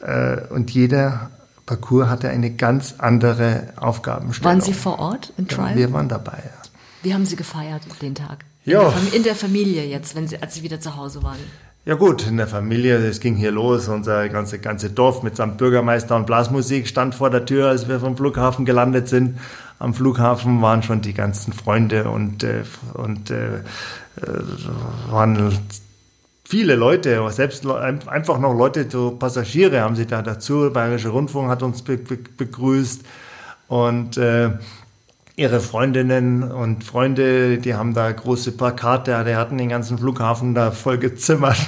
äh, 0.00 0.40
und 0.50 0.70
jeder 0.70 1.30
Parcours 1.66 2.08
hatte 2.08 2.28
eine 2.28 2.50
ganz 2.50 2.96
andere 2.98 3.68
Aufgabenstellung. 3.76 4.52
Waren 4.52 4.60
Sie 4.60 4.74
vor 4.74 4.98
Ort 4.98 5.32
in 5.36 5.48
Trial? 5.48 5.70
Ja, 5.70 5.76
wir 5.76 5.92
waren 5.92 6.08
dabei. 6.08 6.38
Ja. 6.44 6.61
Wie 7.02 7.14
haben 7.14 7.26
Sie 7.26 7.36
gefeiert 7.36 7.82
den 8.00 8.14
Tag? 8.14 8.44
In, 8.64 8.72
ja. 8.72 8.92
in 9.12 9.22
der 9.22 9.34
Familie 9.34 9.84
jetzt, 9.84 10.14
wenn 10.14 10.28
Sie, 10.28 10.40
als 10.40 10.54
Sie 10.54 10.62
wieder 10.62 10.80
zu 10.80 10.96
Hause 10.96 11.22
waren? 11.22 11.38
Ja 11.84 11.94
gut, 11.94 12.28
in 12.28 12.36
der 12.36 12.46
Familie, 12.46 12.96
es 12.98 13.18
ging 13.18 13.34
hier 13.34 13.50
los, 13.50 13.88
unser 13.88 14.28
ganze, 14.28 14.60
ganze 14.60 14.90
Dorf 14.90 15.24
mit 15.24 15.34
seinem 15.34 15.56
Bürgermeister 15.56 16.14
und 16.14 16.26
Blasmusik 16.26 16.86
stand 16.86 17.12
vor 17.12 17.28
der 17.28 17.44
Tür, 17.44 17.70
als 17.70 17.88
wir 17.88 17.98
vom 17.98 18.16
Flughafen 18.16 18.64
gelandet 18.64 19.08
sind. 19.08 19.40
Am 19.80 19.92
Flughafen 19.92 20.62
waren 20.62 20.84
schon 20.84 21.00
die 21.00 21.12
ganzen 21.12 21.52
Freunde 21.52 22.08
und, 22.08 22.44
äh, 22.44 22.62
und 22.94 23.30
äh, 23.30 23.56
äh 23.56 23.62
waren 25.10 25.58
viele 26.44 26.76
Leute, 26.76 27.20
selbst 27.30 27.66
einfach 27.66 28.38
noch 28.38 28.54
Leute, 28.54 28.86
so 28.88 29.10
Passagiere 29.10 29.80
haben 29.80 29.96
sich 29.96 30.06
da 30.06 30.22
dazu. 30.22 30.70
Bayerische 30.72 31.08
Rundfunk 31.08 31.48
hat 31.48 31.64
uns 31.64 31.82
be 31.82 31.96
be 31.96 32.16
begrüßt 32.36 33.02
und 33.66 34.18
äh, 34.18 34.50
ihre 35.36 35.60
Freundinnen 35.60 36.42
und 36.42 36.84
Freunde, 36.84 37.58
die 37.58 37.74
haben 37.74 37.94
da 37.94 38.10
große 38.10 38.52
Plakate, 38.52 39.24
die 39.24 39.34
hatten 39.34 39.56
den 39.56 39.70
ganzen 39.70 39.98
Flughafen 39.98 40.54
da 40.54 40.70
voll 40.70 40.98
gezimmert. 40.98 41.58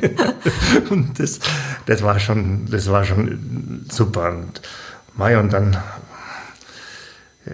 und 0.90 1.18
das, 1.18 1.40
das 1.86 2.02
war 2.02 2.20
schon, 2.20 2.66
das 2.70 2.90
war 2.90 3.04
schon 3.04 3.86
super. 3.90 4.30
Und 4.30 4.62
Mai 5.16 5.38
und 5.38 5.52
dann 5.52 5.76
äh, 7.46 7.50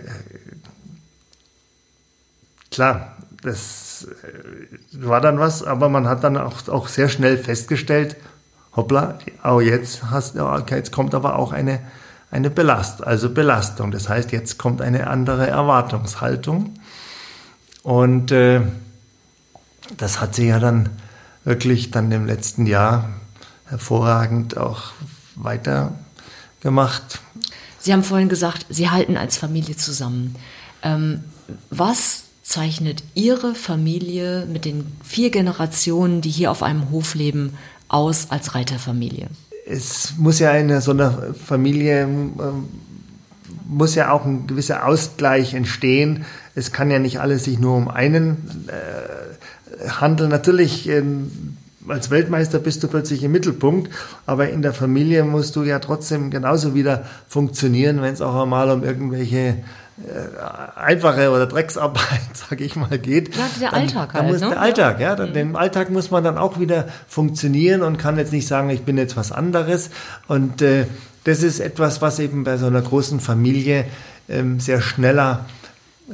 klar, 2.71 3.17
das 3.43 4.09
äh, 4.23 5.07
war 5.07 5.21
dann 5.21 5.39
was, 5.39 5.63
aber 5.63 5.89
man 5.89 6.07
hat 6.07 6.23
dann 6.23 6.37
auch, 6.37 6.69
auch 6.69 6.89
sehr 6.89 7.09
schnell 7.09 7.39
festgestellt, 7.39 8.17
hoppla, 8.77 9.19
auch 9.43 9.61
jetzt 9.61 10.11
hast, 10.11 10.37
jetzt 10.71 10.93
kommt 10.93 11.15
aber 11.15 11.37
auch 11.37 11.53
eine 11.53 11.81
eine 12.31 12.51
Belast, 12.51 13.05
also 13.05 13.31
Belastung. 13.31 13.91
Das 13.91 14.09
heißt, 14.09 14.33
jetzt 14.33 14.59
kommt 14.59 14.81
eine 14.81 15.09
andere 15.09 15.47
Erwartungshaltung. 15.47 16.75
Und 17.83 18.31
äh, 18.31 18.63
das 19.97 20.21
hat 20.21 20.35
sie 20.35 20.47
ja 20.47 20.59
dann 20.59 20.91
wirklich 21.45 21.91
dann 21.91 22.13
im 22.13 22.27
letzten 22.27 22.67
Jahr 22.67 23.09
hervorragend 23.67 24.57
auch 24.57 24.93
weitergemacht. 25.37 27.21
Sie 27.79 27.93
haben 27.93 28.05
vorhin 28.05 28.29
gesagt, 28.29 28.67
Sie 28.69 28.91
halten 28.91 29.17
als 29.17 29.39
Familie 29.39 29.77
zusammen. 29.77 30.37
Ähm, 30.83 31.25
was 31.71 32.25
zeichnet 32.43 33.03
Ihre 33.15 33.55
Familie 33.55 34.47
mit 34.47 34.65
den 34.65 34.93
vier 35.03 35.31
Generationen, 35.31 36.21
die 36.21 36.31
hier 36.31 36.51
auf 36.51 36.63
einem 36.63 36.91
Hof 36.91 37.15
leben, 37.15 37.57
aus 37.89 38.31
als 38.31 38.55
Reiterfamilie? 38.55 39.29
Es 39.71 40.15
muss 40.19 40.39
ja 40.39 40.51
in 40.53 40.81
so 40.81 40.91
einer 40.91 41.35
Familie 41.35 42.03
ähm, 42.03 42.33
muss 43.67 43.95
ja 43.95 44.11
auch 44.11 44.25
ein 44.25 44.47
gewisser 44.47 44.87
Ausgleich 44.87 45.55
entstehen. 45.55 46.25
Es 46.55 46.73
kann 46.73 46.91
ja 46.91 46.99
nicht 46.99 47.21
alles 47.21 47.45
sich 47.45 47.59
nur 47.59 47.77
um 47.77 47.89
einen 47.89 48.69
äh, 48.69 49.89
handeln. 49.89 50.31
Natürlich 50.31 50.89
ähm, 50.89 51.57
als 51.89 52.11
Weltmeister 52.11 52.59
bist 52.59 52.83
du 52.83 52.89
plötzlich 52.89 53.23
im 53.23 53.33
Mittelpunkt, 53.33 53.91
aber 54.27 54.51
in 54.51 54.63
der 54.63 54.75
Familie 54.75 55.25
musst 55.25 55.57
du 55.57 55.63
ja 55.63 55.79
trotzdem 55.79 56.31
genauso 56.31 56.75
wieder 56.75 57.05
funktionieren, 57.29 58.03
wenn 58.03 58.13
es 58.13 58.21
auch 58.21 58.43
einmal 58.43 58.71
um 58.71 58.83
irgendwelche 58.83 59.39
äh, 59.39 59.55
einfache 60.77 61.31
oder 61.31 61.47
Drecksarbeit, 61.47 62.21
sage 62.35 62.65
ich 62.65 62.77
mal, 62.77 62.99
geht. 62.99 63.37
Ja, 63.37 63.43
der 63.61 63.71
dann, 63.71 63.81
Alltag 63.81 64.13
dann 64.13 64.23
halt. 64.23 64.33
Muss 64.33 64.41
ne? 64.41 64.49
Der 64.51 64.61
Alltag, 64.61 65.01
ja. 65.01 65.17
Dann, 65.17 65.49
mhm. 65.49 65.57
Alltag 65.57 65.91
muss 65.91 66.11
man 66.11 66.25
dann 66.25 66.39
auch 66.39 66.59
wieder 66.59 66.87
funktionieren 67.07 67.83
und 67.83 67.99
kann 67.99 68.17
jetzt 68.17 68.33
nicht 68.33 68.47
sagen, 68.47 68.71
ich 68.71 68.83
bin 68.83 68.97
jetzt 68.97 69.17
was 69.17 69.33
anderes. 69.33 69.91
Und 70.27 70.63
äh, 70.63 70.87
das 71.25 71.43
ist 71.43 71.61
etwas, 71.61 72.01
was 72.01 72.19
eben 72.19 72.45
bei 72.45 72.57
so 72.57 72.67
einer 72.67 72.83
großen 72.83 73.21
Familie 73.21 73.85
ähm, 74.29 74.59
sehr 74.59 74.81
schneller 74.81 75.47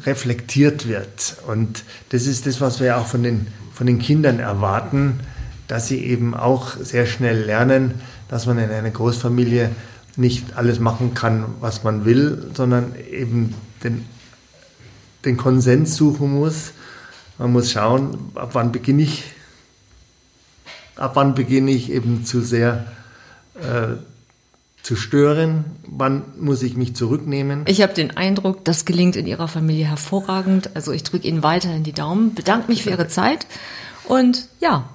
reflektiert 0.04 0.88
wird. 0.88 1.36
Und 1.46 1.84
das 2.10 2.26
ist 2.26 2.46
das, 2.46 2.60
was 2.60 2.80
wir 2.80 2.98
auch 2.98 3.06
von 3.06 3.22
den, 3.22 3.46
von 3.72 3.86
den 3.86 3.98
Kindern 3.98 4.40
erwarten, 4.40 5.20
dass 5.68 5.88
sie 5.88 6.04
eben 6.04 6.34
auch 6.34 6.76
sehr 6.76 7.06
schnell 7.06 7.44
lernen, 7.44 7.94
dass 8.28 8.46
man 8.46 8.58
in 8.58 8.70
einer 8.70 8.90
Großfamilie 8.90 9.70
nicht 10.16 10.56
alles 10.56 10.80
machen 10.80 11.14
kann, 11.14 11.44
was 11.60 11.84
man 11.84 12.04
will, 12.04 12.50
sondern 12.54 12.94
eben 13.10 13.54
den, 13.86 14.04
den 15.24 15.36
Konsens 15.36 15.96
suchen 15.96 16.32
muss. 16.32 16.72
Man 17.38 17.52
muss 17.52 17.70
schauen, 17.70 18.32
ab 18.34 18.50
wann 18.52 18.72
beginne 18.72 19.02
ich, 19.02 19.24
ab 20.96 21.12
wann 21.14 21.34
beginne 21.34 21.70
ich 21.70 21.90
eben 21.90 22.24
zu 22.24 22.40
sehr 22.40 22.86
äh, 23.54 23.96
zu 24.82 24.94
stören, 24.94 25.64
wann 25.84 26.22
muss 26.38 26.62
ich 26.62 26.76
mich 26.76 26.94
zurücknehmen. 26.94 27.64
Ich 27.66 27.82
habe 27.82 27.92
den 27.92 28.16
Eindruck, 28.16 28.64
das 28.64 28.84
gelingt 28.84 29.16
in 29.16 29.26
Ihrer 29.26 29.48
Familie 29.48 29.86
hervorragend. 29.86 30.70
Also 30.74 30.92
ich 30.92 31.02
drücke 31.02 31.26
Ihnen 31.26 31.42
weiterhin 31.42 31.82
die 31.82 31.92
Daumen, 31.92 32.34
bedanke 32.34 32.68
mich 32.68 32.84
für 32.84 32.90
Ihre 32.90 33.08
Zeit 33.08 33.48
und 34.04 34.48
ja, 34.60 34.88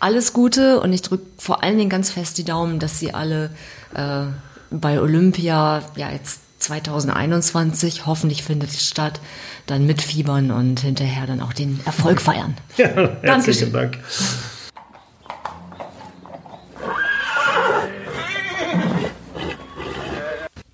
alles 0.00 0.32
Gute 0.32 0.80
und 0.80 0.92
ich 0.92 1.02
drücke 1.02 1.24
vor 1.38 1.62
allen 1.62 1.78
Dingen 1.78 1.90
ganz 1.90 2.10
fest 2.10 2.38
die 2.38 2.44
Daumen, 2.44 2.80
dass 2.80 2.98
Sie 2.98 3.14
alle 3.14 3.50
äh, 3.94 4.24
bei 4.70 5.00
Olympia 5.00 5.82
ja 5.94 6.10
jetzt 6.10 6.40
2021, 6.58 8.06
hoffentlich 8.06 8.42
findet 8.42 8.70
es 8.70 8.86
statt, 8.86 9.20
dann 9.66 9.86
mitfiebern 9.86 10.50
und 10.50 10.80
hinterher 10.80 11.26
dann 11.26 11.40
auch 11.40 11.52
den 11.52 11.80
Erfolg 11.84 12.20
feiern. 12.20 12.56
Ja, 12.76 13.18
herzlichen 13.22 13.72
Dank. 13.72 13.98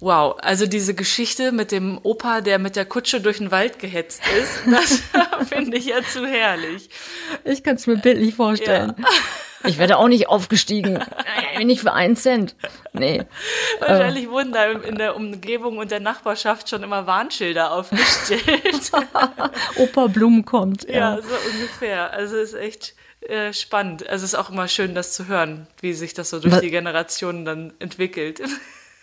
Wow, 0.05 0.37
also 0.43 0.66
diese 0.66 0.93
Geschichte 0.93 1.51
mit 1.51 1.72
dem 1.72 1.99
Opa, 2.03 2.43
der 2.43 2.59
mit 2.59 2.76
der 2.76 2.85
Kutsche 2.85 3.22
durch 3.22 3.39
den 3.39 3.51
Wald 3.51 3.78
gehetzt 3.78 4.20
ist, 4.39 4.59
das 4.70 5.03
finde 5.49 5.78
ich 5.78 5.87
ja 5.87 6.03
zu 6.03 6.26
herrlich. 6.26 6.91
Ich 7.43 7.62
kann 7.62 7.76
es 7.76 7.87
mir 7.87 7.97
bildlich 7.97 8.35
vorstellen. 8.35 8.93
Ja. 8.99 9.05
Ich 9.67 9.79
werde 9.79 9.97
auch 9.97 10.09
nicht 10.09 10.29
aufgestiegen. 10.29 11.03
Nicht 11.62 11.83
für 11.83 11.93
einen 11.93 12.17
Cent. 12.17 12.57
Nee. 12.93 13.23
Wahrscheinlich 13.81 14.25
äh. 14.25 14.31
wurden 14.31 14.53
da 14.53 14.73
in 14.73 14.97
der 14.97 15.17
Umgebung 15.17 15.79
und 15.79 15.91
der 15.91 16.01
Nachbarschaft 16.01 16.69
schon 16.69 16.83
immer 16.83 17.07
Warnschilder 17.07 17.73
aufgestellt. 17.73 18.91
Opa 19.77 20.09
Blum 20.09 20.45
kommt. 20.45 20.85
Ja, 20.89 21.17
ja 21.17 21.23
so 21.23 21.35
ungefähr. 21.53 22.12
Also 22.12 22.37
es 22.37 22.53
ist 22.53 22.61
echt 22.61 22.95
äh, 23.29 23.53
spannend. 23.53 24.07
Also 24.09 24.25
es 24.25 24.33
ist 24.33 24.39
auch 24.39 24.51
immer 24.51 24.69
schön, 24.69 24.95
das 24.95 25.12
zu 25.12 25.29
hören, 25.29 25.67
wie 25.81 25.95
sich 25.95 26.12
das 26.12 26.31
so 26.31 26.41
durch 26.41 26.55
Was? 26.55 26.61
die 26.61 26.71
Generationen 26.71 27.45
dann 27.45 27.73
entwickelt. 27.79 28.43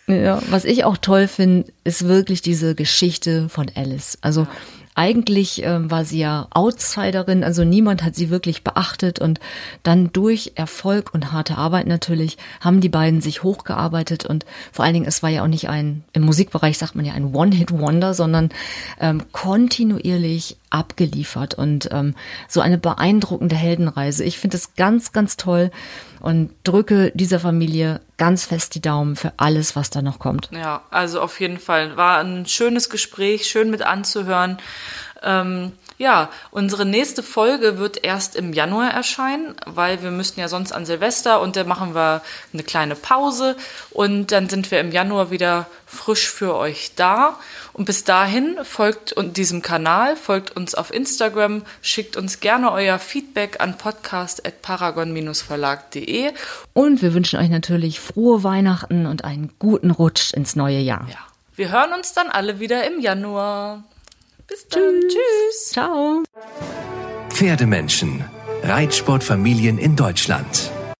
Ja, 0.07 0.41
was 0.49 0.65
ich 0.65 0.83
auch 0.83 0.97
toll 0.97 1.27
finde, 1.27 1.71
ist 1.83 2.07
wirklich 2.07 2.41
diese 2.41 2.75
Geschichte 2.75 3.49
von 3.49 3.71
Alice. 3.75 4.17
Also 4.21 4.41
ja. 4.41 4.49
Eigentlich 4.95 5.63
äh, 5.63 5.89
war 5.89 6.05
sie 6.05 6.19
ja 6.19 6.47
Outsiderin, 6.51 7.43
also 7.43 7.63
niemand 7.63 8.03
hat 8.03 8.15
sie 8.15 8.29
wirklich 8.29 8.63
beachtet 8.63 9.19
und 9.19 9.39
dann 9.83 10.11
durch 10.11 10.53
Erfolg 10.55 11.13
und 11.13 11.31
harte 11.31 11.57
Arbeit 11.57 11.87
natürlich 11.87 12.37
haben 12.59 12.81
die 12.81 12.89
beiden 12.89 13.21
sich 13.21 13.43
hochgearbeitet 13.43 14.25
und 14.25 14.45
vor 14.71 14.85
allen 14.85 14.93
Dingen, 14.93 15.07
es 15.07 15.23
war 15.23 15.29
ja 15.29 15.43
auch 15.43 15.47
nicht 15.47 15.69
ein, 15.69 16.03
im 16.13 16.23
Musikbereich 16.23 16.77
sagt 16.77 16.95
man 16.95 17.05
ja 17.05 17.13
ein 17.13 17.33
One-Hit-Wonder, 17.33 18.13
sondern 18.13 18.49
ähm, 18.99 19.23
kontinuierlich 19.31 20.57
abgeliefert 20.71 21.53
und 21.53 21.89
ähm, 21.91 22.15
so 22.47 22.61
eine 22.61 22.77
beeindruckende 22.77 23.55
Heldenreise. 23.55 24.23
Ich 24.23 24.39
finde 24.39 24.57
es 24.57 24.75
ganz, 24.75 25.11
ganz 25.11 25.37
toll 25.37 25.69
und 26.19 26.51
drücke 26.63 27.11
dieser 27.13 27.39
Familie 27.39 28.01
ganz 28.17 28.45
fest 28.45 28.75
die 28.75 28.81
Daumen 28.81 29.15
für 29.15 29.33
alles, 29.37 29.75
was 29.75 29.89
da 29.89 30.01
noch 30.01 30.19
kommt. 30.19 30.49
Ja, 30.51 30.83
also 30.89 31.21
auf 31.21 31.39
jeden 31.39 31.59
Fall. 31.59 31.97
War 31.97 32.19
ein 32.19 32.45
schönes 32.45 32.89
Gespräch, 32.89 33.45
schön 33.45 33.69
mit 33.69 33.81
anzuhören. 33.81 34.57
Ähm, 35.23 35.73
ja, 36.01 36.29
unsere 36.49 36.85
nächste 36.85 37.21
Folge 37.21 37.77
wird 37.77 38.03
erst 38.03 38.35
im 38.35 38.53
Januar 38.53 38.89
erscheinen, 38.89 39.53
weil 39.67 40.01
wir 40.01 40.09
müssten 40.09 40.39
ja 40.39 40.47
sonst 40.47 40.71
an 40.71 40.87
Silvester 40.87 41.41
und 41.41 41.55
dann 41.55 41.67
machen 41.67 41.93
wir 41.93 42.23
eine 42.51 42.63
kleine 42.63 42.95
Pause 42.95 43.55
und 43.91 44.31
dann 44.31 44.49
sind 44.49 44.71
wir 44.71 44.79
im 44.79 44.91
Januar 44.91 45.29
wieder 45.29 45.67
frisch 45.85 46.27
für 46.27 46.55
euch 46.55 46.93
da. 46.95 47.37
Und 47.73 47.85
bis 47.85 48.03
dahin 48.03 48.57
folgt 48.63 49.13
diesem 49.37 49.61
Kanal, 49.61 50.15
folgt 50.15 50.55
uns 50.55 50.73
auf 50.73 50.91
Instagram, 50.91 51.61
schickt 51.83 52.17
uns 52.17 52.39
gerne 52.39 52.71
euer 52.71 52.97
Feedback 52.97 53.61
an 53.61 53.77
podcast.paragon-verlag.de. 53.77 56.31
Und 56.73 57.03
wir 57.03 57.13
wünschen 57.13 57.39
euch 57.39 57.49
natürlich 57.49 57.99
frohe 57.99 58.43
Weihnachten 58.43 59.05
und 59.05 59.23
einen 59.23 59.51
guten 59.59 59.91
Rutsch 59.91 60.33
ins 60.33 60.55
neue 60.55 60.79
Jahr. 60.79 61.05
Ja. 61.09 61.19
Wir 61.55 61.69
hören 61.69 61.93
uns 61.93 62.13
dann 62.13 62.29
alle 62.29 62.59
wieder 62.59 62.87
im 62.87 62.99
Januar. 62.99 63.83
Bis 64.51 64.67
dann. 64.67 65.01
Tschüss. 65.01 65.13
Tschüss. 65.13 65.69
Ciao. 65.71 66.23
Pferdemenschen. 67.29 68.25
Reitsportfamilien 68.63 69.77
in 69.77 69.95
Deutschland. 69.95 70.71